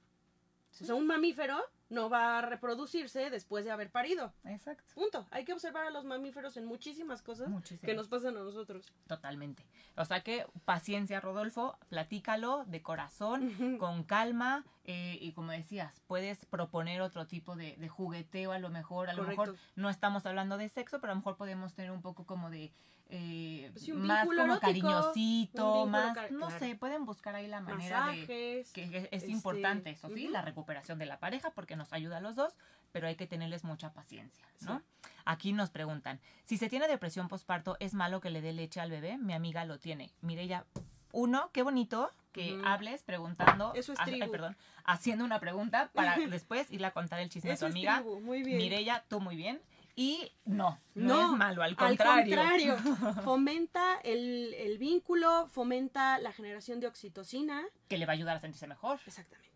O 0.80 0.84
sea, 0.84 0.94
un 0.94 1.06
mamífero 1.06 1.58
no 1.92 2.08
va 2.08 2.38
a 2.38 2.42
reproducirse 2.42 3.30
después 3.30 3.64
de 3.64 3.70
haber 3.70 3.90
parido. 3.90 4.32
Exacto. 4.44 4.94
Punto. 4.94 5.26
Hay 5.30 5.44
que 5.44 5.52
observar 5.52 5.86
a 5.86 5.90
los 5.90 6.04
mamíferos 6.04 6.56
en 6.56 6.64
muchísimas 6.64 7.22
cosas 7.22 7.48
Muchísimas. 7.48 7.84
que 7.84 7.94
nos 7.94 8.08
pasan 8.08 8.36
a 8.36 8.40
nosotros. 8.40 8.92
Totalmente. 9.06 9.62
O 9.96 10.04
sea 10.04 10.22
que 10.22 10.46
paciencia, 10.64 11.20
Rodolfo, 11.20 11.78
platícalo 11.90 12.64
de 12.66 12.82
corazón, 12.82 13.76
con 13.78 14.04
calma 14.04 14.64
eh, 14.84 15.18
y 15.20 15.32
como 15.32 15.52
decías, 15.52 16.00
puedes 16.06 16.44
proponer 16.46 17.02
otro 17.02 17.26
tipo 17.26 17.54
de, 17.56 17.76
de 17.76 17.88
jugueteo 17.88 18.52
a 18.52 18.58
lo 18.58 18.68
mejor. 18.70 19.08
A 19.10 19.14
lo 19.14 19.22
mejor 19.24 19.56
no 19.76 19.90
estamos 19.90 20.26
hablando 20.26 20.56
de 20.58 20.68
sexo, 20.68 21.00
pero 21.00 21.12
a 21.12 21.14
lo 21.14 21.20
mejor 21.20 21.36
podemos 21.36 21.74
tener 21.74 21.90
un 21.92 22.02
poco 22.02 22.24
como 22.26 22.50
de... 22.50 22.72
eh, 23.08 23.68
Pues 23.72 23.84
sí, 23.84 23.92
más 23.92 24.26
como 24.26 24.42
erótico, 24.42 24.60
cariñosito, 24.60 25.86
más, 25.86 26.14
car- 26.14 26.32
no 26.32 26.46
claro. 26.48 26.58
sé, 26.58 26.74
pueden 26.76 27.04
buscar 27.04 27.34
ahí 27.34 27.46
la 27.46 27.60
manera 27.60 28.06
de, 28.06 28.12
Masajes. 28.12 28.72
que 28.72 28.90
que 28.90 28.98
es 28.98 29.08
este, 29.12 29.30
importante, 29.30 29.90
eso 29.90 30.08
sí, 30.08 30.28
la 30.28 30.42
recuperación 30.42 30.98
de 30.98 31.06
la 31.06 31.18
pareja 31.18 31.50
porque 31.50 31.76
nos 31.76 31.92
ayuda 31.92 32.16
a 32.18 32.20
los 32.20 32.36
dos, 32.36 32.54
pero 32.90 33.06
hay 33.06 33.14
que 33.16 33.26
tenerles 33.26 33.64
mucha 33.64 33.92
paciencia, 33.92 34.46
¿no? 34.62 34.78
Sí. 34.80 35.10
Aquí 35.24 35.52
nos 35.52 35.70
preguntan, 35.70 36.20
si 36.44 36.56
se 36.58 36.68
tiene 36.68 36.88
depresión 36.88 37.28
postparto, 37.28 37.76
¿es 37.80 37.94
malo 37.94 38.20
que 38.20 38.30
le 38.30 38.40
dé 38.40 38.52
leche 38.52 38.80
al 38.80 38.90
bebé? 38.90 39.16
Mi 39.18 39.32
amiga 39.34 39.64
lo 39.64 39.78
tiene. 39.78 40.10
Mireya, 40.22 40.64
uno, 41.12 41.50
qué 41.52 41.62
bonito 41.62 42.10
que 42.32 42.60
hables 42.64 43.02
preguntando, 43.02 43.72
Eso 43.74 43.92
es 43.92 43.98
ay, 44.00 44.20
perdón, 44.30 44.56
haciendo 44.84 45.24
una 45.24 45.38
pregunta 45.40 45.90
para 45.94 46.16
después 46.28 46.70
irle 46.70 46.86
a 46.86 46.92
contar 46.92 47.20
el 47.20 47.28
chisme 47.28 47.50
a 47.50 47.52
tu 47.54 47.56
Eso 47.58 47.66
es 47.66 47.72
amiga. 47.72 47.96
tribu, 47.96 48.20
muy 48.20 48.42
bien. 48.42 48.58
Mireya, 48.58 49.04
tú 49.08 49.20
muy 49.20 49.36
bien. 49.36 49.60
Y 49.94 50.32
no, 50.46 50.78
no, 50.94 51.14
No, 51.16 51.32
es 51.32 51.38
malo, 51.38 51.62
al 51.62 51.70
Al 51.72 51.76
contrario. 51.76 52.34
contrario, 52.36 52.76
fomenta 53.24 54.00
el, 54.02 54.54
el 54.54 54.78
vínculo, 54.78 55.46
fomenta 55.48 56.18
la 56.18 56.32
generación 56.32 56.80
de 56.80 56.86
oxitocina. 56.86 57.62
Que 57.88 57.98
le 57.98 58.06
va 58.06 58.12
a 58.12 58.14
ayudar 58.14 58.36
a 58.36 58.40
sentirse 58.40 58.66
mejor. 58.66 58.98
Exactamente. 59.06 59.50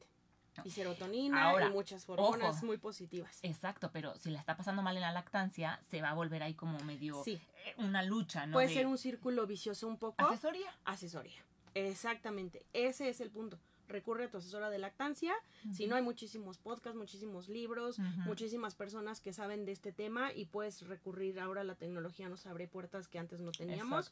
Y 0.65 0.71
serotonina 0.71 1.51
Ahora, 1.51 1.67
y 1.69 1.71
muchas 1.71 2.09
hormonas 2.09 2.63
muy 2.63 2.79
positivas. 2.79 3.39
Exacto, 3.43 3.91
pero 3.93 4.15
si 4.17 4.31
la 4.31 4.39
está 4.41 4.57
pasando 4.57 4.81
mal 4.83 4.97
en 4.97 5.03
la 5.03 5.13
lactancia, 5.13 5.81
se 5.91 6.01
va 6.01 6.11
a 6.11 6.15
volver 6.15 6.43
ahí 6.43 6.55
como 6.55 6.79
medio 6.81 7.23
Sí. 7.25 7.39
eh, 7.67 7.75
una 7.77 8.03
lucha, 8.03 8.47
¿no? 8.47 8.55
Puede 8.55 8.69
De 8.69 8.75
ser 8.75 8.87
un 8.87 8.97
círculo 8.97 9.47
vicioso 9.47 9.87
un 9.87 9.99
poco. 9.99 10.23
asesoría. 10.27 10.71
Asesoría. 10.87 11.43
Exactamente. 11.77 12.65
Ese 12.73 13.09
es 13.09 13.21
el 13.21 13.31
punto. 13.31 13.59
Recurre 13.89 14.25
a 14.25 14.31
tu 14.31 14.39
asesora 14.39 14.71
de 14.71 14.79
lactancia. 14.79 15.35
Si 15.73 15.87
no, 15.87 15.95
hay 15.95 16.03
muchísimos 16.03 16.59
podcasts, 16.59 16.99
muchísimos 16.99 17.49
libros, 17.49 17.99
muchísimas 18.25 18.75
personas 18.75 19.21
que 19.21 19.33
saben 19.33 19.65
de 19.65 19.73
este 19.73 19.93
tema 19.93 20.33
y 20.33 20.47
puedes 20.47 20.83
recurrir. 20.89 21.39
Ahora 21.39 21.63
la 21.63 21.77
tecnología 21.77 22.29
nos 22.29 22.47
abre 22.47 22.67
puertas 22.67 23.07
que 23.07 23.19
antes 23.19 23.41
no 23.41 23.53
teníamos. 23.53 24.11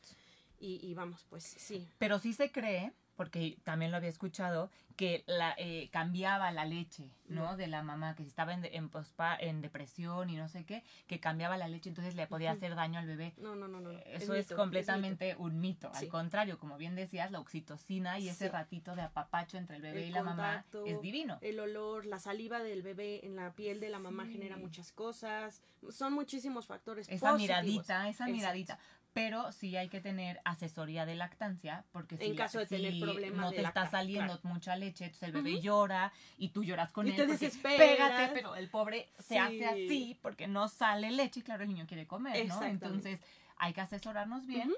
Y, 0.61 0.79
y 0.87 0.95
vamos, 0.95 1.27
pues 1.29 1.43
sí. 1.43 1.89
Pero 1.99 2.21
sí 2.21 2.33
se 2.33 2.53
cree, 2.53 2.93
porque 3.17 3.59
también 3.65 3.91
lo 3.91 3.97
había 3.97 4.09
escuchado, 4.11 4.71
que 4.97 5.25
la, 5.27 5.55
eh, 5.59 5.89
cambiaba 5.93 6.53
la 6.53 6.65
leche, 6.65 7.11
¿no? 7.27 7.57
De 7.57 7.67
la 7.67 7.83
mamá, 7.83 8.15
que 8.15 8.23
si 8.23 8.29
estaba 8.29 8.55
en, 8.55 8.65
en, 8.65 8.91
pospa- 8.91 9.37
en 9.41 9.61
depresión 9.61 10.31
y 10.31 10.37
no 10.37 10.49
sé 10.49 10.65
qué, 10.65 10.85
que 11.09 11.19
cambiaba 11.19 11.57
la 11.57 11.67
leche, 11.67 11.89
entonces 11.89 12.15
le 12.15 12.29
podía 12.29 12.53
hacer 12.53 12.77
daño 12.77 13.01
al 13.01 13.07
bebé. 13.07 13.35
No, 13.39 13.57
no, 13.57 13.67
no, 13.67 13.81
no. 13.81 13.91
Eso 13.91 14.35
es, 14.35 14.47
mito, 14.47 14.57
completamente 14.57 15.35
un 15.37 15.61
mito. 15.61 15.91
Al 15.95 16.09
contrario, 16.09 16.59
como 16.61 16.77
bien 16.79 16.95
decías, 16.95 17.33
la 17.33 17.41
oxitocina 17.41 18.19
y 18.21 18.29
ese 18.29 18.49
ratito 18.49 18.95
de 18.95 19.03
apapacho 19.03 19.59
entre 19.59 19.77
el 19.77 19.83
bebé 19.83 20.05
El 20.05 20.11
y 20.11 20.13
la 20.13 20.23
mamá 20.23 20.65
es 20.87 21.01
divino. 21.01 21.39
El 21.41 21.59
olor, 21.59 22.07
la 22.07 22.21
saliva 22.21 22.63
del 22.63 22.83
bebé 22.83 23.27
en 23.27 23.35
la 23.35 23.53
piel 23.53 23.81
de 23.81 23.89
la 23.91 23.99
mamá 23.99 24.27
Sí. 24.27 24.33
genera 24.35 24.57
muchas 24.57 24.93
cosas. 24.93 25.61
Son 25.91 26.13
muchísimos 26.13 26.67
factores. 26.67 27.09
Esa 27.09 27.33
positivos. 27.33 27.41
miradita, 27.63 27.95
esa 28.09 28.09
Exacto. 28.11 28.33
miradita. 28.33 28.79
Pero 29.15 29.53
sí 29.53 29.77
hay 29.77 29.89
que 29.89 30.01
tener 30.01 30.41
asesoría 30.45 31.07
de 31.07 31.15
lactancia, 31.15 31.85
porque 31.93 32.17
En 32.17 32.33
si, 32.33 32.37
caso 32.37 32.59
de 32.59 32.67
tener 32.67 32.93
si 32.93 33.01
problemas 33.01 33.41
no 33.41 33.51
te 33.53 33.63
está 33.63 33.89
saliendo 33.89 34.41
claro. 34.41 34.55
mucha 34.55 34.75
leche, 34.77 35.05
entonces 35.05 35.29
el 35.29 35.33
bebé 35.33 35.61
llora 35.61 36.13
y 36.37 36.49
tú 36.49 36.65
lloras 36.65 36.91
con 36.93 37.07
Y 37.07 37.11
él. 37.11 37.17
te 37.17 37.27
desesperas. 37.29 37.79
Pégate, 37.79 38.33
pero 38.35 38.57
el 38.57 38.69
pobre 38.69 39.09
se 39.19 39.39
hace 39.39 39.65
así 39.67 40.19
porque 40.21 40.49
no 40.49 40.67
sale 40.69 41.13
leche 41.13 41.41
y 41.41 41.43
claro, 41.45 41.63
el 41.63 41.69
niño 41.69 41.87
quiere 41.87 42.07
comer, 42.09 42.47
¿no? 42.49 42.63
Entonces 42.65 43.21
hay 43.57 43.73
que 43.73 43.81
asesorarnos 43.81 44.47
bien. 44.47 44.73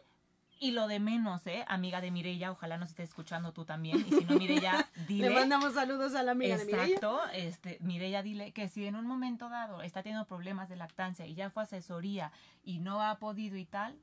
Y 0.58 0.70
lo 0.70 0.86
de 0.86 1.00
menos, 1.00 1.46
¿eh? 1.46 1.66
Amiga 1.68 2.00
de 2.00 2.10
Mirella, 2.10 2.50
ojalá 2.50 2.78
nos 2.78 2.88
estés 2.88 3.10
escuchando 3.10 3.52
tú 3.52 3.66
también. 3.66 3.98
Y 4.08 4.10
si 4.10 4.24
no, 4.24 4.38
Mirella, 4.38 4.88
dile. 5.06 5.28
Le 5.28 5.34
mandamos 5.34 5.74
saludos 5.74 6.14
a 6.14 6.22
la 6.22 6.32
amiga 6.32 6.56
de 6.56 6.64
Mireia. 6.64 6.84
Exacto, 6.84 7.20
este, 7.34 7.76
Mireya, 7.80 8.22
dile 8.22 8.52
que 8.52 8.68
si 8.70 8.86
en 8.86 8.96
un 8.96 9.06
momento 9.06 9.50
dado 9.50 9.82
está 9.82 10.02
teniendo 10.02 10.26
problemas 10.26 10.70
de 10.70 10.76
lactancia 10.76 11.26
y 11.26 11.34
ya 11.34 11.50
fue 11.50 11.64
asesoría 11.64 12.32
y 12.64 12.78
no 12.78 13.02
ha 13.02 13.18
podido 13.18 13.58
y 13.58 13.66
tal, 13.66 13.98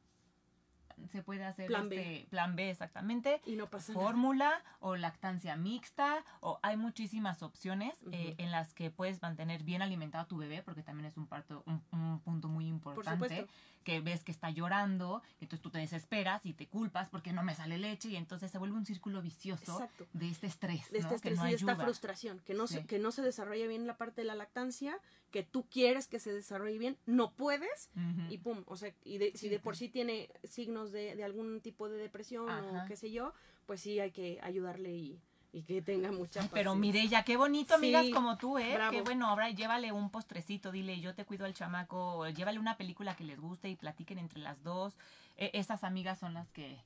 se 1.08 1.24
puede 1.24 1.44
hacer 1.46 1.68
Plan 1.68 1.90
B. 1.90 1.96
este 2.18 2.30
plan 2.30 2.56
B 2.56 2.70
exactamente, 2.70 3.42
Y 3.46 3.56
no 3.56 3.70
pasa 3.70 3.94
nada. 3.94 4.06
fórmula 4.06 4.62
o 4.80 4.96
lactancia 4.96 5.56
mixta 5.56 6.24
o 6.42 6.60
hay 6.64 6.78
muchísimas 6.78 7.44
opciones 7.44 7.94
eh, 8.12 8.36
en 8.38 8.52
las 8.52 8.74
que 8.74 8.92
puedes 8.92 9.22
mantener 9.22 9.64
bien 9.64 9.82
alimentado 9.82 10.24
a 10.24 10.28
tu 10.28 10.38
bebé 10.38 10.62
porque 10.64 10.84
también 10.84 11.06
es 11.06 11.18
un 11.18 11.28
parto 11.28 11.64
un, 11.66 11.82
un 11.92 12.20
punto 12.20 12.48
muy 12.48 12.68
importante 12.68 13.28
supuesto. 13.28 13.54
Que 13.84 14.00
ves 14.02 14.24
que 14.24 14.32
está 14.32 14.50
llorando 14.50 15.22
entonces 15.42 15.62
tú 15.62 15.70
te 15.70 15.78
desesperas 15.80 16.46
y 16.46 16.54
te 16.54 16.68
culpas 16.68 17.10
porque 17.10 17.34
no 17.34 17.44
me 17.44 17.54
sale 17.56 17.78
leche 17.78 18.10
y 18.10 18.16
entonces 18.16 18.50
se 18.52 18.58
vuelve 18.58 18.76
un 18.78 18.86
círculo 18.86 19.22
vicioso 19.22 19.74
Exacto. 19.74 20.08
de 20.14 20.30
este 20.30 20.48
estrés 20.48 20.90
de 20.92 21.00
¿no? 21.00 21.06
este 21.08 21.10
que 21.10 21.16
estrés 21.16 21.38
no 21.38 21.48
y 21.48 21.50
de 21.52 21.56
esta 21.58 21.76
frustración, 21.76 22.40
que 22.40 22.54
no, 22.54 22.68
se, 22.68 22.86
que 22.86 23.00
no 23.00 23.12
se 23.12 23.22
desarrolla 23.22 23.68
bien 23.68 23.86
la 23.88 23.98
parte 23.98 24.22
de 24.22 24.26
la 24.26 24.36
lactancia, 24.36 24.98
que 25.32 25.44
tú 25.44 25.66
quieres 25.70 26.08
que 26.08 26.20
se 26.20 26.32
desarrolle 26.34 26.78
bien, 26.78 26.98
no 27.06 27.32
puedes 27.34 27.90
y 28.30 28.38
pum, 28.38 28.64
o 28.68 28.76
sea, 28.78 28.94
y 29.04 29.18
de- 29.18 29.32
si 29.36 29.50
de 29.50 29.60
por 29.60 29.76
sí 29.76 29.90
tiene 29.90 30.30
signos 30.44 30.92
de, 30.92 31.16
de 31.16 31.24
algún 31.24 31.62
tipo 31.62 31.90
de 31.90 31.98
depresión 31.98 32.50
Ajá. 32.50 32.84
o 32.84 32.88
qué 32.88 32.96
sé 32.96 33.12
yo, 33.12 33.34
pues 33.66 33.82
sí 33.82 34.00
hay 34.00 34.12
que 34.12 34.40
ayudarle 34.42 34.92
y, 34.94 35.20
y 35.54 35.62
que 35.64 35.82
tenga 35.84 36.12
mucha 36.12 36.42
Ay, 36.42 36.50
pero 36.52 36.72
paciencia. 36.74 37.02
Mireya, 37.02 37.24
qué 37.24 37.38
bonito, 37.38 37.76
amigas 37.76 38.06
Sí, 38.06 38.12
como 38.12 38.38
tú, 38.38 38.58
¿eh? 38.58 38.74
bravo. 38.74 38.92
Qué 38.92 39.02
bueno, 39.02 39.28
ahora 39.28 39.52
llévale 39.52 39.92
un 39.92 40.10
postrecito, 40.10 40.72
dile, 40.72 41.00
yo 41.00 41.14
te 41.14 41.26
cuido 41.26 41.46
al 41.46 41.54
chamaco, 41.54 42.18
o 42.18 42.28
llévale 42.28 42.58
una 42.60 42.76
película 42.76 43.16
que 43.16 43.24
les 43.24 43.40
guste 43.40 43.70
y 43.70 43.76
platiquen 43.76 44.18
entre 44.18 44.40
las 44.40 44.62
dos. 44.64 44.96
E- 45.38 45.52
esas 45.54 45.84
amigas 45.84 46.18
son 46.20 46.34
las 46.34 46.50
que... 46.50 46.80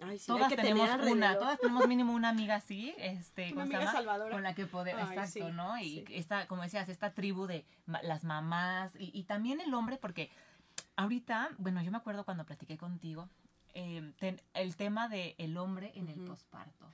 Ay, 0.00 0.18
sí, 0.18 0.26
todas 0.28 0.48
que 0.48 0.56
tenemos 0.56 0.88
una, 1.08 1.36
todas 1.38 1.58
tenemos 1.60 1.86
mínimo 1.86 2.12
una 2.12 2.28
amiga 2.30 2.56
así, 2.56 2.94
este, 2.98 3.52
Una 3.52 3.62
¿cómo 3.62 3.66
se 3.66 3.76
amiga 3.76 3.92
salvadora. 3.92 4.30
Con 4.32 4.42
la 4.42 4.54
que 4.54 4.66
podemos, 4.66 5.02
exacto, 5.10 5.46
sí, 5.46 5.52
¿no? 5.52 5.78
Y 5.78 6.04
esta, 6.10 6.46
como 6.48 6.62
decías, 6.62 6.88
esta 6.88 7.10
tribu 7.12 7.46
de 7.46 7.64
ma- 7.86 8.02
las 8.02 8.24
mamás 8.24 8.92
y, 8.98 9.10
y 9.16 9.24
también 9.24 9.60
el 9.60 9.72
hombre, 9.74 9.98
porque 9.98 10.30
ahorita, 10.96 11.50
bueno, 11.58 11.82
yo 11.82 11.90
me 11.90 11.98
acuerdo 11.98 12.24
cuando 12.24 12.44
platiqué 12.44 12.76
contigo, 12.78 13.28
eh, 13.74 14.12
ten- 14.18 14.40
el 14.54 14.76
tema 14.76 15.08
del 15.08 15.34
el 15.38 15.56
hombre 15.56 15.92
en 15.94 16.08
el 16.08 16.20
posparto. 16.24 16.88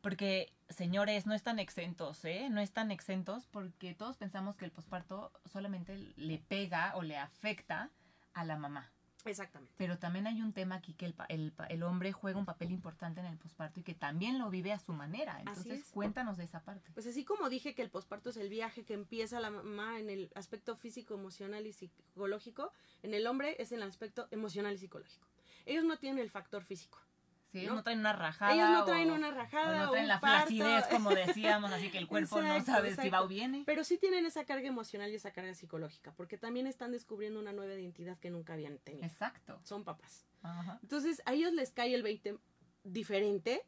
Porque, 0.00 0.52
señores, 0.68 1.26
no 1.26 1.34
están 1.34 1.58
exentos, 1.58 2.24
¿eh? 2.24 2.48
No 2.50 2.60
están 2.60 2.90
exentos 2.90 3.46
porque 3.46 3.94
todos 3.94 4.16
pensamos 4.16 4.56
que 4.56 4.64
el 4.64 4.70
posparto 4.70 5.32
solamente 5.46 5.96
le 6.16 6.38
pega 6.38 6.92
o 6.96 7.02
le 7.02 7.16
afecta 7.16 7.90
a 8.34 8.44
la 8.44 8.56
mamá. 8.56 8.90
Exactamente. 9.24 9.74
Pero 9.76 9.98
también 9.98 10.26
hay 10.28 10.40
un 10.40 10.52
tema 10.52 10.76
aquí 10.76 10.94
que 10.94 11.04
el, 11.04 11.14
el, 11.28 11.52
el 11.68 11.82
hombre 11.82 12.12
juega 12.12 12.38
un 12.38 12.46
papel 12.46 12.70
importante 12.70 13.20
en 13.20 13.26
el 13.26 13.36
posparto 13.36 13.80
y 13.80 13.82
que 13.82 13.94
también 13.94 14.38
lo 14.38 14.48
vive 14.48 14.72
a 14.72 14.78
su 14.78 14.92
manera. 14.92 15.40
Entonces, 15.40 15.80
es. 15.80 15.90
cuéntanos 15.90 16.36
de 16.38 16.44
esa 16.44 16.60
parte. 16.60 16.88
Pues 16.94 17.06
así 17.06 17.24
como 17.24 17.48
dije 17.50 17.74
que 17.74 17.82
el 17.82 17.90
posparto 17.90 18.30
es 18.30 18.36
el 18.36 18.48
viaje 18.48 18.84
que 18.84 18.94
empieza 18.94 19.40
la 19.40 19.50
mamá 19.50 19.98
en 19.98 20.08
el 20.08 20.30
aspecto 20.36 20.76
físico, 20.76 21.14
emocional 21.14 21.66
y 21.66 21.72
psicológico, 21.72 22.72
en 23.02 23.12
el 23.12 23.26
hombre 23.26 23.56
es 23.60 23.72
en 23.72 23.82
el 23.82 23.88
aspecto 23.88 24.28
emocional 24.30 24.74
y 24.74 24.78
psicológico. 24.78 25.26
Ellos 25.68 25.84
no 25.84 25.98
tienen 25.98 26.18
el 26.20 26.30
factor 26.30 26.64
físico. 26.64 26.98
Sí, 27.52 27.60
ellos 27.60 27.70
¿no? 27.70 27.76
no 27.76 27.82
traen 27.82 28.00
una 28.00 28.12
rajada. 28.12 28.52
Ellos 28.54 28.68
no 28.70 28.84
traen 28.84 29.10
o- 29.10 29.14
una 29.14 29.28
o 29.28 29.32
rajada 29.32 29.78
no 29.84 29.88
o 29.88 29.90
traen 29.92 30.04
un 30.04 30.08
la 30.08 30.20
parto. 30.20 30.48
flacidez, 30.48 30.86
como 30.88 31.10
decíamos, 31.10 31.72
así 31.72 31.90
que 31.90 31.96
el 31.98 32.06
cuerpo 32.06 32.42
no 32.42 32.46
Exacto, 32.56 32.72
sabe 32.72 32.94
si 32.96 33.08
va 33.08 33.22
o 33.22 33.28
viene. 33.28 33.62
Pero 33.64 33.84
sí 33.84 33.96
tienen 33.96 34.26
esa 34.26 34.44
carga 34.44 34.68
emocional 34.68 35.10
y 35.10 35.14
esa 35.14 35.32
carga 35.32 35.54
psicológica, 35.54 36.12
porque 36.12 36.36
también 36.36 36.66
están 36.66 36.92
descubriendo 36.92 37.40
una 37.40 37.52
nueva 37.52 37.72
identidad 37.72 38.18
que 38.18 38.28
nunca 38.28 38.52
habían 38.52 38.78
tenido. 38.78 39.06
Exacto. 39.06 39.58
Son 39.64 39.82
papás. 39.84 40.26
Ajá. 40.42 40.78
Entonces 40.82 41.22
a 41.24 41.32
ellos 41.32 41.54
les 41.54 41.70
cae 41.72 41.94
el 41.94 42.02
20 42.02 42.38
diferente. 42.84 43.64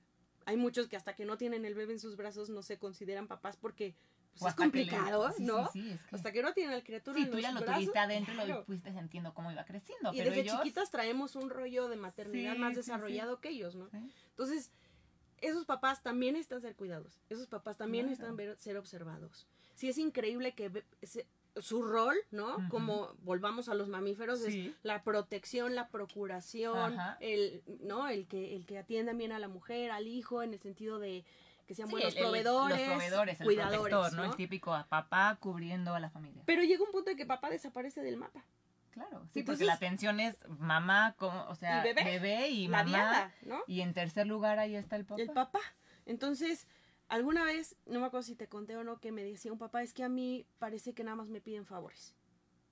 Hay 0.46 0.56
muchos 0.56 0.88
que 0.88 0.96
hasta 0.96 1.14
que 1.14 1.24
no 1.24 1.36
tienen 1.38 1.64
el 1.64 1.74
bebé 1.74 1.94
en 1.94 2.00
sus 2.00 2.16
brazos 2.16 2.50
no 2.50 2.62
se 2.62 2.78
consideran 2.78 3.28
papás 3.28 3.56
porque 3.56 3.94
pues, 4.38 4.52
es 4.52 4.58
le- 4.58 4.64
complicado, 4.64 5.32
sí, 5.36 5.44
¿no? 5.44 5.68
Sí, 5.72 5.82
sí, 5.82 5.90
es 5.90 6.02
que- 6.02 6.16
Hasta 6.16 6.32
que 6.32 6.42
no 6.42 6.52
tienen 6.52 6.74
al 6.74 6.82
criatura 6.82 7.16
Sí, 7.16 7.22
en 7.24 7.28
tú 7.30 7.34
los 7.36 7.42
ya 7.42 7.52
lo 7.52 7.60
brazos, 7.60 7.76
tuviste 7.76 7.98
adentro 7.98 8.34
y 8.44 8.48
lo 8.48 8.64
fuiste 8.64 8.92
sintiendo 8.92 9.34
cómo 9.34 9.50
iba 9.52 9.64
creciendo. 9.64 10.12
Y 10.12 10.18
pero 10.18 10.30
desde 10.30 10.42
ellos, 10.42 10.56
chiquitas 10.58 10.90
traemos 10.90 11.36
un 11.36 11.50
rollo 11.50 11.88
de 11.88 11.96
maternidad 11.96 12.56
más 12.56 12.74
desarrollado 12.76 13.40
que 13.40 13.50
ellos, 13.50 13.74
¿no? 13.74 13.88
Entonces, 14.30 14.70
esos 15.40 15.64
papás 15.64 16.02
también 16.02 16.36
están 16.36 16.60
ser 16.60 16.74
cuidados. 16.76 17.20
Esos 17.30 17.46
papás 17.46 17.76
también 17.76 18.06
Claro. 18.06 18.14
están 18.22 18.36
ver- 18.36 18.56
ser 18.58 18.76
observados. 18.76 19.46
Sí 19.74 19.88
es 19.88 19.96
increíble 19.98 20.52
que 20.52 20.68
ve- 20.68 20.84
se- 21.02 21.26
su 21.56 21.82
rol, 21.82 22.14
¿no? 22.30 22.56
Como 22.68 23.12
volvamos 23.22 23.68
a 23.68 23.74
los 23.74 23.88
mamíferos, 23.88 24.40
Sí. 24.40 24.68
es 24.68 24.74
la 24.84 25.02
protección, 25.02 25.74
la 25.74 25.88
procuración, 25.88 26.92
Ajá. 26.92 27.16
el, 27.20 27.62
¿no? 27.82 28.06
El 28.08 28.26
que, 28.28 28.54
el 28.54 28.66
que 28.66 28.78
atiendan 28.78 29.18
bien 29.18 29.32
a 29.32 29.38
la 29.40 29.48
mujer, 29.48 29.90
al 29.90 30.06
hijo, 30.06 30.42
en 30.44 30.52
el 30.52 30.60
sentido 30.60 30.98
de 31.00 31.24
que 31.70 31.76
sean 31.76 31.86
Sí, 31.86 31.92
buenos 31.92 32.16
el- 32.16 32.20
proveedores, 32.20 32.78
los 32.80 32.88
proveedores, 32.88 33.40
el 33.40 33.44
cuidadores, 33.46 33.80
protector, 33.80 34.12
¿no? 34.14 34.24
¿no? 34.24 34.30
El 34.32 34.36
típico 34.36 34.84
papá 34.88 35.36
cubriendo 35.38 35.94
a 35.94 36.00
la 36.00 36.10
familia. 36.10 36.42
Pero 36.46 36.64
llega 36.64 36.82
un 36.82 36.90
punto 36.90 37.12
en 37.12 37.16
que 37.16 37.24
papá 37.26 37.48
desaparece 37.48 38.02
del 38.02 38.16
mapa. 38.16 38.44
Claro, 38.90 39.24
Sí, 39.32 39.44
porque 39.44 39.64
la 39.64 39.74
atención 39.74 40.18
es 40.18 40.36
mamá, 40.48 41.14
como, 41.16 41.44
o 41.46 41.54
sea, 41.54 41.86
Y 41.86 41.94
bebé, 41.94 42.48
y 42.48 42.66
mamá. 42.66 42.82
diada, 42.88 43.34
¿no? 43.42 43.60
Y 43.68 43.82
en 43.82 43.94
tercer 43.94 44.26
lugar 44.26 44.58
ahí 44.58 44.74
está 44.74 44.96
el 44.96 45.04
papá. 45.04 45.22
El 45.22 45.30
papá. 45.30 45.60
Entonces, 46.06 46.66
alguna 47.06 47.44
vez, 47.44 47.76
no 47.86 48.00
me 48.00 48.06
acuerdo 48.06 48.24
si 48.24 48.34
te 48.34 48.48
conté 48.48 48.76
o 48.76 48.82
no, 48.82 48.98
que 48.98 49.12
me 49.12 49.22
decía 49.22 49.52
un 49.52 49.58
papá, 49.60 49.84
es 49.84 49.92
que 49.92 50.02
a 50.02 50.08
mí 50.08 50.44
parece 50.58 50.92
que 50.92 51.04
nada 51.04 51.14
más 51.14 51.28
me 51.28 51.40
piden 51.40 51.66
favores. 51.66 52.16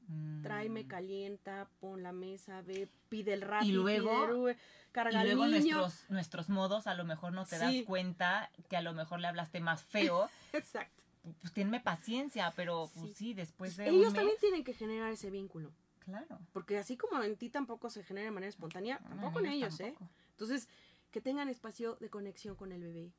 Mm. 0.08 0.42
Tráeme, 0.42 0.86
calienta, 0.86 1.68
pon 1.80 2.02
la 2.02 2.12
mesa, 2.12 2.62
ve, 2.62 2.88
pide 3.08 3.34
el 3.34 3.42
rap, 3.42 3.62
Y 3.62 3.72
luego- 3.72 4.48
el 4.48 4.56
carga 4.90 5.22
Y 5.22 5.26
luego 5.26 5.42
al 5.44 5.52
niño. 5.52 5.76
nuestros, 5.78 6.10
nuestros 6.10 6.48
modos, 6.48 6.86
a 6.86 6.94
lo 6.94 7.04
mejor 7.04 7.32
no 7.32 7.44
te 7.44 7.58
das 7.58 7.70
Sí. 7.72 7.84
cuenta 7.84 8.50
que 8.70 8.76
a 8.76 8.82
lo 8.82 8.94
mejor 8.94 9.20
le 9.20 9.28
hablaste 9.28 9.60
más 9.60 9.82
feo. 10.16 10.28
Exacto. 10.52 11.04
pues 11.42 11.52
tenme 11.52 11.78
paciencia, 11.78 12.54
pero 12.56 12.90
pues 12.94 13.10
Sí. 13.10 13.14
sí, 13.14 13.34
después 13.34 13.76
de 13.76 13.88
Ellos 13.90 14.08
un 14.08 14.14
también 14.14 14.38
tienen 14.40 14.64
que 14.64 14.72
generar 14.72 15.12
ese 15.12 15.28
vínculo. 15.30 15.72
Claro. 15.98 16.38
Porque 16.54 16.78
así 16.78 16.96
como 16.96 17.22
en 17.22 17.36
ti 17.36 17.50
tampoco 17.50 17.90
se 17.90 18.02
genera 18.02 18.24
de 18.24 18.30
manera 18.30 18.48
espontánea, 18.48 18.98
No, 19.02 19.08
tampoco 19.10 19.40
en 19.40 19.46
ellos, 19.46 19.78
¿eh? 19.80 19.94
Entonces, 20.30 20.68
que 21.10 21.20
tengan 21.20 21.50
espacio 21.50 21.96
de 21.96 22.08
conexión 22.08 22.56
con 22.56 22.72
el 22.72 22.80
bebé. 22.82 23.12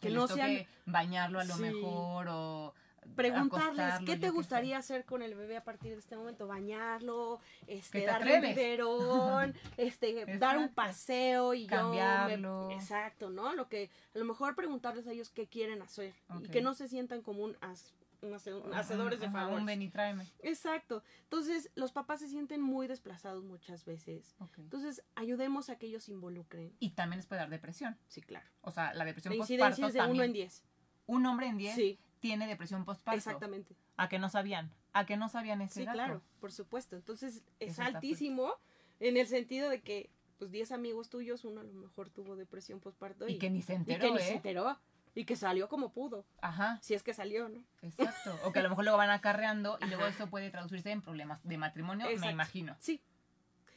Que, 0.00 0.08
no 0.08 0.26
sean 0.28 0.66
bañarlo 0.86 1.40
a 1.40 1.44
lo 1.44 1.56
Sí. 1.56 1.60
mejor 1.62 2.28
o 2.30 2.74
preguntarles 3.16 3.94
qué 4.06 4.16
te 4.16 4.26
yo 4.26 4.32
gustaría 4.32 4.78
hacer 4.78 5.04
con 5.04 5.22
el 5.22 5.34
bebé 5.34 5.56
a 5.56 5.64
partir 5.64 5.92
de 5.92 5.98
este 5.98 6.16
momento, 6.16 6.46
bañarlo, 6.46 7.40
este, 7.66 8.00
te 8.00 8.06
darle 8.06 8.36
un 8.36 8.42
biberón, 8.42 9.54
este, 9.76 10.26
dar 10.38 10.58
un 10.58 10.68
paseo 10.68 11.54
y 11.54 11.64
yo 11.66 11.70
Cambiarlo. 11.76 12.68
me- 12.68 12.74
exacto, 12.74 13.30
¿no? 13.30 13.52
Lo 13.54 13.68
que 13.68 13.90
a 14.14 14.18
lo 14.18 14.24
mejor 14.24 14.54
preguntarles 14.54 15.06
a 15.06 15.12
ellos 15.12 15.30
qué 15.30 15.46
quieren 15.46 15.82
hacer 15.82 16.14
y 16.42 16.48
que 16.48 16.62
no 16.62 16.74
se 16.74 16.88
sientan 16.88 17.22
como 17.22 17.42
un, 17.44 17.56
as- 17.60 17.92
un 18.22 18.32
hace- 18.34 18.54
un 18.54 18.72
hacedores 18.72 19.18
de 19.18 19.26
Ajá, 19.26 19.40
favores. 19.40 19.60
Un 19.60 19.66
ven 19.66 19.82
y 19.82 19.88
tráeme. 19.90 20.26
Exacto. 20.40 21.02
Entonces, 21.24 21.70
los 21.74 21.90
papás 21.92 22.20
se 22.20 22.28
sienten 22.28 22.60
muy 22.62 22.86
desplazados 22.86 23.42
muchas 23.42 23.84
veces. 23.84 24.36
Entonces, 24.58 25.02
ayudemos 25.16 25.70
a 25.70 25.76
que 25.76 25.86
ellos 25.86 26.04
se 26.04 26.12
involucren. 26.12 26.72
Y 26.78 26.90
también 26.90 27.18
les 27.18 27.26
puede 27.26 27.40
dar 27.40 27.50
depresión. 27.50 27.98
Sí, 28.06 28.22
claro. 28.22 28.46
O 28.60 28.70
sea, 28.70 28.94
la 28.94 29.04
depresión 29.04 29.32
La 29.34 29.38
incidencia 29.38 29.86
es 29.88 29.92
de 29.92 29.98
también. 29.98 30.16
uno 30.16 30.24
en 30.24 30.32
diez. 30.32 30.62
Un 31.06 31.26
hombre 31.26 31.48
en 31.48 31.58
10 31.58 31.74
Sí, 31.74 31.98
tiene 32.22 32.46
depresión 32.46 32.84
postparto. 32.84 33.18
exactamente. 33.18 33.74
¿A 33.96 34.08
que 34.08 34.20
no 34.20 34.28
sabían? 34.30 34.72
¿A 34.92 35.04
que 35.04 35.16
no 35.16 35.28
sabían 35.28 35.60
ese 35.60 35.80
Sí, 35.80 35.84
dato? 35.84 35.96
claro, 35.96 36.22
por 36.40 36.52
supuesto. 36.52 36.94
Entonces 36.94 37.42
es 37.58 37.72
Eso 37.72 37.82
altísimo 37.82 38.54
en 39.00 39.16
el 39.16 39.26
sentido 39.26 39.68
de 39.68 39.82
que, 39.82 40.08
pues, 40.38 40.52
10 40.52 40.70
amigos 40.70 41.10
tuyos, 41.10 41.44
uno 41.44 41.60
a 41.60 41.64
lo 41.64 41.72
mejor 41.72 42.10
tuvo 42.10 42.36
depresión 42.36 42.78
postparto 42.78 43.26
y, 43.28 43.32
Y 43.32 43.38
que 43.38 43.50
ni 43.50 43.60
se 43.60 43.74
y 43.74 43.78
ni 43.78 43.82
¿eh? 43.92 44.18
se 44.20 44.34
enteró. 44.34 44.78
Y 45.14 45.24
que 45.26 45.34
salió 45.36 45.68
como 45.68 45.92
pudo, 45.92 46.24
Ajá, 46.40 46.78
si 46.80 46.94
es 46.94 47.02
que 47.02 47.12
salió, 47.12 47.48
¿no? 47.48 47.62
exacto. 47.82 48.38
O 48.44 48.52
que 48.52 48.60
a 48.60 48.62
lo 48.62 48.70
mejor 48.70 48.84
luego 48.84 48.96
van 48.96 49.10
acarreando 49.10 49.76
y 49.82 49.86
luego 49.88 50.06
eso 50.06 50.28
puede 50.28 50.48
traducirse 50.50 50.90
en 50.92 51.02
problemas 51.02 51.42
de 51.42 51.58
matrimonio, 51.58 52.06
me 52.20 52.30
imagino. 52.30 52.76
Sí. 52.78 53.02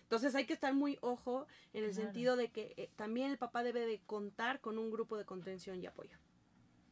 Entonces 0.03 0.35
hay 0.35 0.45
que 0.45 0.53
estar 0.53 0.73
muy 0.75 0.97
ojo 1.01 1.47
en 1.73 1.83
el 1.83 1.89
Claro. 1.91 2.05
sentido 2.05 2.35
de 2.37 2.51
que 2.51 2.73
eh, 2.77 2.89
también 2.95 3.31
el 3.31 3.37
papá 3.39 3.63
debe 3.63 3.85
de 3.87 3.99
contar 4.05 4.61
con 4.61 4.77
un 4.77 4.91
grupo 4.91 5.17
de 5.17 5.25
contención 5.25 5.81
y 5.81 5.87
apoyo. 5.87 6.15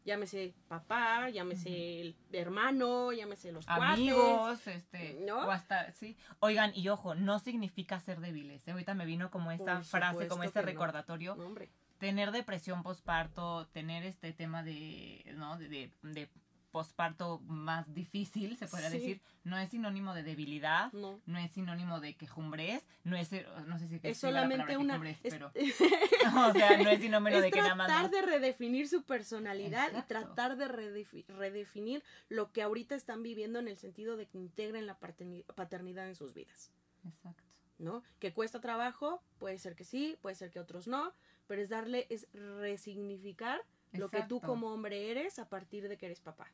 Llámese 0.06 0.54
papá, 0.68 1.30
llámese 1.30 2.02
el 2.02 2.16
hermano, 2.34 3.14
llámese 3.14 3.52
los 3.54 3.66
cuates. 3.66 3.84
Amigos, 3.94 4.68
este, 4.68 5.18
¿No? 5.26 5.48
o 5.48 5.52
hasta, 5.52 5.92
sí. 5.94 6.18
Oigan, 6.40 6.72
y 6.76 6.90
ojo, 6.90 7.16
no 7.16 7.40
significa 7.40 8.00
ser 8.02 8.20
débiles. 8.20 8.68
¿eh? 8.68 8.72
Ahorita 8.72 8.94
me 8.96 9.06
vino 9.06 9.32
como 9.32 9.52
esta 9.52 9.76
Por 9.76 9.84
frase, 9.86 10.28
como 10.28 10.44
este 10.44 10.60
no. 10.60 10.66
recordatorio. 10.66 11.36
No, 11.36 11.46
hombre. 11.46 11.70
tener 12.00 12.32
depresión 12.32 12.84
postparto, 12.84 13.68
tener 13.68 14.04
este 14.04 14.34
tema 14.34 14.62
de, 14.62 15.24
¿no? 15.38 15.58
De, 15.58 15.70
de, 15.70 15.92
de 16.02 16.30
posparto 16.74 17.40
más 17.46 17.94
difícil, 17.94 18.58
se 18.58 18.68
podría 18.68 18.90
Sí. 18.90 18.98
decir, 18.98 19.22
no 19.44 19.58
es 19.60 19.70
sinónimo 19.70 20.16
de 20.16 20.24
debilidad, 20.24 20.92
No. 20.92 21.22
no 21.28 21.38
es 21.38 21.52
sinónimo 21.52 22.00
de 22.00 22.16
quejumbres, 22.16 22.84
no 23.04 23.16
es, 23.16 23.32
eh, 23.32 23.46
no 23.68 23.78
sé 23.78 23.88
si 23.88 24.00
Es 24.02 24.18
solamente 24.18 24.76
una. 24.76 24.96
es- 25.10 25.20
pero, 25.22 25.52
o 26.50 26.52
sea, 26.54 26.78
no 26.84 26.90
es 26.90 27.00
sinónimo 27.00 27.28
es 27.38 27.44
de 27.44 27.52
que 27.52 27.62
nada 27.62 27.76
más 27.76 27.88
tratar 27.88 28.04
no- 28.12 28.18
de 28.18 28.22
redefinir 28.24 28.90
su 28.90 29.04
personalidad 29.04 29.90
Exacto. 29.90 30.00
y 30.00 30.08
tratar 30.08 30.58
de 30.58 30.68
redefi- 30.68 31.26
redefinir 31.28 32.04
lo 32.28 32.52
que 32.52 32.64
ahorita 32.64 32.96
están 32.96 33.22
viviendo 33.22 33.60
en 33.60 33.68
el 33.68 33.78
sentido 33.78 34.18
de 34.18 34.26
que 34.26 34.40
integren 34.40 34.88
la 34.88 35.00
paterni- 35.00 35.46
paternidad 35.54 36.08
en 36.08 36.16
sus 36.16 36.34
vidas, 36.34 36.72
Exacto. 37.08 37.44
¿no? 37.78 38.02
Que 38.20 38.34
cuesta 38.34 38.60
trabajo, 38.62 39.22
puede 39.38 39.60
ser 39.60 39.76
que 39.76 39.84
sí, 39.84 40.18
puede 40.24 40.36
ser 40.36 40.50
que 40.50 40.60
otros 40.60 40.88
no, 40.88 41.14
pero 41.46 41.62
es 41.62 41.70
darle, 41.70 42.08
es 42.10 42.28
resignificar 42.34 43.62
lo 43.92 44.10
que 44.10 44.24
tú 44.24 44.42
como 44.42 44.74
hombre 44.74 45.12
eres 45.12 45.38
a 45.38 45.48
partir 45.50 45.88
de 45.88 45.98
que 46.00 46.08
eres 46.08 46.20
papá. 46.20 46.52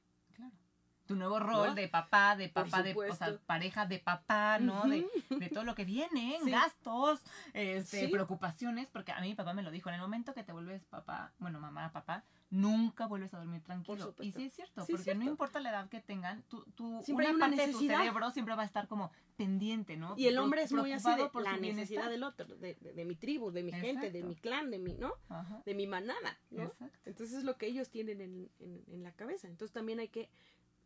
Tu 1.09 1.15
nuevo 1.15 1.39
rol 1.39 1.69
¿No? 1.69 1.73
de 1.73 1.87
papá, 1.87 2.35
de 2.35 2.49
papá, 2.49 2.83
de 2.83 2.91
o 2.91 2.93
sea, 3.13 3.13
supuesto. 3.29 3.39
pareja 3.47 3.87
de 3.87 3.97
papá, 3.97 4.59
¿no? 4.59 4.83
de, 4.87 5.07
de 5.31 5.49
todo 5.49 5.63
lo 5.63 5.73
que 5.73 5.83
viene, 5.83 6.37
Sí. 6.43 6.51
gastos, 6.51 7.23
este, 7.53 8.01
Sí. 8.05 8.07
preocupaciones, 8.09 8.89
porque 8.91 9.11
a 9.11 9.19
mí 9.19 9.29
mi 9.29 9.33
papá 9.33 9.53
me 9.53 9.63
lo 9.63 9.71
dijo, 9.71 9.89
en 9.89 9.95
el 9.95 10.01
momento 10.01 10.35
que 10.35 10.43
te 10.43 10.53
vuelves 10.53 10.85
papá, 10.85 11.33
bueno, 11.39 11.59
mamá, 11.59 11.91
papá, 11.91 12.23
nunca 12.51 13.07
vuelves 13.07 13.33
a 13.33 13.39
dormir 13.39 13.63
tranquilo. 13.63 14.13
Y 14.21 14.31
sí 14.33 14.45
es 14.45 14.53
cierto, 14.53 14.85
Sí 14.85 14.93
es 14.93 14.99
porque 14.99 15.15
no 15.15 15.23
importa 15.25 15.59
la 15.59 15.71
edad 15.71 15.89
que 15.89 15.99
tengan, 15.99 16.43
tu, 16.43 16.61
tu, 16.75 17.01
Siempre 17.01 17.27
una 17.31 17.39
parte 17.39 17.55
de 17.55 17.61
tu 17.63 17.67
necesidad. 17.69 17.97
cerebro 17.97 18.29
siempre 18.29 18.55
va 18.55 18.61
a 18.61 18.65
estar 18.67 18.87
como 18.87 19.11
pendiente, 19.35 19.97
¿no? 19.97 20.13
Y 20.15 20.27
el 20.27 20.37
hombre 20.37 20.61
es 20.61 20.71
muy 20.71 20.91
así 20.93 21.09
de 21.15 21.27
por 21.29 21.41
la 21.41 21.53
necesidad 21.57 21.61
bienestar. 22.03 22.09
del 22.11 22.23
otro, 22.23 22.45
de, 22.55 22.75
de- 22.75 22.93
de 22.93 23.05
mi 23.05 23.15
tribu, 23.15 23.49
de 23.49 23.63
mi 23.63 23.71
gente, 23.71 24.11
de 24.11 24.21
mi 24.21 24.35
clan, 24.35 24.69
de 24.69 24.77
mi, 24.77 24.93
¿no? 24.93 25.13
Ajá, 25.29 25.63
De 25.65 25.73
mi 25.73 25.87
manada, 25.87 26.37
¿no? 26.51 26.65
Exacto, 26.65 26.99
Entonces 27.05 27.39
es 27.39 27.43
lo 27.45 27.57
que 27.57 27.65
ellos 27.65 27.89
tienen 27.89 28.21
en, 28.21 28.51
en- 28.59 28.83
en 28.87 29.01
la 29.03 29.11
cabeza. 29.13 29.47
Entonces 29.47 29.73
también 29.73 29.99
hay 29.99 30.09
que 30.09 30.29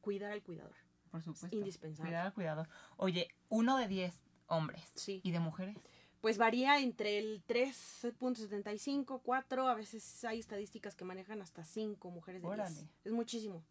cuidar 0.04 0.32
al 0.34 0.44
cuidador. 0.44 0.76
por 1.10 1.22
supuesto. 1.24 1.56
indispensable. 1.56 2.10
Cuidado, 2.12 2.34
cuidado. 2.34 2.68
Oye, 2.98 3.28
uno 3.50 3.78
de 3.78 3.88
diez 3.88 4.20
hombres. 4.48 4.84
Sí. 4.96 5.22
¿Y 5.24 5.32
de 5.32 5.40
mujeres? 5.40 5.78
Pues 6.22 6.38
varía 6.38 6.80
entre 6.80 7.18
el 7.20 7.44
3.75, 7.48 9.22
4, 9.24 9.68
a 9.68 9.76
veces 9.76 10.24
hay 10.26 10.40
estadísticas 10.40 10.96
que 10.96 11.06
manejan 11.06 11.42
hasta 11.42 11.64
5 11.64 12.10
mujeres 12.12 12.42
de 12.42 12.48
10. 12.48 12.60
Órale. 12.60 12.88
Es 13.04 13.12
muchísimo. 13.12 13.64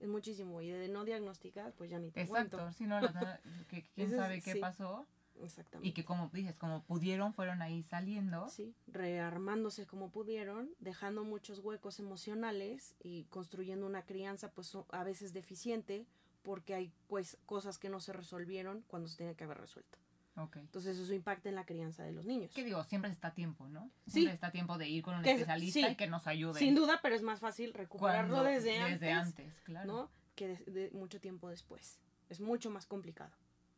Es 0.00 0.08
muchísimo. 0.08 0.60
Y 0.62 0.70
de 0.70 0.88
no 0.88 1.04
diagnosticar, 1.04 1.72
pues 1.74 1.90
ya 1.90 1.98
ni 1.98 2.10
te 2.10 2.22
Exacto, 2.22 2.56
cuento. 2.58 2.72
si 2.76 2.86
no, 2.86 3.00
la- 3.00 3.40
que, 3.68 3.82
quién 3.94 4.10
es- 4.10 4.16
sabe 4.16 4.40
qué 4.42 4.54
sí. 4.54 4.58
pasó. 4.60 5.06
Exactamente. 5.44 5.88
Y 5.88 5.92
que 5.92 6.04
como 6.04 6.28
dices, 6.32 6.58
como 6.58 6.82
pudieron, 6.82 7.34
fueron 7.34 7.62
ahí 7.62 7.82
saliendo. 7.82 8.48
Sí, 8.48 8.74
rearmándose 8.86 9.86
como 9.86 10.10
pudieron, 10.10 10.70
dejando 10.80 11.24
muchos 11.24 11.58
huecos 11.60 11.98
emocionales 11.98 12.94
y 13.02 13.24
construyendo 13.24 13.86
una 13.86 14.02
crianza 14.02 14.50
pues 14.52 14.76
a 14.90 15.04
veces 15.04 15.32
deficiente 15.32 16.06
porque 16.42 16.74
hay 16.74 16.92
pues 17.08 17.38
cosas 17.46 17.78
que 17.78 17.88
no 17.88 18.00
se 18.00 18.12
resolvieron 18.12 18.82
cuando 18.88 19.08
se 19.08 19.16
tenía 19.18 19.34
que 19.34 19.44
haber 19.44 19.58
resuelto. 19.58 19.98
Ok. 20.36 20.56
Entonces 20.56 20.98
eso 20.98 21.12
impacta 21.12 21.50
en 21.50 21.54
la 21.56 21.66
crianza 21.66 22.04
de 22.04 22.12
los 22.12 22.24
niños. 22.24 22.52
¿Qué 22.54 22.64
digo? 22.64 22.82
Siempre 22.84 23.10
está 23.10 23.34
tiempo, 23.34 23.68
¿no? 23.68 23.90
Sí. 24.06 24.12
Siempre 24.12 24.34
está 24.34 24.46
a 24.46 24.50
tiempo 24.50 24.78
de 24.78 24.88
ir 24.88 25.02
con 25.02 25.14
un 25.16 25.22
Que 25.22 25.30
es- 25.32 25.36
especialista 25.40 25.80
sí. 25.86 25.92
y 25.92 25.96
que 25.96 26.06
nos 26.06 26.26
ayude. 26.26 26.58
Sin 26.58 26.74
duda, 26.74 27.00
pero 27.02 27.14
es 27.14 27.22
más 27.22 27.40
fácil 27.40 27.74
recuperarlo 27.74 28.36
Cuando- 28.36 28.50
desde, 28.50 28.78
antes, 29.12 29.52
claro. 29.64 29.86
¿no? 29.92 30.10
Que 30.34 30.48
de, 30.48 30.72
de 30.72 30.90
mucho 30.92 31.20
tiempo 31.20 31.50
después. 31.50 31.98
Es 32.30 32.40
mucho 32.40 32.70
más 32.70 32.86
complicado. 32.86 33.30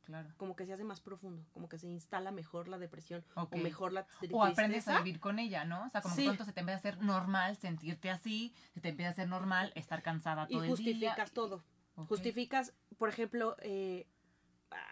Claro. 0.04 0.28
Como 0.36 0.54
que 0.54 0.66
se 0.66 0.72
hace 0.74 0.84
más 0.84 1.00
profundo, 1.00 1.44
como 1.52 1.68
que 1.68 1.78
se 1.78 1.86
instala 1.88 2.30
mejor 2.30 2.68
la 2.68 2.76
depresión 2.78 3.24
o 3.34 3.48
mejor 3.56 3.92
la 3.92 4.06
tri- 4.06 4.28
O 4.32 4.42
aprendes 4.44 4.82
a 4.86 4.92
tristeza. 4.92 4.98
vivir 5.02 5.18
con 5.20 5.38
ella, 5.38 5.64
¿no? 5.64 5.84
O 5.86 5.88
sea, 5.88 6.02
como 6.02 6.14
Sí. 6.14 6.24
pronto 6.24 6.44
se 6.44 6.52
te 6.52 6.60
empieza 6.60 6.76
a 6.76 6.78
hacer 6.80 7.02
normal 7.02 7.56
sentirte 7.56 8.10
así, 8.10 8.52
se 8.74 8.80
te 8.80 8.90
empieza 8.90 9.08
a 9.08 9.12
hacer 9.12 9.28
normal 9.28 9.72
estar 9.74 10.02
cansada 10.02 10.46
y 10.48 10.54
todo 10.54 10.64
el 10.64 10.66
día. 10.66 10.70
justificas 10.76 11.32
todo. 11.32 11.64
Justificas, 12.08 12.74
por 12.98 13.08
ejemplo, 13.08 13.56
eh, 13.60 14.06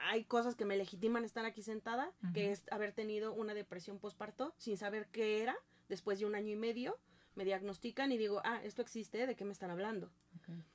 hay 0.09 0.25
cosas 0.25 0.55
que 0.55 0.65
me 0.65 0.77
legitiman 0.77 1.25
estar 1.25 1.45
aquí 1.45 1.63
sentada, 1.63 2.13
que 2.33 2.53
es 2.53 2.65
haber 2.71 2.93
tenido 2.93 3.33
una 3.33 3.53
depresión 3.55 3.99
postparto 3.99 4.55
sin 4.57 4.77
saber 4.77 5.09
qué 5.09 5.43
era. 5.43 5.57
Después 5.89 6.21
de 6.21 6.27
un 6.27 6.35
año 6.35 6.49
y 6.53 6.57
medio, 6.57 6.99
me 7.35 7.45
diagnostican 7.45 8.13
y 8.13 8.19
digo, 8.19 8.41
ah, 8.45 8.61
esto 8.63 8.81
existe, 8.83 9.27
¿de 9.27 9.35
qué 9.35 9.45
me 9.45 9.53
están 9.53 9.71
hablando? 9.71 10.11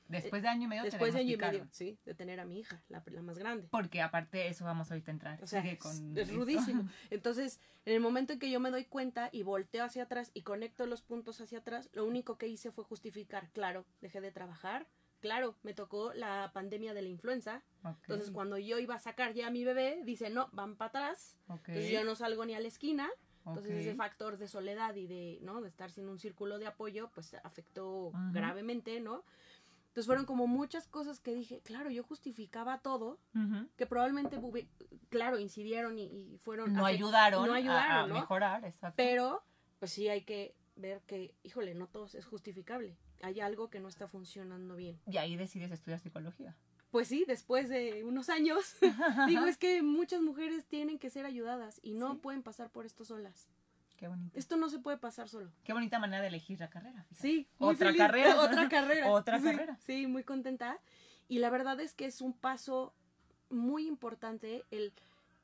Después 0.08 0.42
de 0.42 0.48
año 0.48 0.64
y 0.64 0.68
medio 0.68 0.82
Después 0.84 1.12
de 1.12 1.20
año 1.20 1.32
y 1.32 1.36
medio, 1.36 1.68
sí, 1.70 1.98
de 2.04 2.14
tener 2.14 2.40
a 2.40 2.46
mi 2.46 2.60
hija, 2.60 2.82
la, 2.88 3.02
la 3.06 3.22
más 3.22 3.38
grande. 3.38 3.68
Porque 3.70 4.00
aparte 4.00 4.38
de 4.38 4.48
eso 4.48 4.64
vamos 4.64 4.90
ahorita 4.90 5.10
a 5.10 5.14
entrar. 5.14 5.42
O 5.42 5.46
sea, 5.46 5.62
Sigue 5.62 5.78
con 5.78 6.16
es 6.16 6.28
esto. 6.28 6.34
rudísimo. 6.34 6.88
Entonces, 7.10 7.60
en 7.84 7.94
el 7.94 8.00
momento 8.00 8.32
en 8.32 8.38
que 8.38 8.50
yo 8.50 8.58
me 8.58 8.70
doy 8.70 8.84
cuenta 8.86 9.28
y 9.32 9.42
volteo 9.42 9.84
hacia 9.84 10.04
atrás 10.04 10.30
y 10.34 10.42
conecto 10.42 10.86
los 10.86 11.02
puntos 11.02 11.40
hacia 11.40 11.58
atrás, 11.58 11.90
lo 11.92 12.04
único 12.04 12.38
que 12.38 12.48
hice 12.48 12.70
fue 12.70 12.84
justificar, 12.84 13.50
claro, 13.52 13.84
dejé 14.00 14.20
de 14.20 14.32
trabajar, 14.32 14.86
claro, 15.20 15.56
me 15.62 15.74
tocó 15.74 16.12
la 16.14 16.50
pandemia 16.54 16.94
de 16.94 17.02
la 17.02 17.08
influenza, 17.08 17.62
Ok, 17.82 17.98
entonces 18.02 18.30
cuando 18.30 18.58
yo 18.58 18.78
iba 18.78 18.94
a 18.94 18.98
sacar 18.98 19.34
ya 19.34 19.48
a 19.48 19.50
mi 19.50 19.64
bebé, 19.64 20.00
dice, 20.04 20.30
no, 20.30 20.48
van 20.52 20.76
para 20.76 20.88
atrás, 20.88 21.36
ok, 21.48 21.68
entonces 21.68 21.90
yo 21.90 22.04
no 22.04 22.14
salgo 22.14 22.44
ni 22.44 22.54
a 22.54 22.60
la 22.60 22.68
esquina, 22.68 23.08
entonces 23.46 23.72
ok. 23.72 23.78
ese 23.80 23.94
factor 23.94 24.38
de 24.38 24.48
soledad 24.48 24.94
y 24.94 25.06
de, 25.06 25.38
¿no? 25.42 25.60
De 25.60 25.68
estar 25.68 25.90
sin 25.90 26.08
un 26.08 26.18
círculo 26.18 26.58
de 26.58 26.66
apoyo, 26.66 27.10
pues 27.14 27.34
afectó 27.42 28.08
Ujú. 28.08 28.18
gravemente, 28.32 29.00
¿no? 29.00 29.24
Entonces 29.98 30.06
fueron 30.06 30.26
como 30.26 30.46
muchas 30.46 30.86
cosas 30.86 31.18
que 31.18 31.34
dije, 31.34 31.60
claro, 31.64 31.90
yo 31.90 32.04
justificaba 32.04 32.78
todo, 32.78 33.18
que 33.76 33.84
probablemente, 33.84 34.38
claro, 35.08 35.40
incidieron 35.40 35.98
y, 35.98 36.04
y 36.04 36.38
fueron... 36.44 36.72
no 36.72 36.86
ayudaron, 36.86 37.44
no 37.44 37.52
a- 37.52 37.56
ayudaron, 37.56 38.04
a, 38.04 38.06
¿no? 38.06 38.14
mejorar, 38.14 38.64
exacto. 38.64 38.94
Pero, 38.96 39.42
pues 39.80 39.90
sí 39.90 40.08
hay 40.08 40.22
que 40.22 40.54
ver 40.76 41.00
que, 41.08 41.34
híjole, 41.42 41.74
no 41.74 41.88
todo 41.88 42.06
es 42.06 42.24
justificable. 42.26 42.96
Hay 43.22 43.40
algo 43.40 43.70
que 43.70 43.80
no 43.80 43.88
está 43.88 44.06
funcionando 44.06 44.76
bien. 44.76 45.00
Y 45.08 45.16
ahí 45.16 45.34
decides 45.34 45.72
estudiar 45.72 45.98
psicología. 45.98 46.54
Pues 46.92 47.08
sí, 47.08 47.24
después 47.26 47.68
de 47.68 48.04
unos 48.04 48.28
años, 48.28 48.76
digo, 49.26 49.46
es 49.46 49.58
que 49.58 49.82
muchas 49.82 50.22
mujeres 50.22 50.64
tienen 50.66 51.00
que 51.00 51.10
ser 51.10 51.26
ayudadas 51.26 51.80
y 51.82 51.94
no 51.94 52.12
Sí. 52.12 52.18
pueden 52.22 52.44
pasar 52.44 52.70
por 52.70 52.86
esto 52.86 53.04
solas. 53.04 53.48
Qué 53.98 54.06
bonito. 54.08 54.38
Esto 54.38 54.56
no 54.56 54.70
se 54.70 54.78
puede 54.78 54.96
pasar 54.96 55.28
solo. 55.28 55.50
Qué 55.64 55.72
bonita 55.72 55.98
manera 55.98 56.22
de 56.22 56.28
elegir 56.28 56.58
la 56.60 56.70
carrera. 56.70 57.02
fíjate. 57.02 57.20
Sí, 57.20 57.48
muy 57.58 57.74
Otra 57.74 57.88
feliz. 57.88 57.98
carrera. 58.00 58.40
Otra 58.40 58.68
carrera. 58.68 59.10
Otra 59.10 59.38
Sí, 59.38 59.44
carrera. 59.44 59.76
Sí, 59.84 60.06
muy 60.06 60.22
contenta. 60.22 60.78
Y 61.28 61.40
la 61.40 61.50
verdad 61.50 61.78
es 61.80 61.94
que 61.94 62.06
es 62.06 62.20
un 62.22 62.32
paso 62.32 62.94
muy 63.50 63.86
importante 63.88 64.64
el 64.70 64.92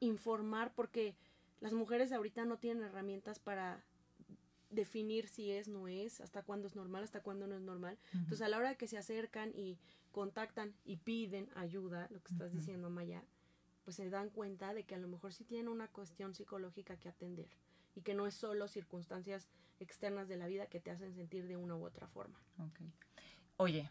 informar 0.00 0.72
porque 0.74 1.16
las 1.60 1.72
mujeres 1.72 2.12
ahorita 2.12 2.44
no 2.44 2.56
tienen 2.58 2.84
herramientas 2.84 3.38
para 3.40 3.82
definir 4.70 5.28
si 5.28 5.50
es, 5.50 5.68
no 5.68 5.88
es, 5.88 6.20
hasta 6.20 6.42
cuándo 6.42 6.66
es 6.68 6.76
normal, 6.76 7.02
hasta 7.04 7.20
cuándo 7.22 7.46
no 7.46 7.56
es 7.56 7.62
normal. 7.62 7.98
Entonces 8.12 8.42
a 8.42 8.48
la 8.48 8.58
hora 8.58 8.74
que 8.76 8.86
se 8.86 8.98
acercan 8.98 9.52
y 9.54 9.78
contactan 10.12 10.74
y 10.84 10.96
piden 10.98 11.48
ayuda, 11.56 12.06
lo 12.10 12.22
que 12.22 12.32
estás 12.32 12.48
Ujú. 12.50 12.58
diciendo 12.58 12.88
Maya, 12.90 13.24
pues 13.84 13.96
se 13.96 14.08
dan 14.10 14.30
cuenta 14.30 14.74
de 14.74 14.84
que 14.84 14.94
a 14.94 14.98
lo 14.98 15.08
mejor 15.08 15.32
sí 15.32 15.44
tienen 15.44 15.68
una 15.68 15.88
cuestión 15.88 16.34
psicológica 16.34 16.96
que 16.96 17.08
atender 17.08 17.48
y 17.94 18.02
que 18.02 18.14
no 18.14 18.26
es 18.26 18.34
solo 18.34 18.68
circunstancias 18.68 19.48
externas 19.80 20.28
de 20.28 20.36
la 20.36 20.46
vida 20.46 20.66
que 20.66 20.80
te 20.80 20.90
hacen 20.90 21.14
sentir 21.14 21.46
de 21.46 21.56
una 21.56 21.76
u 21.76 21.84
otra 21.84 22.06
forma. 22.06 22.38
Oye, 23.56 23.90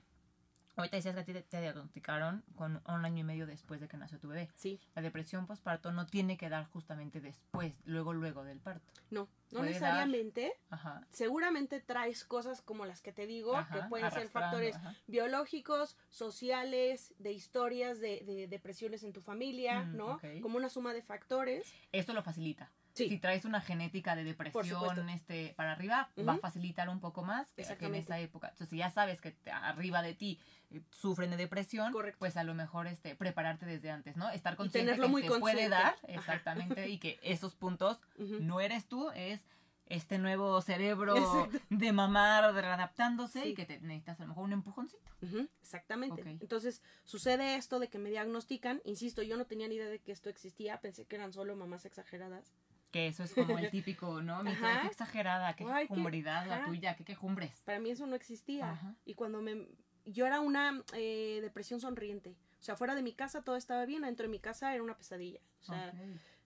ahorita 0.75 0.95
decías 0.97 1.13
que 1.15 1.21
a 1.21 1.25
ti 1.25 1.33
te, 1.33 1.61
diagnosticaron 1.61 2.43
con 2.55 2.81
un 2.87 3.05
año 3.05 3.19
y 3.19 3.23
medio 3.23 3.45
después 3.45 3.79
de 3.79 3.87
que 3.87 3.97
nació 3.97 4.19
tu 4.19 4.27
bebé. 4.27 4.49
Sí, 4.55 4.79
La 4.95 5.01
depresión 5.01 5.45
postparto 5.45 5.91
no 5.91 6.05
tiene 6.05 6.37
que 6.37 6.49
dar 6.49 6.65
justamente 6.65 7.21
después, 7.21 7.79
luego, 7.85 8.13
luego 8.13 8.43
del 8.43 8.59
parto. 8.59 8.91
no, 9.09 9.27
no 9.51 9.61
necesariamente. 9.63 10.53
Ajá. 10.69 11.05
Seguramente 11.11 11.79
traes 11.79 12.23
cosas 12.25 12.61
como 12.61 12.85
las 12.85 13.01
que 13.01 13.13
te 13.13 13.27
digo, 13.27 13.55
Ajá, 13.55 13.73
que 13.83 13.87
pueden 13.89 14.09
ser 14.11 14.27
factores 14.29 14.75
ajá. 14.77 14.95
biológicos, 15.07 15.95
sociales, 16.09 17.13
de 17.19 17.33
historias, 17.33 17.99
de, 17.99 18.23
de 18.25 18.47
depresiones 18.47 19.03
en 19.03 19.13
tu 19.13 19.21
familia, 19.21 19.83
Mm, 19.83 19.95
¿no? 19.97 20.19
Como 20.41 20.57
una 20.57 20.69
suma 20.69 20.93
de 20.93 21.01
factores. 21.03 21.71
Esto 21.91 22.13
lo 22.13 22.23
facilita. 22.23 22.71
Sí. 22.93 23.09
Si 23.09 23.17
traes 23.17 23.43
una 23.45 23.59
genética 23.59 24.15
de 24.15 24.23
depresión 24.23 25.09
este, 25.09 25.53
para 25.55 25.71
arriba, 25.71 26.09
va 26.27 26.33
a 26.33 26.37
facilitar 26.37 26.89
un 26.89 26.99
poco 26.99 27.23
más 27.23 27.51
que, 27.53 27.63
que 27.63 27.85
en 27.87 27.95
esa 27.95 28.19
época. 28.19 28.49
Entonces, 28.49 28.69
si 28.69 28.77
ya 28.77 28.91
sabes 28.91 29.19
que 29.19 29.35
arriba 29.51 30.01
de 30.03 30.13
ti 30.13 30.39
eh, 30.69 30.81
sufren 30.91 31.31
de 31.31 31.37
depresión, 31.37 31.91
Correcto. 31.91 32.19
pues 32.19 32.37
a 32.37 32.43
lo 32.43 32.53
mejor 32.53 32.85
este, 32.87 33.15
prepararte 33.15 33.65
desde 33.65 33.89
antes, 33.89 34.15
¿no? 34.15 34.29
Estar 34.29 34.55
consciente 34.55 34.91
tenerlo 34.91 35.07
que 35.07 35.11
muy 35.11 35.21
te 35.23 35.39
puede 35.39 35.69
dar, 35.69 35.95
Ajá. 35.95 35.97
exactamente, 36.07 36.87
y 36.89 36.99
que 36.99 37.19
esos 37.23 37.55
puntos 37.55 37.99
no 38.17 38.61
eres 38.61 38.85
tú, 38.87 39.09
es 39.11 39.41
este 39.87 40.17
nuevo 40.17 40.61
cerebro 40.61 41.17
Exacto. 41.17 41.65
de 41.69 41.91
mamar, 41.91 42.53
de 42.53 42.61
readaptándose 42.61 43.41
Sí. 43.41 43.49
y 43.49 43.53
que 43.53 43.65
te 43.65 43.79
necesitas 43.81 44.19
a 44.19 44.23
lo 44.23 44.29
mejor 44.29 44.45
un 44.45 44.53
empujoncito. 44.53 45.11
Exactamente. 45.61 46.21
Entonces, 46.41 46.81
sucede 47.03 47.55
esto 47.55 47.79
de 47.79 47.89
que 47.89 47.99
me 47.99 48.09
diagnostican. 48.09 48.81
Insisto, 48.85 49.23
yo 49.23 49.35
no 49.37 49.45
tenía 49.45 49.67
ni 49.67 49.75
idea 49.75 49.87
de 49.89 49.99
que 49.99 50.11
esto 50.11 50.29
existía. 50.29 50.79
Pensé 50.79 51.05
que 51.05 51.15
eran 51.15 51.33
solo 51.33 51.55
mamás 51.55 51.85
exageradas. 51.85 52.53
Que 52.93 53.07
eso 53.07 53.23
es 53.23 53.33
como 53.33 53.57
el 53.57 53.71
típico, 53.71 54.21
¿no? 54.21 54.43
Mi 54.43 54.55
qué 54.55 54.87
exagerada, 54.87 55.55
qué 55.55 55.65
quejumbridad 55.65 56.45
la 56.45 56.63
tuya, 56.63 56.95
qué 56.95 57.03
quejumbres. 57.03 57.51
Para 57.65 57.79
mí 57.79 57.89
eso 57.89 58.05
no 58.05 58.15
existía. 58.15 58.69
Ajá. 58.69 58.95
Y 59.03 59.15
cuando 59.15 59.41
me... 59.41 59.67
Yo 60.05 60.27
era 60.27 60.39
una 60.41 60.83
eh, 60.93 61.39
depresión 61.41 61.79
sonriente. 61.79 62.35
O 62.59 62.63
sea, 62.63 62.75
fuera 62.75 62.93
de 62.93 63.01
mi 63.01 63.13
casa 63.13 63.41
todo 63.41 63.55
estaba 63.55 63.85
bien. 63.85 64.03
Dentro 64.03 64.25
de 64.25 64.29
mi 64.29 64.37
casa 64.37 64.71
era 64.75 64.83
una 64.83 64.95
pesadilla. 64.95 65.39
O 65.61 65.63
sea, 65.63 65.91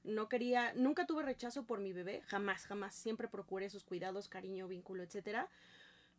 no 0.06 0.30
quería... 0.30 0.72
Nunca 0.74 1.06
tuve 1.06 1.22
rechazo 1.22 1.66
por 1.66 1.82
mi 1.82 1.92
bebé. 1.92 2.22
Jamás, 2.28 2.66
jamás. 2.66 2.96
Siempre 2.96 3.28
procuré 3.28 3.70
sus 3.70 3.84
cuidados, 3.84 4.30
cariño, 4.30 4.70
vínculo, 4.70 5.04
etcétera. 5.04 5.50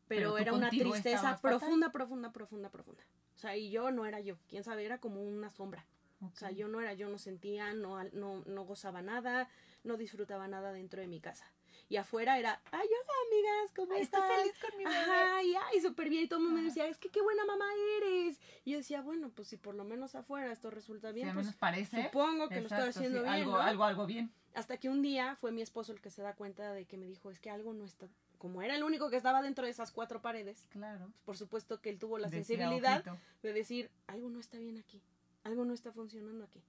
Pero 0.08 0.36
era 0.36 0.52
una 0.52 0.68
tristeza 0.68 1.38
profunda, 1.40 1.90
profunda, 1.90 2.32
profunda, 2.32 2.68
profunda. 2.68 3.02
O 3.34 3.38
sea, 3.38 3.56
y 3.56 3.70
yo 3.70 3.90
no 3.90 4.04
era 4.04 4.20
yo. 4.20 4.36
Quién 4.46 4.62
sabe, 4.62 4.84
era 4.84 4.98
como 4.98 5.22
una 5.22 5.48
sombra. 5.48 5.86
O 6.20 6.34
sea, 6.34 6.50
yo 6.50 6.68
no 6.68 6.82
era 6.82 6.92
yo, 6.92 7.08
no 7.08 7.16
sentía, 7.16 7.72
no, 7.72 8.02
no, 8.12 8.42
no 8.44 8.64
gozaba 8.64 9.00
nada, 9.02 9.48
no 9.88 9.96
disfrutaba 9.96 10.46
nada 10.46 10.72
dentro 10.72 11.00
de 11.00 11.08
mi 11.08 11.20
casa. 11.20 11.50
Y 11.90 11.96
afuera 11.96 12.38
era, 12.38 12.60
ay, 12.70 12.86
hola 12.86 13.12
amigas, 13.26 13.72
¿cómo 13.74 13.94
Ay, 13.94 14.02
estoy 14.02 14.20
feliz 14.36 14.52
con 14.60 14.76
mi 14.76 14.84
bebé. 14.84 14.96
Ajá, 14.96 15.42
y 15.42 15.54
ay, 15.54 15.80
súper 15.80 16.10
bien. 16.10 16.24
Y 16.24 16.28
todo 16.28 16.38
el 16.38 16.44
mundo 16.44 16.60
me 16.60 16.66
decía, 16.68 16.86
es 16.86 16.98
que 16.98 17.08
qué 17.08 17.22
buena 17.22 17.46
mamá 17.46 17.64
eres. 17.96 18.38
Y 18.66 18.72
yo 18.72 18.76
decía, 18.76 19.00
bueno, 19.00 19.30
pues 19.34 19.48
si 19.48 19.56
por 19.56 19.74
lo 19.74 19.84
menos 19.84 20.14
afuera 20.14 20.52
esto 20.52 20.70
resulta 20.70 21.12
bien, 21.12 21.32
pues 21.32 21.54
parece. 21.54 22.04
supongo 22.04 22.48
que 22.50 22.60
lo 22.60 22.66
estoy 22.68 22.88
haciendo 22.90 23.18
sí, 23.20 23.22
bien. 23.24 23.34
Algo, 23.34 23.52
¿no? 23.52 23.60
algo, 23.62 23.84
algo 23.84 24.06
bien. 24.06 24.30
Hasta 24.54 24.76
que 24.76 24.90
un 24.90 25.00
día 25.00 25.34
fue 25.36 25.50
mi 25.50 25.62
esposo 25.62 25.92
el 25.92 26.00
que 26.02 26.10
se 26.10 26.20
da 26.20 26.34
cuenta 26.34 26.72
de 26.74 26.84
que 26.84 26.98
me 26.98 27.06
dijo, 27.06 27.30
es 27.30 27.38
que 27.40 27.48
algo 27.48 27.72
no 27.72 27.84
está, 27.86 28.06
como 28.36 28.60
era 28.60 28.74
el 28.76 28.82
único 28.82 29.08
que 29.08 29.16
estaba 29.16 29.40
dentro 29.40 29.64
de 29.64 29.70
esas 29.70 29.90
cuatro 29.90 30.20
paredes, 30.20 30.66
Claro. 30.70 31.10
por 31.24 31.36
supuesto 31.38 31.80
que 31.80 31.88
él 31.90 31.98
tuvo 31.98 32.18
la 32.18 32.28
Decía, 32.28 32.44
sensibilidad 32.56 33.00
ojito. 33.06 33.18
de 33.42 33.52
decir, 33.52 33.90
algo 34.08 34.28
no 34.30 34.40
está 34.40 34.58
bien 34.58 34.76
aquí, 34.78 35.00
algo 35.44 35.64
no 35.64 35.72
está 35.74 35.92
funcionando 35.92 36.44
aquí. 36.44 36.60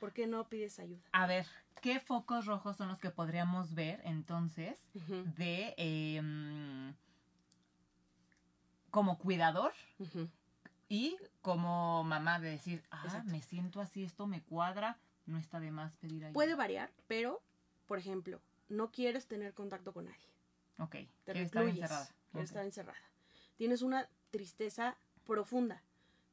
¿Por 0.00 0.12
qué 0.12 0.26
no 0.26 0.48
pides 0.48 0.78
ayuda? 0.80 1.02
A 1.12 1.26
ver, 1.26 1.46
¿qué 1.82 2.00
focos 2.00 2.46
rojos 2.46 2.76
son 2.78 2.88
los 2.88 2.98
que 2.98 3.10
podríamos 3.10 3.74
ver 3.74 4.00
entonces 4.04 4.80
de 5.36 5.74
em, 5.76 6.94
como 8.90 9.18
cuidador 9.18 9.72
y 10.88 11.16
como 11.42 12.02
mamá 12.02 12.40
de 12.40 12.50
decir, 12.50 12.82
ah, 12.90 13.02
Exacto. 13.04 13.30
me 13.30 13.42
siento 13.42 13.80
así, 13.80 14.02
esto 14.02 14.26
me 14.26 14.42
cuadra, 14.42 14.98
no 15.26 15.38
está 15.38 15.60
de 15.60 15.70
más 15.70 15.94
pedir 15.96 16.24
ayuda? 16.24 16.32
Puede 16.32 16.54
variar, 16.54 16.90
pero, 17.06 17.42
por 17.86 17.98
ejemplo, 17.98 18.40
no 18.68 18.90
quieres 18.90 19.26
tener 19.26 19.52
contacto 19.54 19.92
con 19.92 20.06
nadie. 20.06 20.26
Ok, 20.78 20.92
Te 21.24 21.32
quiere 21.32 21.42
estar 21.42 21.64
encerrada. 21.64 22.06
quieres 22.32 22.50
Ok. 22.50 22.56
estar 22.56 22.64
encerrada. 22.64 23.10
Tienes 23.56 23.82
una 23.82 24.08
tristeza 24.30 24.96
profunda, 25.26 25.82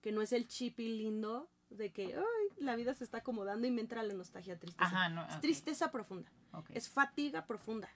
que 0.01 0.13
no 0.13 0.21
es 0.21 0.31
el 0.31 0.47
chipi 0.47 0.87
lindo 0.97 1.49
de 1.69 1.91
que 1.91 2.17
la 2.59 2.75
vida 2.75 2.93
se 2.93 3.03
está 3.03 3.19
acomodando 3.19 3.67
y 3.67 3.71
me 3.71 3.81
entra 3.81 4.03
la 4.03 4.13
nostalgia 4.13 4.57
tristeza. 4.57 4.85
Ajá, 4.85 5.09
no. 5.09 5.27
Es 5.27 5.39
tristeza 5.41 5.91
profunda, 5.91 6.31
es 6.73 6.89
fatiga 6.89 7.45
profunda, 7.45 7.89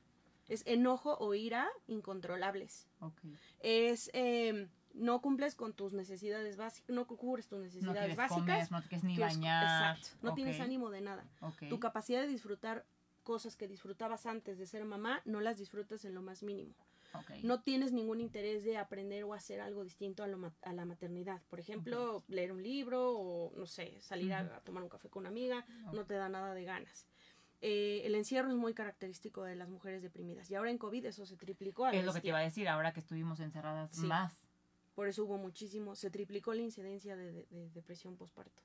es 0.48 0.64
enojo 0.66 1.18
o 1.20 1.34
ira 1.34 1.68
incontrolables, 1.88 2.88
es 3.60 4.10
eh, 4.14 4.68
no 4.94 5.22
cumples 5.22 5.56
con 5.56 5.74
tus 5.74 5.94
necesidades 5.94 6.58
básicas, 6.58 6.90
no 6.90 7.08
cubres 7.08 7.48
tus 7.48 7.60
necesidades 7.60 8.16
básicas. 8.16 8.70
comer, 8.70 8.72
no 8.72 8.82
te 8.82 8.98
ni 9.06 9.18
bañar. 9.18 9.64
Exacto, 9.64 10.18
no 10.22 10.34
tienes 10.34 10.60
ánimo 10.60 10.90
de 10.90 11.02
nada. 11.02 11.26
Tu 11.70 11.80
capacidad 11.80 12.22
de 12.22 12.28
disfrutar 12.28 12.86
cosas 13.24 13.56
que 13.56 13.68
disfrutabas 13.68 14.26
antes 14.26 14.58
de 14.58 14.66
ser 14.66 14.86
mamá, 14.86 15.22
no 15.26 15.42
las 15.42 15.58
disfrutas 15.58 16.06
en 16.06 16.14
lo 16.14 16.22
más 16.22 16.44
mínimo. 16.44 16.74
No 17.44 17.62
tienes 17.62 17.92
ningún 17.92 18.22
interés 18.22 18.64
de 18.64 18.78
aprender 18.78 19.24
o 19.24 19.34
hacer 19.34 19.62
algo 19.62 19.84
distinto 19.84 20.24
a, 20.24 20.28
lo 20.28 20.38
ma- 20.38 20.54
a 20.62 20.74
la 20.74 20.86
maternidad. 20.86 21.42
Por 21.50 21.60
ejemplo, 21.60 22.24
leer 22.28 22.52
un 22.52 22.62
libro 22.64 23.12
o, 23.18 23.54
no 23.56 23.66
sé, 23.66 24.00
salir 24.02 24.34
a- 24.34 24.60
tomar 24.64 24.84
un 24.84 24.90
café 24.90 25.10
con 25.10 25.22
una 25.22 25.30
amiga, 25.30 25.66
no 25.94 26.06
te 26.06 26.14
da 26.16 26.30
nada 26.30 26.54
de 26.54 26.64
ganas. 26.64 27.08
Eh, 27.64 28.02
el 28.06 28.16
encierro 28.16 28.50
es 28.50 28.56
muy 28.56 28.74
característico 28.74 29.44
de 29.44 29.56
las 29.56 29.70
mujeres 29.70 30.02
deprimidas 30.02 30.50
y 30.50 30.56
ahora 30.56 30.72
en 30.72 30.78
COVID 30.80 31.06
eso 31.06 31.26
se 31.28 31.38
triplicó. 31.38 31.86
a 31.86 31.92
Es 31.94 32.04
lo 32.04 32.12
que 32.14 32.22
te 32.22 32.30
iba 32.30 32.40
a 32.40 32.42
decir, 32.42 32.68
ahora 32.68 32.92
que 32.92 33.00
estuvimos 33.02 33.40
encerradas 33.40 33.92
Sí. 33.96 34.08
más. 34.08 34.42
Por 34.96 35.08
eso 35.08 35.24
hubo 35.26 35.38
muchísimo, 35.38 35.96
se 35.96 36.10
triplicó 36.10 36.54
la 36.54 36.62
incidencia 36.62 37.16
de, 37.16 37.32
de- 37.32 37.46
de 37.50 37.70
depresión 37.70 38.18
postparto 38.18 38.62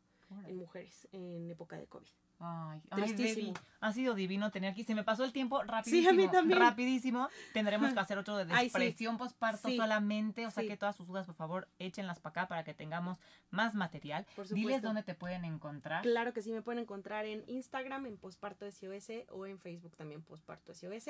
en 0.46 0.56
mujeres 0.56 1.06
en 1.12 1.48
época 1.50 1.76
de 1.76 1.86
COVID. 1.86 2.08
Ay, 2.38 2.82
ay, 2.90 3.02
Tristísimo. 3.02 3.54
Debbie, 3.54 3.60
ha 3.80 3.92
sido 3.92 4.14
divino 4.14 4.50
tener 4.50 4.72
aquí. 4.72 4.84
Se 4.84 4.94
me 4.94 5.02
pasó 5.04 5.24
el 5.24 5.32
tiempo 5.32 5.62
rapidísimo. 5.62 6.12
mí 6.12 6.28
también. 6.28 6.58
Rapidísimo. 6.60 7.28
Tendremos 7.54 7.94
que 7.94 8.00
hacer 8.00 8.18
otro 8.18 8.36
de 8.36 8.44
Ay, 8.52 8.68
sí. 8.68 8.72
depresión 8.74 9.16
posparto 9.16 9.68
Sí. 9.68 9.76
solamente. 9.76 10.44
O 10.46 10.50
sea 10.50 10.62
Sí. 10.62 10.68
que 10.68 10.76
todas 10.76 10.94
sus 10.96 11.06
dudas, 11.08 11.24
por 11.26 11.34
favor, 11.34 11.66
échenlas 11.78 12.20
para 12.20 12.32
acá 12.42 12.48
para 12.48 12.62
que 12.64 12.74
tengamos 12.74 13.18
más 13.50 13.74
material. 13.74 14.26
Por 14.36 14.46
Diles 14.48 14.82
dónde 14.82 15.02
te 15.02 15.14
pueden 15.14 15.44
encontrar. 15.46 16.02
Claro 16.02 16.32
que 16.34 16.42
sí, 16.42 16.52
me 16.52 16.60
pueden 16.62 16.80
encontrar 16.82 17.24
en 17.24 17.42
Instagram, 17.46 18.04
en 18.06 18.18
Posparto 18.18 18.66
SOS 18.70 19.24
o 19.30 19.46
en 19.46 19.58
Facebook 19.58 19.96
también 19.96 20.20
Posparto 20.22 20.74
SOS. 20.74 21.08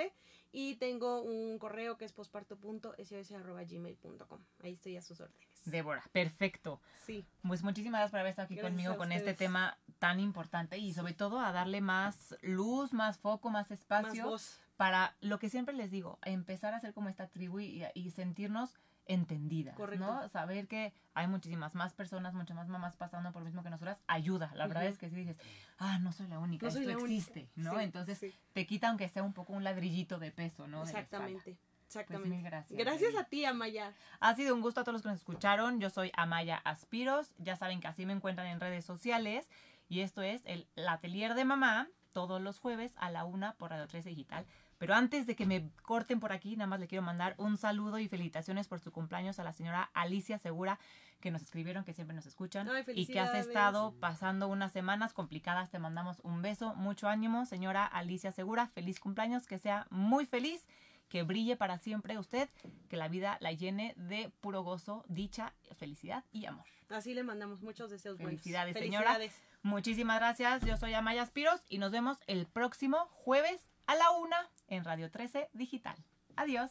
Y 0.52 0.76
tengo 0.76 1.22
un 1.22 1.58
correo 1.58 1.96
que 1.98 2.04
es 2.04 2.12
posparto.sos.gmail.com. 2.12 4.40
Ahí 4.62 4.74
estoy 4.74 4.96
a 4.96 5.02
sus 5.02 5.20
órdenes. 5.20 5.48
Débora, 5.64 6.04
perfecto. 6.12 6.80
Sí, 7.04 7.26
Pues 7.46 7.62
muchísimas 7.64 7.98
gracias 7.98 8.10
por 8.12 8.20
haber 8.20 8.30
estado 8.30 8.46
aquí 8.46 8.54
Gracias 8.54 8.70
conmigo 8.72 8.92
a 8.92 8.96
con 8.96 9.10
este 9.12 9.34
tema 9.34 9.76
tan 9.98 10.20
importante 10.20 10.78
y 10.78 10.92
sobre 10.92 11.12
todo 11.16 11.40
a 11.40 11.52
darle 11.52 11.80
más 11.80 12.36
luz, 12.42 12.92
más 12.92 13.18
foco, 13.18 13.50
más 13.50 13.70
más 13.70 13.80
espacio 13.80 14.26
voz. 14.26 14.60
para 14.76 15.16
lo 15.20 15.38
que 15.38 15.48
siempre 15.50 15.74
les 15.74 15.90
digo, 15.90 16.18
empezar 16.22 16.74
a 16.74 16.80
ser 16.80 16.92
como 16.94 17.08
esta 17.08 17.28
tribu 17.28 17.60
y, 17.60 17.84
y 17.94 18.10
sentirnos 18.10 18.74
entendidas, 19.08 19.76
Correcto. 19.76 20.04
¿no? 20.04 20.28
Saber 20.28 20.66
que 20.66 20.92
hay 21.14 21.28
muchísimas 21.28 21.74
más 21.76 21.94
personas, 21.94 22.34
muchas 22.34 22.56
más 22.56 22.68
mamás 22.68 22.96
pasando 22.96 23.30
por 23.32 23.42
lo 23.42 23.46
mismo 23.46 23.62
que 23.62 23.70
nosotras, 23.70 23.98
ayuda. 24.08 24.50
La 24.54 24.66
verdad 24.66 24.82
Ujú. 24.84 24.92
es 24.92 24.98
que 24.98 25.08
si 25.08 25.14
dices, 25.16 25.36
ah, 25.78 25.98
no 26.00 26.12
soy 26.12 26.26
la 26.26 26.38
única, 26.40 26.66
No 26.66 26.68
esto 26.68 26.80
la 26.80 26.96
única. 26.98 27.04
existe, 27.06 27.48
¿no? 27.54 27.70
Sí, 27.72 27.84
Entonces 27.84 28.18
sí, 28.18 28.34
te 28.52 28.66
quita 28.66 28.88
aunque 28.88 29.08
sea 29.08 29.22
un 29.22 29.32
poco 29.32 29.52
un 29.52 29.62
ladrillito 29.64 30.18
de 30.18 30.32
peso, 30.32 30.66
¿no? 30.66 30.82
espalda. 30.82 31.00
exactamente. 31.00 31.56
Pues 31.86 31.98
Exactamente. 32.00 32.28
mil 32.30 32.42
gracias. 32.42 32.76
Gracias 32.76 33.14
a 33.14 33.24
ti, 33.24 33.44
Amaya. 33.44 33.92
Ha 34.18 34.34
sido 34.34 34.56
un 34.56 34.60
gusto 34.60 34.80
a 34.80 34.82
todos 34.82 34.94
los 34.94 35.02
que 35.02 35.08
nos 35.08 35.18
escucharon. 35.18 35.78
Yo 35.78 35.88
soy 35.88 36.10
Amaya 36.16 36.56
Aspiros. 36.64 37.32
Ya 37.38 37.54
saben 37.54 37.78
que 37.80 37.86
así 37.86 38.04
me 38.06 38.12
encuentran 38.12 38.48
en 38.48 38.58
redes 38.58 38.84
sociales. 38.84 39.48
Y 39.88 40.00
esto 40.00 40.22
es 40.22 40.42
el 40.46 40.66
Atelier 40.88 41.34
de 41.34 41.44
Mamá, 41.44 41.88
todos 42.12 42.40
los 42.40 42.58
jueves 42.58 42.92
a 42.96 43.10
la 43.10 43.24
una 43.24 43.52
por 43.54 43.70
Radio 43.70 43.86
13 43.86 44.08
Digital. 44.08 44.46
Pero 44.78 44.94
antes 44.94 45.26
de 45.26 45.36
que 45.36 45.46
me 45.46 45.70
corten 45.82 46.20
por 46.20 46.32
aquí, 46.32 46.56
nada 46.56 46.66
más 46.66 46.80
le 46.80 46.86
quiero 46.86 47.02
mandar 47.02 47.34
un 47.38 47.56
saludo 47.56 47.98
y 47.98 48.08
felicitaciones 48.08 48.68
por 48.68 48.80
su 48.80 48.92
cumpleaños 48.92 49.38
a 49.38 49.44
la 49.44 49.52
señora 49.52 49.90
Alicia 49.94 50.38
Segura, 50.38 50.78
que 51.20 51.30
nos 51.30 51.42
escribieron, 51.42 51.84
que 51.84 51.94
siempre 51.94 52.14
nos 52.14 52.26
escuchan. 52.26 52.68
Ay, 52.68 52.84
y 52.94 53.06
que 53.06 53.20
has 53.20 53.30
felicidades. 53.30 53.46
estado 53.46 53.94
pasando 54.00 54.48
unas 54.48 54.72
semanas 54.72 55.12
complicadas. 55.12 55.70
Te 55.70 55.78
mandamos 55.78 56.20
un 56.24 56.42
beso, 56.42 56.74
mucho 56.74 57.08
ánimo, 57.08 57.46
señora 57.46 57.84
Alicia 57.86 58.32
Segura. 58.32 58.68
Feliz 58.68 59.00
cumpleaños, 59.00 59.46
que 59.46 59.58
sea 59.58 59.86
muy 59.90 60.26
feliz, 60.26 60.66
que 61.08 61.22
brille 61.22 61.56
para 61.56 61.78
siempre 61.78 62.18
usted, 62.18 62.48
que 62.88 62.96
la 62.96 63.08
vida 63.08 63.38
la 63.40 63.52
llene 63.52 63.94
de 63.96 64.30
puro 64.40 64.62
gozo, 64.62 65.04
dicha, 65.08 65.54
felicidad 65.74 66.24
y 66.32 66.46
amor. 66.46 66.64
Así 66.88 67.14
le 67.14 67.24
mandamos 67.24 67.62
muchos 67.62 67.90
deseos 67.90 68.16
buenos. 68.16 68.40
Felicidades, 68.40 68.76
señora. 68.76 69.18
Muchísimas 69.66 70.20
gracias. 70.20 70.62
Yo 70.62 70.76
soy 70.76 70.94
Amaya 70.94 71.26
Spiros 71.26 71.60
y 71.68 71.78
nos 71.78 71.90
vemos 71.90 72.18
el 72.28 72.46
próximo 72.46 73.08
jueves 73.10 73.68
a 73.88 73.96
la 73.96 74.12
una 74.12 74.48
en 74.68 74.84
Radio 74.84 75.10
13 75.10 75.50
Digital. 75.54 75.96
Adiós. 76.36 76.70